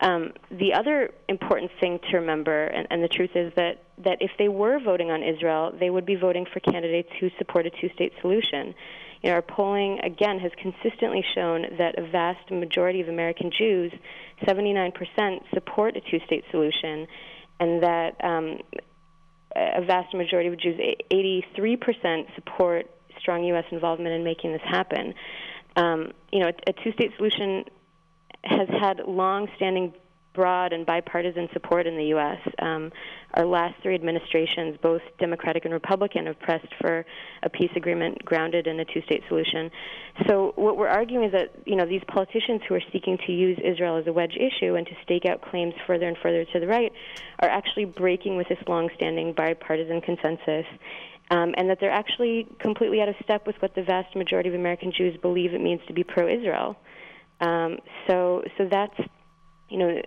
Um, 0.00 0.32
the 0.50 0.74
other 0.74 1.10
important 1.28 1.72
thing 1.80 1.98
to 2.10 2.18
remember, 2.18 2.66
and, 2.66 2.86
and 2.90 3.02
the 3.02 3.08
truth 3.08 3.30
is 3.34 3.52
that, 3.56 3.82
that 4.04 4.18
if 4.20 4.30
they 4.38 4.48
were 4.48 4.78
voting 4.78 5.10
on 5.10 5.22
Israel, 5.22 5.72
they 5.78 5.90
would 5.90 6.06
be 6.06 6.14
voting 6.14 6.46
for 6.52 6.60
candidates 6.60 7.08
who 7.18 7.30
support 7.36 7.66
a 7.66 7.70
two 7.70 7.90
state 7.94 8.12
solution. 8.20 8.74
You 9.22 9.30
know, 9.30 9.34
our 9.34 9.42
polling, 9.42 9.98
again, 10.04 10.38
has 10.38 10.52
consistently 10.62 11.24
shown 11.34 11.62
that 11.78 11.98
a 11.98 12.08
vast 12.08 12.48
majority 12.52 13.00
of 13.00 13.08
American 13.08 13.50
Jews, 13.56 13.92
79%, 14.44 14.92
support 15.52 15.96
a 15.96 16.00
two 16.00 16.20
state 16.26 16.44
solution, 16.52 17.08
and 17.58 17.82
that 17.82 18.16
um, 18.22 18.58
a 19.56 19.84
vast 19.84 20.14
majority 20.14 20.48
of 20.48 20.60
Jews, 20.60 20.78
83%, 21.10 22.34
support 22.36 22.86
strong 23.18 23.42
U.S. 23.44 23.64
involvement 23.72 24.14
in 24.14 24.22
making 24.22 24.52
this 24.52 24.62
happen. 24.64 25.14
Um, 25.74 26.12
you 26.32 26.38
know, 26.40 26.48
a, 26.48 26.70
a 26.70 26.72
two-state 26.84 27.12
solution 27.16 27.64
has 28.44 28.68
had 28.80 29.00
long-standing 29.06 29.92
broad 30.38 30.72
and 30.72 30.86
bipartisan 30.86 31.48
support 31.52 31.84
in 31.84 31.96
the 31.96 32.04
U.S. 32.14 32.38
Um, 32.60 32.92
our 33.34 33.44
last 33.44 33.74
three 33.82 33.96
administrations, 33.96 34.78
both 34.80 35.02
Democratic 35.18 35.64
and 35.64 35.74
Republican, 35.74 36.26
have 36.26 36.38
pressed 36.38 36.72
for 36.80 37.04
a 37.42 37.50
peace 37.50 37.72
agreement 37.74 38.24
grounded 38.24 38.68
in 38.68 38.78
a 38.78 38.84
two-state 38.84 39.24
solution. 39.26 39.68
So 40.28 40.52
what 40.54 40.76
we're 40.76 40.86
arguing 40.86 41.24
is 41.24 41.32
that 41.32 41.50
you 41.66 41.74
know 41.74 41.86
these 41.86 42.02
politicians 42.06 42.62
who 42.68 42.76
are 42.76 42.82
seeking 42.92 43.18
to 43.26 43.32
use 43.32 43.58
Israel 43.64 43.96
as 43.96 44.06
a 44.06 44.12
wedge 44.12 44.36
issue 44.36 44.76
and 44.76 44.86
to 44.86 44.92
stake 45.02 45.24
out 45.26 45.42
claims 45.42 45.74
further 45.88 46.06
and 46.06 46.16
further 46.22 46.44
to 46.44 46.60
the 46.60 46.68
right 46.68 46.92
are 47.40 47.48
actually 47.48 47.86
breaking 47.86 48.36
with 48.36 48.48
this 48.48 48.58
long-standing 48.68 49.32
bipartisan 49.32 50.00
consensus. 50.00 50.66
Um, 51.30 51.52
and 51.58 51.68
that 51.68 51.76
they're 51.78 51.90
actually 51.90 52.46
completely 52.58 53.02
out 53.02 53.10
of 53.10 53.14
step 53.22 53.46
with 53.46 53.56
what 53.60 53.74
the 53.74 53.82
vast 53.82 54.16
majority 54.16 54.48
of 54.48 54.54
American 54.54 54.92
Jews 54.96 55.14
believe 55.20 55.52
it 55.52 55.60
means 55.60 55.82
to 55.86 55.92
be 55.92 56.02
pro-Israel. 56.02 56.74
Um, 57.40 57.78
so, 58.06 58.42
so 58.56 58.68
that's 58.70 58.98
you 59.68 59.78
know, 59.78 60.00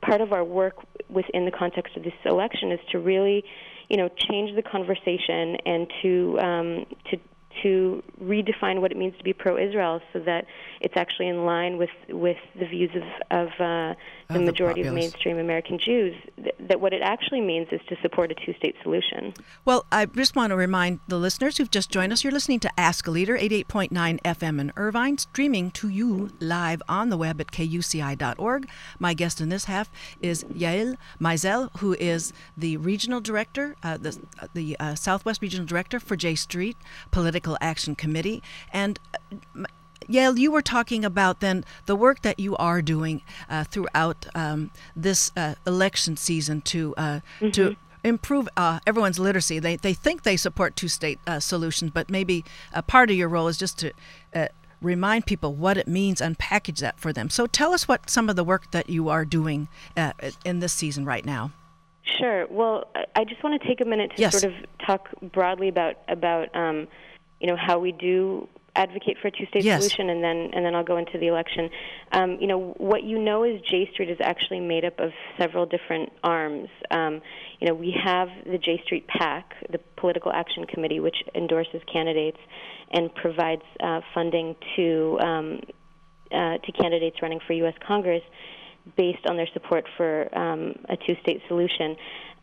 part 0.00 0.20
of 0.20 0.32
our 0.32 0.44
work 0.44 0.76
within 1.08 1.44
the 1.44 1.50
context 1.50 1.96
of 1.96 2.02
this 2.02 2.14
election 2.24 2.72
is 2.72 2.80
to 2.90 2.98
really, 2.98 3.44
you 3.88 3.96
know, 3.96 4.08
change 4.08 4.54
the 4.56 4.62
conversation 4.62 5.56
and 5.66 5.92
to 6.02 6.38
um, 6.40 6.86
to 7.10 7.18
to 7.62 8.02
redefine 8.22 8.80
what 8.80 8.90
it 8.90 8.96
means 8.96 9.16
to 9.18 9.24
be 9.24 9.32
pro-Israel, 9.32 10.00
so 10.12 10.18
that 10.20 10.46
it's 10.80 10.96
actually 10.96 11.28
in 11.28 11.44
line 11.44 11.78
with 11.78 11.90
with 12.08 12.36
the 12.58 12.66
views 12.66 12.90
of 12.94 13.02
of 13.30 13.48
uh, 13.60 13.94
the 14.28 14.36
of 14.36 14.42
majority 14.42 14.82
the 14.82 14.88
of 14.88 14.94
mainstream 14.94 15.38
American 15.38 15.78
Jews. 15.78 16.14
Th- 16.36 16.54
that 16.60 16.80
what 16.80 16.92
it 16.92 17.02
actually 17.02 17.40
means 17.40 17.68
is 17.70 17.80
to 17.88 17.96
support 18.00 18.30
a 18.30 18.34
two-state 18.34 18.74
solution. 18.82 19.34
Well, 19.64 19.86
I 19.92 20.06
just 20.06 20.34
want 20.34 20.50
to 20.50 20.56
remind 20.56 21.00
the 21.08 21.18
listeners 21.18 21.58
who've 21.58 21.70
just 21.70 21.90
joined 21.90 22.12
us, 22.12 22.24
you're 22.24 22.32
listening 22.32 22.60
to 22.60 22.70
Ask 22.80 23.06
a 23.06 23.10
Leader, 23.10 23.36
88.9 23.36 23.90
FM 24.22 24.60
in 24.60 24.72
Irvine, 24.76 25.18
streaming 25.18 25.70
to 25.72 25.88
you 25.88 26.30
live 26.40 26.82
on 26.88 27.10
the 27.10 27.16
web 27.16 27.40
at 27.40 27.48
kuci.org. 27.48 28.68
My 28.98 29.14
guest 29.14 29.40
in 29.40 29.48
this 29.48 29.66
half 29.66 29.90
is 30.20 30.44
Yael 30.44 30.96
Maizel, 31.20 31.70
who 31.78 31.94
is 31.94 32.32
the 32.56 32.76
regional 32.78 33.20
director, 33.20 33.76
uh, 33.82 33.96
the, 33.96 34.18
the 34.54 34.76
uh, 34.80 34.94
Southwest 34.94 35.42
Regional 35.42 35.66
Director 35.66 36.00
for 36.00 36.16
J 36.16 36.34
Street 36.34 36.76
Political 37.10 37.43
Action 37.60 37.94
Committee. 37.94 38.42
And 38.72 38.98
Yael, 40.08 40.36
you 40.38 40.50
were 40.50 40.62
talking 40.62 41.04
about 41.04 41.40
then 41.40 41.64
the 41.86 41.96
work 41.96 42.22
that 42.22 42.38
you 42.38 42.56
are 42.56 42.82
doing 42.82 43.22
uh, 43.48 43.64
throughout 43.64 44.26
um, 44.34 44.70
this 44.94 45.32
uh, 45.36 45.54
election 45.66 46.16
season 46.16 46.60
to 46.62 46.94
uh, 46.96 47.20
Mm-hmm. 47.40 47.50
to 47.52 47.76
improve 48.02 48.46
uh, 48.56 48.80
everyone's 48.86 49.18
literacy. 49.18 49.58
They 49.58 49.76
they 49.76 49.94
think 49.94 50.22
they 50.24 50.36
support 50.36 50.76
two 50.76 50.88
state 50.88 51.18
uh, 51.26 51.40
solutions, 51.40 51.90
but 51.94 52.10
maybe 52.10 52.44
a 52.74 52.82
part 52.82 53.10
of 53.10 53.16
your 53.16 53.28
role 53.30 53.48
is 53.48 53.56
just 53.56 53.78
to 53.78 53.92
uh, 54.34 54.48
remind 54.82 55.24
people 55.24 55.54
what 55.54 55.78
it 55.78 55.88
means 55.88 56.20
and 56.20 56.38
package 56.38 56.80
that 56.80 57.00
for 57.00 57.12
them. 57.14 57.30
So 57.30 57.46
tell 57.46 57.72
us 57.72 57.88
what 57.88 58.10
some 58.10 58.28
of 58.28 58.36
the 58.36 58.44
work 58.44 58.70
that 58.72 58.90
you 58.90 59.08
are 59.08 59.24
doing 59.24 59.68
uh, 59.96 60.12
in 60.44 60.60
this 60.60 60.74
season 60.74 61.06
right 61.06 61.24
now. 61.24 61.52
Sure. 62.18 62.46
Well, 62.50 62.84
I- 62.94 63.06
I 63.20 63.24
just 63.24 63.42
want 63.42 63.58
to 63.62 63.66
take 63.66 63.80
a 63.80 63.86
minute 63.86 64.10
to 64.16 64.20
Yes. 64.20 64.38
sort 64.38 64.52
of 64.52 64.86
talk 64.86 65.08
broadly 65.32 65.68
about 65.68 65.94
about 66.08 66.54
um, 66.54 66.86
you 67.40 67.46
know 67.46 67.56
how 67.56 67.78
we 67.78 67.92
do 67.92 68.48
advocate 68.76 69.16
for 69.22 69.28
a 69.28 69.30
two-state 69.30 69.62
Yes. 69.64 69.80
solution, 69.80 70.10
and 70.10 70.22
then 70.22 70.50
and 70.52 70.64
then 70.64 70.74
I'll 70.74 70.84
go 70.84 70.96
into 70.96 71.18
the 71.18 71.28
election. 71.28 71.70
Um, 72.12 72.38
you 72.40 72.46
know 72.46 72.74
what 72.78 73.04
you 73.04 73.18
know 73.18 73.44
is 73.44 73.60
J 73.62 73.88
Street 73.92 74.10
is 74.10 74.18
actually 74.20 74.60
made 74.60 74.84
up 74.84 74.98
of 74.98 75.12
several 75.38 75.66
different 75.66 76.10
arms. 76.22 76.68
Um, 76.90 77.20
you 77.60 77.68
know 77.68 77.74
we 77.74 77.94
have 78.02 78.28
the 78.44 78.58
J 78.58 78.80
Street 78.84 79.06
PAC, 79.06 79.54
the 79.70 79.78
Political 79.96 80.32
Action 80.32 80.64
Committee, 80.66 81.00
which 81.00 81.16
endorses 81.34 81.82
candidates 81.92 82.38
and 82.90 83.14
provides 83.14 83.62
uh, 83.80 84.00
funding 84.12 84.56
to 84.76 85.18
um, 85.20 85.60
uh, 86.32 86.58
to 86.58 86.72
candidates 86.72 87.22
running 87.22 87.40
for 87.46 87.52
U.S. 87.54 87.74
Congress 87.86 88.22
based 88.96 89.26
on 89.26 89.36
their 89.36 89.48
support 89.52 89.86
for 89.96 90.28
um, 90.36 90.74
a 90.88 90.96
two-state 90.96 91.40
solution. 91.48 91.96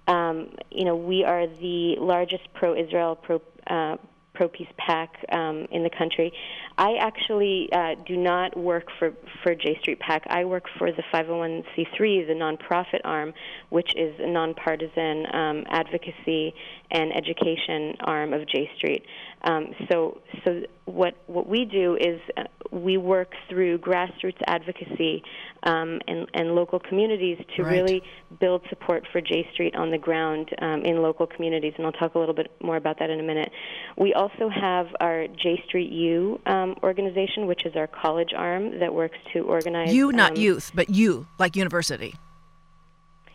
Um, 0.08 0.56
you 0.72 0.86
know, 0.86 0.96
we 0.96 1.24
are 1.24 1.46
the 1.46 1.96
largest 2.00 2.52
pro-Israel, 2.54 3.16
pro 3.16 3.42
uh, 3.68 3.98
pro-peace 4.42 4.74
PAC 4.78 5.24
um, 5.32 5.68
in 5.70 5.84
the 5.84 5.90
country. 5.96 6.34
I 6.76 6.96
actually 7.00 7.70
uh, 7.72 7.94
do 8.08 8.18
not 8.18 8.58
work 8.58 8.88
for 8.98 9.14
for 9.44 9.54
J 9.54 9.78
Street 9.82 10.00
PAC. 10.00 10.24
I 10.32 10.46
work 10.46 10.64
for 10.80 10.92
the 10.92 11.04
501c3, 11.14 12.26
the 12.26 12.34
nonprofit 12.34 13.02
arm, 13.04 13.34
which 13.70 13.94
is 13.96 14.16
a 14.20 14.28
nonpartisan 14.28 15.28
um, 15.32 15.64
advocacy 15.70 16.56
and 16.90 17.16
education 17.16 17.94
arm 18.04 18.34
of 18.34 18.48
J 18.48 18.70
Street. 18.78 19.04
Um, 19.44 19.74
so, 19.92 20.22
so 20.44 20.62
what 20.86 21.16
what 21.28 21.48
we 21.48 21.66
do 21.66 21.98
is 22.00 22.20
uh, 22.38 22.44
we 22.72 22.98
work 22.98 23.34
through 23.50 23.78
grassroots 23.80 24.42
advocacy 24.48 25.24
um, 25.64 26.00
and, 26.08 26.28
and 26.34 26.56
local 26.56 26.80
communities 26.80 27.38
to 27.56 27.64
Right. 27.64 27.74
really 27.74 28.04
build 28.40 28.62
support 28.70 29.06
for 29.12 29.22
J 29.22 29.48
Street 29.54 29.76
on 29.76 29.92
the 29.92 29.98
ground 29.98 30.50
um, 30.62 30.82
in 30.84 31.02
local 31.02 31.28
communities, 31.28 31.74
and 31.78 31.86
I'll 31.86 31.92
talk 31.92 32.16
a 32.16 32.20
little 32.20 32.34
bit 32.34 32.52
more 32.62 32.78
about 32.78 32.98
that 33.00 33.10
in 33.10 33.20
a 33.20 33.24
minute. 33.24 33.52
We 33.98 34.14
also 34.14 34.31
have 34.50 34.88
our 35.00 35.28
J 35.28 35.62
Street 35.68 35.92
U 35.92 36.40
um, 36.46 36.76
organization, 36.84 37.48
which 37.48 37.66
is 37.66 37.76
our 37.76 37.88
college 37.88 38.34
arm 38.36 38.80
that 38.80 38.94
works 38.94 39.18
to 39.34 39.42
organize. 39.42 39.94
You, 39.94 40.12
not 40.12 40.32
um, 40.32 40.38
youth, 40.38 40.72
but 40.74 40.90
you, 40.90 41.28
like 41.40 41.56
university. 41.56 42.16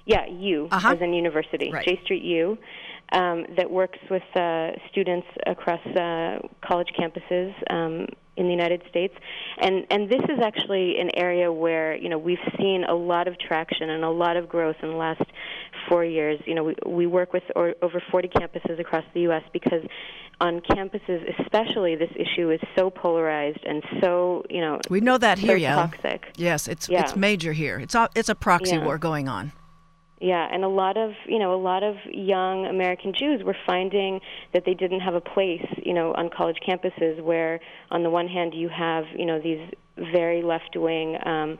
Yeah, 0.04 0.26
U 0.26 0.68
Uh-huh. 0.70 0.92
as 0.92 1.00
in 1.00 1.12
university. 1.12 1.70
Right. 1.72 1.84
J 1.84 2.00
Street 2.04 2.22
U. 2.22 2.58
Um, 3.12 3.46
that 3.56 3.70
works 3.70 4.00
with 4.10 4.24
uh, 4.34 4.72
students 4.90 5.28
across 5.46 5.78
uh, 5.86 6.40
college 6.60 6.88
campuses 6.98 7.54
um, 7.70 8.06
in 8.36 8.46
the 8.46 8.50
United 8.50 8.82
States, 8.90 9.14
and 9.60 9.86
and 9.90 10.10
this 10.10 10.22
is 10.24 10.40
actually 10.42 10.98
an 10.98 11.10
area 11.14 11.52
where 11.52 11.94
you 11.96 12.08
know 12.08 12.18
we've 12.18 12.44
seen 12.58 12.82
a 12.82 12.94
lot 12.94 13.28
of 13.28 13.38
traction 13.38 13.90
and 13.90 14.02
a 14.02 14.10
lot 14.10 14.36
of 14.36 14.48
growth 14.48 14.74
in 14.82 14.88
the 14.88 14.96
last 14.96 15.22
four 15.88 16.04
years. 16.04 16.40
You 16.46 16.54
know, 16.54 16.64
we 16.64 16.74
we 16.86 17.06
work 17.06 17.32
with 17.32 17.42
or, 17.54 17.74
over 17.82 18.02
40 18.10 18.28
campuses 18.28 18.78
across 18.80 19.04
the 19.14 19.20
U.S. 19.22 19.42
because 19.52 19.82
on 20.40 20.60
campuses, 20.60 21.20
especially, 21.40 21.96
this 21.96 22.10
issue 22.14 22.50
is 22.50 22.60
so 22.76 22.90
polarized 22.90 23.64
and 23.64 23.82
so 24.00 24.44
you 24.50 24.60
know 24.60 24.78
We 24.90 25.00
know 25.00 25.18
that 25.18 25.38
so 25.38 25.46
here, 25.46 25.56
yeah. 25.56 25.74
toxic. 25.76 26.26
Yes, 26.36 26.68
it's 26.68 26.88
Yeah. 26.88 27.00
it's 27.02 27.16
major 27.16 27.52
here. 27.52 27.78
It's 27.78 27.94
a, 27.94 28.08
it's 28.14 28.28
a 28.28 28.34
proxy 28.34 28.76
Yeah. 28.76 28.84
war 28.84 28.98
going 28.98 29.28
on. 29.28 29.52
Yeah, 30.20 30.48
and 30.50 30.64
a 30.64 30.68
lot 30.68 30.96
of 30.96 31.12
you 31.26 31.38
know 31.38 31.54
a 31.54 31.60
lot 31.60 31.82
of 31.82 31.96
young 32.10 32.66
American 32.66 33.12
Jews 33.12 33.42
were 33.44 33.56
finding 33.66 34.20
that 34.54 34.64
they 34.64 34.72
didn't 34.74 35.00
have 35.00 35.14
a 35.14 35.20
place, 35.20 35.66
you 35.84 35.92
know, 35.92 36.12
on 36.14 36.30
college 36.30 36.56
campuses 36.66 37.22
where, 37.22 37.60
on 37.90 38.02
the 38.02 38.08
one 38.10 38.26
hand, 38.28 38.54
you 38.54 38.68
have 38.70 39.04
you 39.14 39.26
know 39.26 39.38
these 39.40 39.60
very 40.12 40.42
left-wing 40.42 41.16
um, 41.26 41.58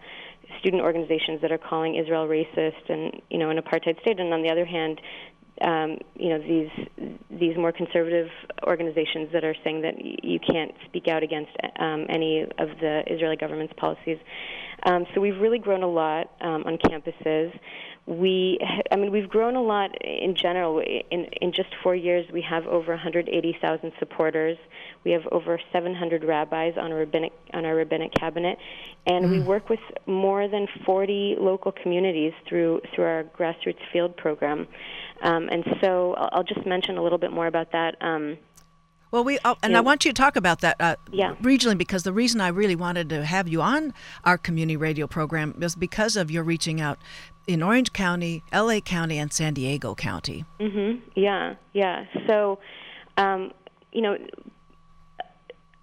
student 0.61 0.83
organizations 0.83 1.41
that 1.43 1.53
are 1.53 1.59
calling 1.59 1.97
Israel 1.97 2.27
racist 2.27 2.89
and 2.89 3.21
you 3.31 3.39
know 3.39 3.51
an 3.51 3.59
apartheid 3.59 4.01
state, 4.01 4.21
and 4.21 4.33
on 4.33 4.43
the 4.43 4.51
other 4.51 4.65
hand, 4.65 5.01
um, 5.63 5.99
you 6.15 6.29
know 6.29 6.39
these 6.39 7.17
these 7.31 7.57
more 7.57 7.73
conservative 7.73 8.29
organizations 8.67 9.31
that 9.33 9.45
are 9.45 9.55
saying 9.65 9.83
that 9.83 9.95
you 10.03 10.39
can't 10.39 10.73
speak 10.87 11.09
out 11.09 11.23
against 11.23 11.51
um, 11.79 12.07
any 12.09 12.43
of 12.43 12.69
the 12.81 13.03
Israeli 13.07 13.37
government's 13.37 13.75
policies. 13.77 14.19
Um, 14.85 15.07
so 15.15 15.21
we've 15.21 15.39
really 15.39 15.59
grown 15.59 15.83
a 15.83 15.89
lot 15.89 16.31
um, 16.41 16.65
on 16.67 16.79
campuses. 16.79 17.59
We, 18.07 18.61
I 18.93 18.97
mean, 18.97 19.11
we've 19.11 19.29
grown 19.29 19.57
a 19.57 19.63
lot 19.63 19.91
in 20.03 20.37
general. 20.37 20.79
In 20.79 21.25
in 21.41 21.53
just 21.53 21.71
four 21.83 21.95
years, 21.95 22.27
we 22.33 22.43
have 22.43 22.67
over 22.67 22.93
180,000 22.93 23.93
supporters. 23.99 24.59
We 25.07 25.13
have 25.13 25.23
over 25.31 25.61
700 25.73 26.25
rabbis 26.25 26.75
on 26.77 26.91
our 26.91 26.99
rabbinic 26.99 27.33
on 27.55 27.65
our 27.65 27.77
rabbinic 27.77 28.13
cabinet, 28.13 28.59
and 29.07 29.31
we 29.31 29.39
work 29.39 29.69
with 29.69 29.79
more 30.07 30.49
than 30.49 30.67
40 30.85 31.37
local 31.39 31.71
communities 31.71 32.33
through 32.49 32.81
through 32.93 33.05
our 33.05 33.23
grassroots 33.23 33.79
field 33.93 34.17
program. 34.17 34.67
Um, 35.23 35.49
and 35.49 35.63
so 35.81 36.15
I'll, 36.15 36.29
I'll 36.33 36.43
just 36.43 36.67
mention 36.67 36.99
a 36.99 37.03
little 37.05 37.19
bit 37.19 37.31
more 37.31 37.47
about 37.47 37.71
that. 37.71 37.95
Um, 38.01 38.37
Well, 39.13 39.23
we 39.23 39.39
oh, 39.45 39.55
and 39.63 39.73
Yeah. 39.75 39.79
I 39.79 39.81
want 39.83 40.05
you 40.05 40.11
to 40.13 40.21
talk 40.21 40.35
about 40.35 40.61
that 40.63 40.77
uh, 40.81 40.97
Yeah. 41.13 41.37
regionally 41.37 41.79
because 41.79 42.03
the 42.03 42.13
reason 42.13 42.41
I 42.41 42.49
really 42.49 42.75
wanted 42.75 43.09
to 43.11 43.25
have 43.25 43.47
you 43.47 43.63
on 43.63 43.95
our 44.25 44.37
community 44.37 44.77
radio 44.77 45.07
program 45.07 45.55
was 45.57 45.77
because 45.77 46.17
of 46.17 46.33
your 46.33 46.43
reaching 46.43 46.81
out 46.81 46.99
in 47.47 47.63
Orange 47.63 47.93
County, 47.93 48.43
L.A. 48.51 48.81
County, 48.81 49.19
and 49.19 49.33
San 49.33 49.55
Diego 49.55 49.95
County. 49.95 50.45
hmm 50.59 50.95
Yeah, 51.15 51.55
yeah. 51.75 52.07
So, 52.27 52.59
um, 53.17 53.53
you 53.93 54.03
know, 54.03 54.19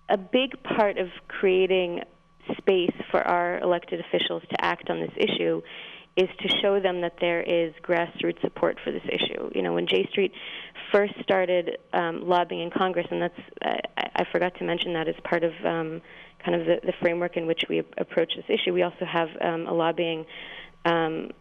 a 0.09 0.17
big 0.17 0.61
part 0.63 0.97
of 0.97 1.07
creating 1.27 2.01
space 2.57 2.93
for 3.09 3.21
our 3.21 3.59
elected 3.59 3.99
officials 3.99 4.43
to 4.49 4.63
act 4.63 4.89
on 4.89 4.99
this 4.99 5.11
issue 5.17 5.61
is 6.15 6.29
to 6.39 6.47
show 6.61 6.79
them 6.79 7.01
that 7.01 7.15
there 7.19 7.41
is 7.41 7.73
grassroots 7.81 8.39
support 8.41 8.77
for 8.83 8.91
this 8.91 9.03
issue. 9.05 9.49
You 9.55 9.63
know, 9.63 9.73
when 9.73 9.87
J 9.87 10.07
Street 10.11 10.31
first 10.91 11.13
started 11.23 11.77
um, 11.91 12.27
lobbying 12.27 12.61
in 12.61 12.69
Congress, 12.69 13.07
and 13.09 13.21
that's 13.21 13.39
I, 13.63 13.79
I 14.17 14.23
forgot 14.31 14.53
to 14.59 14.63
mention 14.63 14.93
that 14.93 15.07
as 15.07 15.15
part 15.23 15.43
of 15.43 15.51
um, 15.65 16.01
kind 16.45 16.59
of 16.59 16.67
the, 16.67 16.79
the 16.83 16.93
framework 17.01 17.35
in 17.35 17.47
which 17.47 17.63
we 17.67 17.79
approach 17.97 18.33
this 18.35 18.45
issue. 18.47 18.73
We 18.73 18.83
also 18.83 19.05
have 19.11 19.29
um, 19.41 19.65
a 19.65 19.73
lobbying 19.73 20.25
um, 20.85 21.31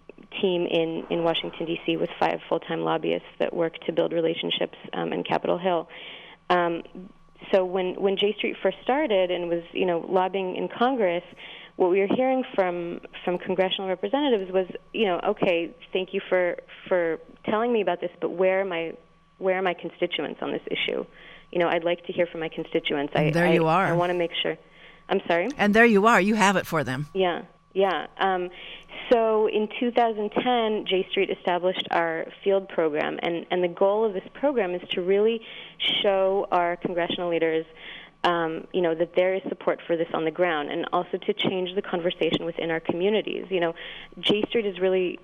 team 0.40 0.66
in, 0.66 1.04
in 1.10 1.22
Washington, 1.22 1.66
D.C., 1.66 1.96
with 1.96 2.10
five 2.18 2.38
full 2.48 2.60
time 2.60 2.80
lobbyists 2.80 3.28
that 3.40 3.52
work 3.52 3.74
to 3.86 3.92
build 3.92 4.12
relationships 4.12 4.78
um, 4.94 5.12
in 5.12 5.22
Capitol 5.24 5.58
Hill. 5.58 5.88
Um, 6.48 6.82
so 7.52 7.64
when 7.64 7.94
when 8.00 8.16
J 8.16 8.34
Street 8.36 8.56
first 8.62 8.78
started 8.82 9.30
and 9.30 9.48
was 9.48 9.62
you 9.72 9.86
know 9.86 10.04
lobbying 10.08 10.56
in 10.56 10.68
Congress, 10.68 11.24
what 11.76 11.90
we 11.90 12.00
were 12.00 12.14
hearing 12.14 12.44
from 12.54 13.00
from 13.24 13.38
congressional 13.38 13.88
representatives 13.88 14.52
was 14.52 14.66
you 14.92 15.06
know 15.06 15.20
okay, 15.24 15.74
thank 15.92 16.14
you 16.14 16.20
for 16.28 16.58
for 16.88 17.18
telling 17.44 17.72
me 17.72 17.80
about 17.80 18.00
this, 18.00 18.10
but 18.20 18.30
where 18.30 18.60
are 18.60 18.64
my 18.64 18.92
where 19.38 19.58
are 19.58 19.62
my 19.62 19.74
constituents 19.74 20.40
on 20.42 20.52
this 20.52 20.62
issue? 20.70 21.04
You 21.50 21.58
know, 21.58 21.68
I'd 21.68 21.84
like 21.84 22.06
to 22.06 22.12
hear 22.12 22.26
from 22.26 22.40
my 22.40 22.48
constituents. 22.48 23.12
And 23.14 23.26
I, 23.26 23.30
there 23.30 23.46
I, 23.46 23.52
you 23.52 23.66
are. 23.66 23.84
I 23.84 23.92
want 23.92 24.10
to 24.10 24.18
make 24.18 24.30
sure. 24.42 24.56
I'm 25.08 25.20
sorry. 25.26 25.50
And 25.58 25.74
there 25.74 25.84
you 25.84 26.06
are. 26.06 26.20
You 26.20 26.34
have 26.36 26.56
it 26.56 26.66
for 26.66 26.84
them. 26.84 27.08
Yeah, 27.12 27.42
yeah. 27.74 28.06
Um, 28.18 28.50
so 29.10 29.48
in 29.48 29.68
2010, 29.80 30.86
J 30.86 31.06
Street 31.10 31.30
established 31.30 31.86
our 31.90 32.26
field 32.44 32.68
program, 32.68 33.18
and, 33.22 33.46
and 33.50 33.62
the 33.62 33.68
goal 33.68 34.04
of 34.04 34.12
this 34.12 34.24
program 34.34 34.74
is 34.74 34.82
to 34.90 35.02
really 35.02 35.40
show 36.02 36.46
our 36.50 36.76
congressional 36.76 37.30
leaders, 37.30 37.64
um, 38.24 38.66
you 38.72 38.82
know, 38.82 38.94
that 38.94 39.14
there 39.16 39.34
is 39.34 39.42
support 39.48 39.80
for 39.86 39.96
this 39.96 40.08
on 40.14 40.24
the 40.24 40.30
ground, 40.30 40.70
and 40.70 40.86
also 40.92 41.18
to 41.18 41.32
change 41.32 41.74
the 41.74 41.82
conversation 41.82 42.44
within 42.44 42.70
our 42.70 42.80
communities. 42.80 43.46
You 43.48 43.60
know, 43.60 43.74
J 44.20 44.42
Street 44.48 44.66
is 44.66 44.78
really 44.78 45.18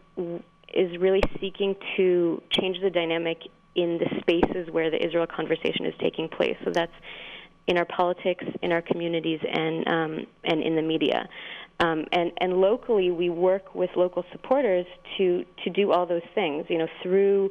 is 0.75 0.99
really 0.99 1.23
seeking 1.41 1.77
to 1.97 2.43
change 2.51 2.79
the 2.83 2.91
dynamic 2.91 3.39
in 3.75 3.99
the 3.99 4.21
spaces 4.21 4.71
where 4.73 4.91
the 4.91 5.05
Israel 5.05 5.27
conversation 5.27 5.87
is 5.87 5.95
taking 6.01 6.29
place. 6.29 6.57
So 6.65 6.71
that's 6.73 6.93
in 7.69 7.77
our 7.77 7.85
politics, 7.85 8.45
in 8.63 8.73
our 8.73 8.83
communities, 8.83 9.41
and 9.49 9.87
um, 9.87 10.27
and 10.45 10.63
in 10.63 10.75
the 10.75 10.83
media. 10.83 11.29
Um, 11.81 12.07
and 12.13 12.33
and 12.41 12.55
locally, 12.55 13.11
we 13.11 13.31
work 13.31 13.75
with 13.75 13.91
local 13.97 14.25
supporters 14.33 14.87
to 15.17 15.45
to 15.65 15.71
do 15.71 15.93
all 15.93 16.07
those 16.07 16.27
things. 16.35 16.67
You 16.69 16.79
know, 16.79 16.89
through 17.03 17.51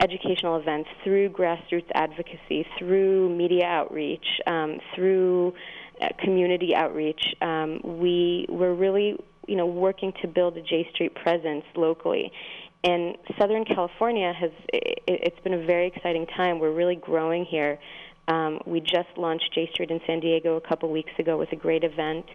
educational 0.00 0.56
events, 0.58 0.88
through 1.02 1.30
grassroots 1.30 1.90
advocacy, 1.94 2.66
through 2.78 3.34
media 3.36 3.66
outreach, 3.66 4.26
um, 4.46 4.78
through 4.94 5.54
uh, 6.00 6.08
community 6.22 6.74
outreach. 6.74 7.22
Um, 7.42 7.80
we 7.82 8.46
we're 8.48 8.74
really 8.74 9.16
you 9.48 9.56
know 9.56 9.66
working 9.66 10.12
to 10.22 10.28
build 10.28 10.56
a 10.56 10.62
J 10.62 10.88
Street 10.94 11.14
presence 11.14 11.64
locally. 11.74 12.30
And 12.84 13.16
Southern 13.40 13.64
California 13.64 14.32
has 14.38 14.50
it, 14.72 15.02
it's 15.08 15.40
been 15.40 15.54
a 15.54 15.64
very 15.66 15.88
exciting 15.88 16.26
time. 16.26 16.60
We're 16.60 16.74
really 16.74 16.96
growing 16.96 17.44
here. 17.44 17.78
Um, 18.28 18.60
we 18.66 18.80
just 18.80 19.08
launched 19.16 19.50
J 19.54 19.68
Street 19.72 19.90
in 19.90 20.00
San 20.06 20.20
Diego 20.20 20.56
a 20.56 20.60
couple 20.60 20.90
weeks 20.90 21.12
ago 21.18 21.36
with 21.36 21.50
a 21.52 21.56
great 21.56 21.82
event 21.82 22.26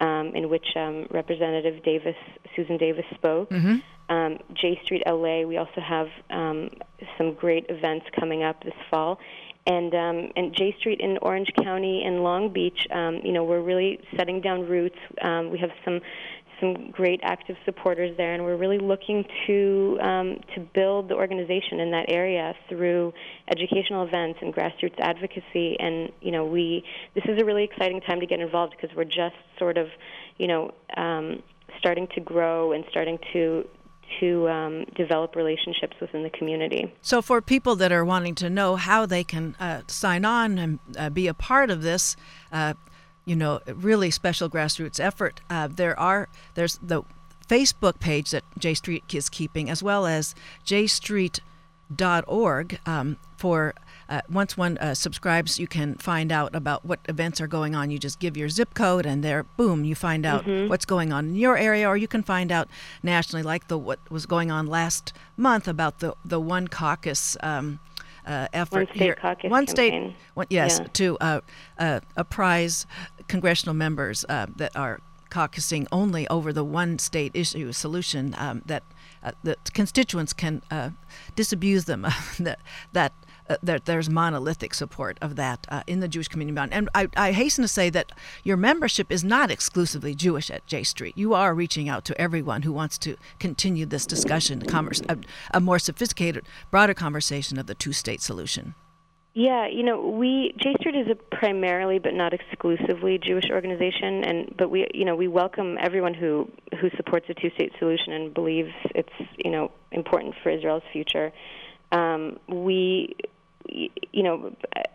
um, 0.00 0.32
in 0.34 0.48
which 0.48 0.66
um, 0.76 1.06
Representative 1.10 1.82
Davis, 1.82 2.16
Susan 2.54 2.76
Davis 2.76 3.04
spoke. 3.14 3.50
Mm-hmm. 3.50 3.76
Um, 4.10 4.38
J 4.54 4.80
Street 4.84 5.02
LA, 5.06 5.42
we 5.42 5.58
also 5.58 5.80
have 5.80 6.08
um, 6.30 6.70
some 7.18 7.34
great 7.34 7.66
events 7.68 8.06
coming 8.18 8.42
up 8.42 8.62
this 8.64 8.74
fall. 8.90 9.18
And 9.66 9.94
um, 9.94 10.32
and 10.34 10.56
J 10.56 10.74
Street 10.78 11.00
in 11.00 11.18
Orange 11.20 11.50
County 11.62 12.02
and 12.02 12.22
Long 12.22 12.50
Beach, 12.50 12.86
um, 12.90 13.20
you 13.22 13.32
know, 13.32 13.44
we're 13.44 13.60
really 13.60 14.00
setting 14.16 14.40
down 14.40 14.66
roots. 14.66 14.96
Um, 15.20 15.50
we 15.50 15.58
have 15.58 15.70
some 15.84 16.00
some 16.60 16.90
great 16.90 17.20
active 17.22 17.56
supporters 17.64 18.16
there, 18.16 18.34
and 18.34 18.44
we're 18.44 18.56
really 18.56 18.78
looking 18.78 19.24
to 19.46 19.98
um, 20.00 20.40
to 20.54 20.60
build 20.74 21.08
the 21.08 21.14
organization 21.14 21.80
in 21.80 21.90
that 21.92 22.06
area 22.08 22.54
through 22.68 23.12
educational 23.50 24.06
events 24.06 24.38
and 24.42 24.54
grassroots 24.54 24.98
advocacy. 24.98 25.76
And 25.78 26.10
you 26.20 26.30
know, 26.30 26.44
we 26.44 26.84
this 27.14 27.24
is 27.24 27.40
a 27.40 27.44
really 27.44 27.64
exciting 27.64 28.00
time 28.00 28.20
to 28.20 28.26
get 28.26 28.40
involved 28.40 28.74
because 28.80 28.94
we're 28.96 29.04
just 29.04 29.36
sort 29.58 29.78
of, 29.78 29.88
you 30.38 30.46
know, 30.46 30.72
um, 30.96 31.42
starting 31.78 32.08
to 32.14 32.20
grow 32.20 32.72
and 32.72 32.84
starting 32.90 33.18
to 33.32 33.64
to 34.20 34.48
um, 34.48 34.84
develop 34.96 35.36
relationships 35.36 35.94
within 36.00 36.22
the 36.22 36.30
community. 36.30 36.92
So, 37.02 37.22
for 37.22 37.40
people 37.40 37.76
that 37.76 37.92
are 37.92 38.04
wanting 38.04 38.34
to 38.36 38.50
know 38.50 38.76
how 38.76 39.06
they 39.06 39.24
can 39.24 39.54
uh, 39.60 39.82
sign 39.86 40.24
on 40.24 40.58
and 40.58 40.78
uh, 40.96 41.10
be 41.10 41.26
a 41.26 41.34
part 41.34 41.70
of 41.70 41.82
this, 41.82 42.16
uh, 42.52 42.74
you 43.28 43.36
know, 43.36 43.60
really 43.66 44.10
special 44.10 44.48
grassroots 44.50 44.98
effort. 44.98 45.40
Uh, 45.50 45.68
there 45.68 45.98
are 45.98 46.28
there's 46.54 46.78
the 46.82 47.02
Facebook 47.48 48.00
page 48.00 48.30
that 48.30 48.44
J 48.58 48.74
Street 48.74 49.04
is 49.14 49.28
keeping, 49.28 49.70
as 49.70 49.82
well 49.82 50.06
as 50.06 50.34
jstreet.org 51.90 52.80
um, 52.86 53.16
for. 53.36 53.74
Uh, 54.10 54.22
once 54.30 54.56
one 54.56 54.78
uh, 54.78 54.94
subscribes, 54.94 55.58
you 55.58 55.66
can 55.66 55.94
find 55.96 56.32
out 56.32 56.54
about 56.54 56.82
what 56.82 56.98
events 57.10 57.42
are 57.42 57.46
going 57.46 57.74
on. 57.74 57.90
You 57.90 57.98
just 57.98 58.18
give 58.18 58.38
your 58.38 58.48
zip 58.48 58.72
code, 58.72 59.04
and 59.04 59.22
there, 59.22 59.42
boom, 59.58 59.84
you 59.84 59.94
find 59.94 60.24
out 60.24 60.46
Mm-hmm. 60.46 60.68
what's 60.70 60.86
going 60.86 61.12
on 61.12 61.26
in 61.28 61.34
your 61.36 61.58
area, 61.58 61.86
or 61.86 61.94
you 61.98 62.08
can 62.08 62.22
find 62.22 62.50
out 62.50 62.68
nationally, 63.02 63.42
like 63.42 63.68
the 63.68 63.76
what 63.76 63.98
was 64.10 64.24
going 64.24 64.50
on 64.50 64.66
last 64.66 65.12
month 65.36 65.68
about 65.68 65.98
the 65.98 66.14
the 66.24 66.40
one 66.40 66.68
caucus 66.68 67.36
um, 67.42 67.80
uh, 68.28 68.46
effort 68.52 68.88
One 68.88 68.94
state 68.94 69.02
here. 69.02 69.14
caucus 69.14 69.50
one 69.50 69.66
state, 69.66 69.90
campaign. 69.92 70.14
one, 70.34 70.46
yes, 70.50 70.78
Yeah. 70.80 70.86
to 70.92 71.18
uh, 71.20 71.40
uh, 71.78 72.00
apprise 72.16 72.86
congressional 73.26 73.74
members 73.74 74.24
uh, 74.28 74.46
that 74.56 74.76
are 74.76 75.00
caucusing 75.30 75.86
only 75.92 76.26
over 76.28 76.52
the 76.52 76.64
one 76.64 76.98
state 76.98 77.32
issue 77.34 77.72
solution 77.72 78.34
um, 78.38 78.62
that 78.66 78.82
uh, 79.22 79.32
the 79.42 79.56
constituents 79.74 80.32
can 80.32 80.62
uh, 80.70 80.90
disabuse 81.34 81.84
them 81.86 82.06
that 82.38 82.58
that. 82.92 83.12
Uh, 83.50 83.56
that 83.62 83.86
there's 83.86 84.10
monolithic 84.10 84.74
support 84.74 85.16
of 85.22 85.36
that 85.36 85.66
uh, 85.70 85.82
in 85.86 86.00
the 86.00 86.08
Jewish 86.08 86.28
community. 86.28 86.68
And 86.70 86.88
I, 86.94 87.08
I 87.16 87.32
hasten 87.32 87.62
to 87.62 87.68
say 87.68 87.88
that 87.90 88.12
your 88.44 88.58
membership 88.58 89.10
is 89.10 89.24
not 89.24 89.50
exclusively 89.50 90.14
Jewish 90.14 90.50
at 90.50 90.66
J 90.66 90.82
Street. 90.84 91.16
You 91.16 91.32
are 91.32 91.54
reaching 91.54 91.88
out 91.88 92.04
to 92.04 92.20
everyone 92.20 92.62
who 92.62 92.72
wants 92.72 92.98
to 92.98 93.16
continue 93.38 93.86
this 93.86 94.06
discussion, 94.06 94.60
converse, 94.60 95.00
a, 95.08 95.16
a 95.54 95.60
more 95.60 95.78
sophisticated, 95.78 96.44
broader 96.70 96.94
conversation 96.94 97.58
of 97.58 97.66
the 97.66 97.74
two 97.74 97.94
state 97.94 98.20
solution. 98.20 98.74
Yeah, 99.32 99.66
you 99.66 99.82
know, 99.82 99.98
we 100.00 100.52
J 100.58 100.74
Street 100.80 100.96
is 100.96 101.08
a 101.08 101.14
primarily 101.14 101.98
but 101.98 102.12
not 102.12 102.34
exclusively 102.34 103.18
Jewish 103.18 103.48
organization, 103.50 104.24
and 104.24 104.54
but 104.58 104.68
we, 104.68 104.86
you 104.92 105.04
know, 105.04 105.16
we 105.16 105.28
welcome 105.28 105.78
everyone 105.80 106.12
who 106.12 106.50
who 106.80 106.90
supports 106.96 107.26
a 107.28 107.34
two-state 107.34 107.72
solution 107.78 108.12
and 108.12 108.34
believes 108.34 108.72
it's, 108.94 109.16
you 109.36 109.50
know, 109.50 109.70
important 109.92 110.34
for 110.42 110.50
Israel's 110.50 110.82
future. 110.92 111.32
Um, 111.92 112.38
we, 112.48 113.14
you 113.68 114.22
know, 114.22 114.54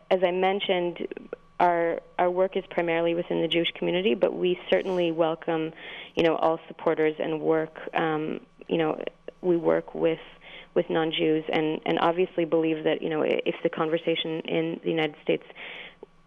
as 0.10 0.24
I 0.24 0.32
mentioned, 0.32 1.08
our 1.60 2.02
our 2.20 2.30
work 2.30 2.58
is 2.58 2.64
primarily 2.70 3.16
within 3.16 3.42
the 3.42 3.48
Jewish 3.48 3.72
community, 3.76 4.16
but 4.16 4.36
we 4.36 4.60
certainly 4.70 5.12
welcome, 5.12 5.72
you 6.16 6.24
know, 6.24 6.36
all 6.36 6.60
supporters 6.68 7.16
and 7.20 7.42
work. 7.42 7.80
Um, 7.94 8.42
you 8.68 8.78
know, 8.78 9.02
we 9.42 9.58
work 9.58 9.94
with 9.94 10.20
with 10.74 10.90
non-Jews, 10.90 11.46
and 11.52 11.80
and 11.86 12.00
obviously 12.00 12.46
believe 12.46 12.84
that 12.84 13.02
you 13.02 13.10
know 13.10 13.22
if 13.24 13.56
the 13.64 13.70
conversation 13.70 14.42
in 14.42 14.80
the 14.84 14.90
United 14.90 15.16
States 15.24 15.44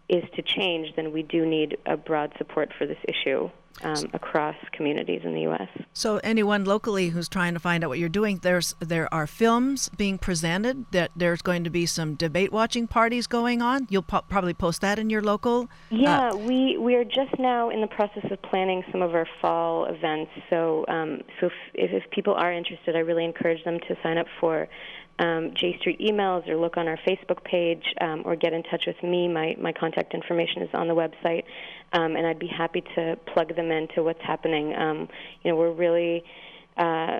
is 0.09 0.23
to 0.35 0.41
change, 0.41 0.95
then 0.95 1.11
we 1.11 1.21
do 1.21 1.45
need 1.45 1.77
a 1.85 1.97
broad 1.97 2.33
support 2.37 2.71
for 2.77 2.85
this 2.85 2.99
issue 3.07 3.49
um, 3.83 4.05
across 4.13 4.55
communities 4.71 5.21
in 5.23 5.33
the 5.33 5.41
U.S. 5.41 5.69
So 5.93 6.19
anyone 6.23 6.65
locally 6.65 7.09
who's 7.09 7.29
trying 7.29 7.53
to 7.53 7.59
find 7.59 7.83
out 7.83 7.89
what 7.89 7.99
you're 7.99 8.09
doing, 8.09 8.39
there's 8.41 8.75
there 8.79 9.11
are 9.13 9.27
films 9.27 9.89
being 9.97 10.17
presented. 10.17 10.85
That 10.91 11.11
there's 11.15 11.41
going 11.41 11.63
to 11.63 11.69
be 11.69 11.85
some 11.85 12.15
debate 12.15 12.51
watching 12.51 12.87
parties 12.87 13.27
going 13.27 13.61
on. 13.61 13.87
You'll 13.89 14.03
po- 14.03 14.23
probably 14.27 14.53
post 14.53 14.81
that 14.81 14.99
in 14.99 15.09
your 15.09 15.21
local. 15.21 15.69
Yeah, 15.89 16.29
uh, 16.29 16.37
we 16.37 16.77
we 16.77 16.95
are 16.95 17.03
just 17.03 17.37
now 17.39 17.69
in 17.69 17.81
the 17.81 17.87
process 17.87 18.25
of 18.31 18.41
planning 18.43 18.83
some 18.91 19.01
of 19.01 19.13
our 19.15 19.27
fall 19.41 19.85
events. 19.85 20.31
So 20.49 20.85
um, 20.87 21.21
so 21.39 21.47
if, 21.73 21.91
if 21.91 22.11
people 22.11 22.33
are 22.33 22.51
interested, 22.51 22.95
I 22.95 22.99
really 22.99 23.25
encourage 23.25 23.63
them 23.63 23.79
to 23.87 23.95
sign 24.03 24.17
up 24.17 24.27
for 24.39 24.67
um, 25.19 25.53
J 25.55 25.77
Street 25.79 25.99
emails 25.99 26.47
or 26.47 26.57
look 26.57 26.77
on 26.77 26.87
our 26.87 26.97
Facebook 27.07 27.43
page 27.43 27.83
um, 28.01 28.23
or 28.25 28.35
get 28.35 28.53
in 28.53 28.63
touch 28.63 28.83
with 28.85 29.01
me. 29.03 29.27
My 29.27 29.55
my 29.59 29.73
contact 29.73 30.13
information 30.13 30.61
is 30.61 30.69
on 30.73 30.87
the 30.87 30.95
website, 30.95 31.43
um, 31.93 32.15
and 32.15 32.25
I'd 32.27 32.39
be 32.39 32.47
happy 32.47 32.83
to 32.95 33.17
plug 33.33 33.55
them 33.55 33.71
into 33.71 34.03
what's 34.03 34.21
happening. 34.21 34.75
Um, 34.75 35.07
you 35.43 35.51
know, 35.51 35.57
we're 35.57 35.71
really. 35.71 36.23
Uh, 36.77 37.19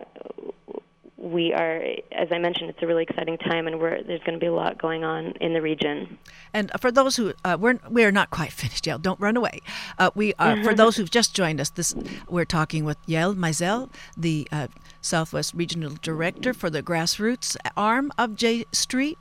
we 1.17 1.51
are, 1.51 1.83
as 2.11 2.27
I 2.31 2.37
mentioned, 2.37 2.69
it's 2.69 2.81
a 2.81 2.87
really 2.87 3.03
exciting 3.03 3.37
time, 3.39 3.65
and 3.65 3.79
we're, 3.79 4.03
there's 4.03 4.21
going 4.21 4.33
to 4.33 4.39
be 4.39 4.45
a 4.45 4.53
lot 4.53 4.77
going 4.79 5.03
on 5.03 5.33
in 5.41 5.53
the 5.53 5.61
region. 5.61 6.17
And 6.53 6.71
for 6.79 6.91
those 6.91 7.15
who 7.15 7.33
uh, 7.43 7.57
we're 7.59 7.79
we're 7.89 8.11
not 8.11 8.29
quite 8.29 8.51
finished, 8.63 8.85
Yael. 8.85 9.01
Don't 9.01 9.19
run 9.19 9.35
away. 9.35 9.61
Uh, 9.97 10.11
we 10.13 10.33
are 10.37 10.63
for 10.63 10.73
those 10.73 10.95
who've 10.95 11.09
just 11.09 11.35
joined 11.35 11.59
us. 11.59 11.71
This 11.71 11.95
we're 12.29 12.45
talking 12.45 12.85
with 12.85 13.03
Yael 13.07 13.35
Maizel, 13.35 13.89
the 14.15 14.47
uh, 14.51 14.67
Southwest 15.01 15.53
Regional 15.55 15.95
Director 16.01 16.53
for 16.53 16.69
the 16.69 16.83
grassroots 16.83 17.57
arm 17.75 18.11
of 18.17 18.35
J 18.35 18.65
Street. 18.71 19.17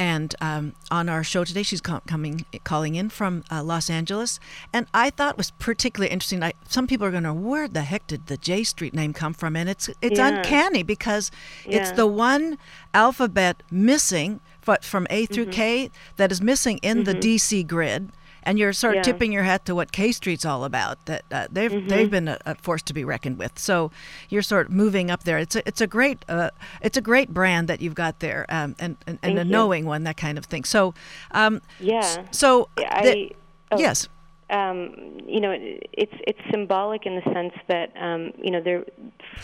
And 0.00 0.34
um, 0.40 0.72
on 0.90 1.10
our 1.10 1.22
show 1.22 1.44
today, 1.44 1.62
she's 1.62 1.82
com- 1.82 2.00
coming, 2.06 2.46
calling 2.64 2.94
in 2.94 3.10
from 3.10 3.44
uh, 3.52 3.62
Los 3.62 3.90
Angeles. 3.90 4.40
And 4.72 4.86
I 4.94 5.10
thought 5.10 5.36
was 5.36 5.50
particularly 5.50 6.10
interesting. 6.10 6.42
I, 6.42 6.54
some 6.66 6.86
people 6.86 7.06
are 7.06 7.10
going 7.10 7.24
to, 7.24 7.34
where 7.34 7.68
the 7.68 7.82
heck 7.82 8.06
did 8.06 8.26
the 8.26 8.38
J 8.38 8.64
Street 8.64 8.94
name 8.94 9.12
come 9.12 9.34
from? 9.34 9.56
And 9.56 9.68
it's 9.68 9.90
it's 10.00 10.18
Yeah. 10.18 10.28
uncanny 10.38 10.82
because 10.82 11.30
it's 11.66 11.90
the 11.92 12.06
one 12.06 12.56
alphabet 12.94 13.62
missing 13.70 14.40
from 14.80 15.06
A 15.10 15.26
through 15.26 15.44
Mm-hmm. 15.46 15.50
K 15.52 15.90
that 16.16 16.32
is 16.32 16.40
missing 16.40 16.78
in 16.82 17.04
the 17.04 17.14
DC 17.14 17.66
grid. 17.66 18.08
And 18.42 18.58
you're 18.58 18.72
sort 18.72 18.94
of 18.94 18.96
Yeah. 18.98 19.02
tipping 19.12 19.32
your 19.32 19.42
hat 19.44 19.64
to 19.66 19.74
what 19.74 19.92
K 19.92 20.12
Street's 20.12 20.44
all 20.44 20.64
about. 20.64 21.04
That 21.06 21.22
uh, 21.30 21.46
they've 21.50 21.70
Mm-hmm. 21.70 21.88
they've 21.88 22.10
been 22.10 22.28
a, 22.28 22.38
a 22.46 22.54
force 22.56 22.82
to 22.82 22.94
be 22.94 23.04
reckoned 23.04 23.38
with. 23.38 23.58
So 23.58 23.90
you're 24.28 24.42
sort 24.42 24.66
of 24.66 24.72
moving 24.72 25.10
up 25.10 25.24
there. 25.24 25.38
It's 25.38 25.56
a 25.56 25.66
it's 25.68 25.80
a 25.80 25.86
great 25.86 26.24
uh, 26.28 26.50
it's 26.80 26.96
a 26.96 27.02
great 27.02 27.30
brand 27.34 27.68
that 27.68 27.80
you've 27.80 27.94
got 27.94 28.20
there, 28.20 28.46
um, 28.48 28.74
and 28.78 28.96
and, 29.06 29.18
and 29.22 29.38
a 29.38 29.44
you. 29.44 29.50
knowing 29.50 29.84
one 29.86 30.04
that 30.04 30.16
kind 30.16 30.38
of 30.38 30.46
thing. 30.46 30.64
So, 30.64 30.94
um, 31.32 31.60
Yeah. 31.78 32.24
so 32.30 32.68
I 32.78 33.02
the- 33.04 33.36
oh, 33.72 33.78
yes, 33.78 34.08
um, 34.50 34.94
you 35.26 35.40
know, 35.40 35.50
it- 35.52 35.88
it's 35.92 36.14
it's 36.26 36.40
symbolic 36.50 37.06
in 37.06 37.14
the 37.16 37.22
sense 37.32 37.52
that 37.68 37.92
um, 38.00 38.32
you 38.42 38.50
know 38.50 38.60
there 38.60 38.84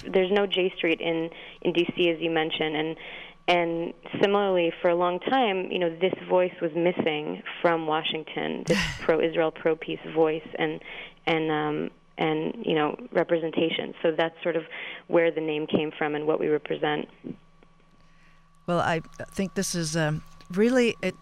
there's 0.06 0.30
no 0.32 0.46
J 0.46 0.72
Street 0.76 1.00
in 1.00 1.30
in 1.62 1.72
DC 1.72 2.12
as 2.14 2.20
you 2.20 2.30
mentioned, 2.30 2.74
and 2.76 2.96
and 3.48 3.92
similarly 4.20 4.72
for 4.82 4.88
a 4.88 4.94
long 4.94 5.20
time, 5.20 5.70
you 5.70 5.78
know, 5.78 5.90
this 6.00 6.14
voice 6.28 6.54
was 6.60 6.72
missing 6.74 7.42
from 7.62 7.86
Washington, 7.86 8.64
this 8.66 8.78
pro-Israel, 9.00 9.52
pro-peace 9.52 10.00
voice, 10.14 10.46
and 10.58 10.80
and 11.26 11.50
um, 11.50 11.90
and 12.18 12.54
you 12.64 12.74
know 12.74 12.96
representation. 13.12 13.94
So 14.02 14.12
that's 14.16 14.34
sort 14.42 14.56
of 14.56 14.64
where 15.06 15.30
the 15.30 15.40
name 15.40 15.66
came 15.66 15.92
from 15.96 16.14
and 16.14 16.26
what 16.26 16.40
we 16.40 16.48
represent. 16.48 17.08
Well, 18.66 18.80
I 18.80 19.00
think 19.30 19.54
this 19.54 19.74
is 19.74 19.96
um, 19.96 20.22
really 20.50 20.96
it. 21.02 21.14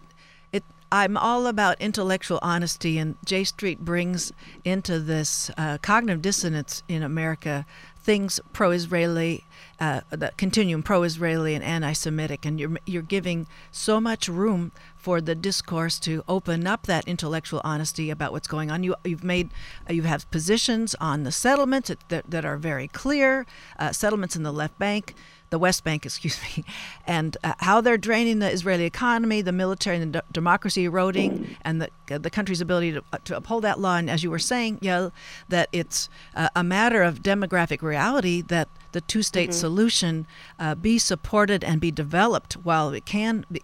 It. 0.51 0.63
I'm 0.91 1.17
all 1.17 1.45
about 1.45 1.79
intellectual 1.79 2.39
honesty, 2.41 2.97
and 2.97 3.17
J 3.25 3.43
Street 3.43 3.79
brings 3.79 4.31
into 4.63 4.99
this 4.99 5.51
uh, 5.57 5.77
cognitive 5.79 6.23
dissonance 6.23 6.81
in 6.87 7.03
America 7.03 7.65
things 8.05 8.39
pro-Israeli, 8.53 9.43
uh, 9.79 10.01
the 10.11 10.31
continuum 10.37 10.83
pro-Israeli 10.83 11.55
and 11.55 11.63
anti-Semitic, 11.63 12.45
and 12.45 12.59
you're 12.59 12.77
you're 12.85 13.01
giving 13.01 13.47
so 13.71 13.99
much 13.99 14.29
room 14.29 14.71
for 14.95 15.19
the 15.19 15.35
discourse 15.35 15.99
to 15.99 16.23
open 16.27 16.67
up 16.67 16.85
that 16.85 17.07
intellectual 17.07 17.61
honesty 17.63 18.09
about 18.11 18.31
what's 18.31 18.47
going 18.47 18.69
on. 18.69 18.83
You 18.83 18.95
you've 19.03 19.23
made 19.23 19.49
uh, 19.89 19.93
you 19.93 20.03
have 20.03 20.29
positions 20.29 20.95
on 21.01 21.23
the 21.23 21.31
settlements 21.31 21.89
that, 21.89 22.07
that, 22.09 22.29
that 22.29 22.45
are 22.45 22.57
very 22.57 22.87
clear, 22.87 23.45
uh, 23.79 23.91
settlements 23.91 24.35
in 24.35 24.43
the 24.43 24.53
left 24.53 24.77
bank 24.77 25.15
the 25.55 25.59
West 25.59 25.85
Bank, 25.85 26.05
excuse 26.09 26.37
me, 26.43 26.65
and 27.07 27.37
uh, 27.41 27.53
how 27.59 27.79
they're 27.79 27.97
draining 27.97 28.39
the 28.39 28.51
Israeli 28.51 28.83
economy, 28.83 29.41
the 29.41 29.53
military 29.53 29.95
and 29.95 30.13
the 30.13 30.19
d- 30.19 30.27
democracy 30.33 30.83
eroding, 30.83 31.39
and 31.61 31.81
the, 31.81 31.89
uh, 32.11 32.17
the 32.17 32.29
country's 32.29 32.59
ability 32.59 32.91
to, 32.91 33.01
uh, 33.13 33.19
to 33.23 33.37
uphold 33.37 33.63
that 33.63 33.79
law. 33.79 33.95
And 33.95 34.09
as 34.09 34.21
you 34.21 34.29
were 34.29 34.37
saying, 34.53 34.79
Yael, 34.79 35.13
that 35.47 35.69
it's 35.71 36.09
uh, 36.35 36.49
a 36.57 36.63
matter 36.63 37.01
of 37.03 37.23
demographic 37.23 37.81
reality 37.81 38.41
that 38.49 38.67
the 38.91 38.99
two-state 38.99 39.53
solution 39.53 40.27
uh, 40.59 40.75
be 40.75 40.97
supported 40.99 41.63
and 41.63 41.79
be 41.79 41.91
developed 41.91 42.53
while 42.55 42.89
it 42.89 43.05
can 43.05 43.45
be, 43.49 43.61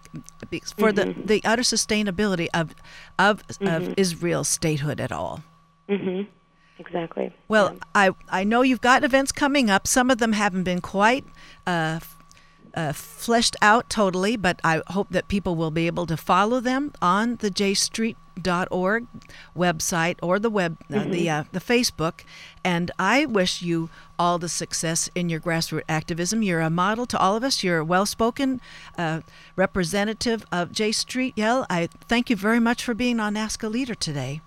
be 0.48 0.62
for 0.78 0.92
the, 0.92 1.14
the 1.26 1.42
utter 1.44 1.62
sustainability 1.62 2.48
of 2.54 2.74
of, 3.18 3.42
of 3.66 3.90
Israel's 3.98 4.48
statehood 4.48 4.98
at 4.98 5.12
all. 5.12 5.42
hmm 5.88 6.22
Exactly. 6.78 7.32
Well, 7.48 7.76
I 7.94 8.10
I 8.28 8.44
know 8.44 8.62
you've 8.62 8.80
got 8.80 9.04
events 9.04 9.30
coming 9.30 9.70
up. 9.70 9.86
Some 9.86 10.10
of 10.10 10.18
them 10.18 10.32
haven't 10.32 10.64
been 10.64 10.80
quite 10.80 11.24
uh, 11.66 12.00
uh, 12.74 12.92
fleshed 12.92 13.56
out 13.60 13.90
totally, 13.90 14.36
but 14.36 14.60
I 14.64 14.82
hope 14.88 15.08
that 15.10 15.28
people 15.28 15.56
will 15.56 15.70
be 15.70 15.86
able 15.86 16.06
to 16.06 16.16
follow 16.16 16.60
them 16.60 16.92
on 17.02 17.36
the 17.36 17.50
jstreet.org 17.50 19.06
website 19.56 20.16
or 20.22 20.38
the 20.38 20.50
web 20.50 20.78
uh, 20.92 21.04
the 21.04 21.28
uh, 21.28 21.44
the 21.52 21.60
Facebook. 21.60 22.20
And 22.64 22.90
I 22.98 23.26
wish 23.26 23.62
you 23.62 23.90
all 24.18 24.38
the 24.38 24.48
success 24.48 25.10
in 25.14 25.28
your 25.28 25.40
grassroots 25.40 25.82
activism. 25.88 26.42
You're 26.42 26.60
a 26.60 26.70
model 26.70 27.06
to 27.06 27.18
all 27.18 27.36
of 27.36 27.44
us. 27.44 27.62
You're 27.62 27.78
a 27.78 27.84
well-spoken 27.84 28.60
uh, 28.96 29.20
representative 29.56 30.44
of 30.50 30.72
J 30.72 30.92
Street. 30.92 31.34
Yell. 31.36 31.66
I 31.68 31.88
thank 32.08 32.30
you 32.30 32.36
very 32.36 32.60
much 32.60 32.84
for 32.84 32.94
being 32.94 33.20
on 33.20 33.36
Ask 33.36 33.62
a 33.62 33.68
Leader 33.68 33.94
today. 33.94 34.40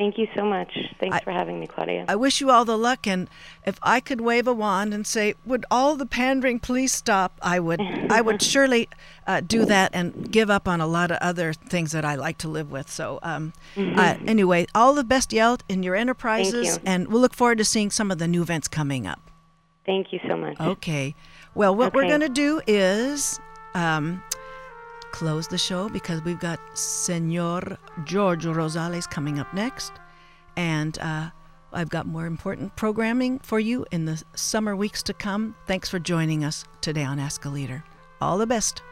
Thank 0.00 0.16
you 0.16 0.28
so 0.34 0.46
much. 0.46 0.72
Thanks 0.98 1.18
I- 1.18 1.20
for 1.20 1.30
having 1.30 1.60
me, 1.60 1.66
Claudia. 1.66 2.06
I 2.08 2.16
wish 2.16 2.40
you 2.40 2.50
all 2.50 2.64
the 2.64 2.78
luck, 2.78 3.06
and 3.06 3.28
if 3.66 3.78
I 3.82 4.00
could 4.00 4.22
wave 4.22 4.48
a 4.48 4.54
wand 4.54 4.94
and 4.94 5.06
say, 5.06 5.34
"Would 5.44 5.66
all 5.70 5.94
the 5.94 6.06
pandering 6.06 6.58
please 6.58 6.90
stop?" 6.90 7.38
I 7.42 7.60
would. 7.60 7.82
I 8.08 8.22
would 8.22 8.40
surely 8.52 8.88
uh, 9.26 9.42
do 9.42 9.66
that 9.66 9.90
and 9.92 10.32
give 10.32 10.48
up 10.48 10.66
on 10.66 10.80
a 10.80 10.86
lot 10.86 11.10
of 11.10 11.18
other 11.20 11.52
things 11.52 11.92
that 11.92 12.06
I 12.06 12.14
like 12.14 12.38
to 12.38 12.48
live 12.48 12.70
with. 12.70 12.90
So, 12.90 13.18
um, 13.22 13.52
uh, 13.76 14.16
anyway, 14.26 14.64
all 14.74 14.94
the 14.94 15.04
best, 15.04 15.34
Yelt, 15.34 15.64
in 15.68 15.82
your 15.82 15.96
enterprises, 15.96 16.76
you. 16.78 16.82
and 16.86 17.08
we'll 17.08 17.20
look 17.20 17.34
forward 17.34 17.58
to 17.58 17.64
seeing 17.66 17.90
some 17.90 18.10
of 18.10 18.16
the 18.16 18.26
new 18.26 18.40
events 18.40 18.68
coming 18.68 19.06
up. 19.06 19.30
Thank 19.84 20.14
you 20.14 20.20
so 20.26 20.34
much. 20.34 20.58
Okay. 20.58 21.14
Well, 21.54 21.76
what 21.76 21.92
we're 21.92 22.08
going 22.08 22.22
to 22.22 22.30
do 22.30 22.62
is 22.66 23.38
um, 23.74 24.22
close 25.12 25.48
the 25.48 25.58
show 25.58 25.88
because 25.88 26.22
we've 26.24 26.40
got 26.40 26.60
Senor 26.76 27.78
George 28.04 28.44
Rosales 28.44 29.08
coming 29.08 29.38
up 29.38 29.52
next. 29.54 29.92
And 30.56 30.98
uh, 30.98 31.30
I've 31.72 31.90
got 31.90 32.06
more 32.06 32.26
important 32.26 32.74
programming 32.76 33.38
for 33.40 33.60
you 33.60 33.86
in 33.90 34.04
the 34.04 34.22
summer 34.34 34.74
weeks 34.74 35.02
to 35.04 35.14
come. 35.14 35.54
Thanks 35.66 35.88
for 35.88 35.98
joining 35.98 36.44
us 36.44 36.64
today 36.80 37.04
on 37.04 37.18
Ask 37.18 37.44
a 37.44 37.48
Leader. 37.48 37.84
All 38.20 38.38
the 38.38 38.46
best. 38.46 38.82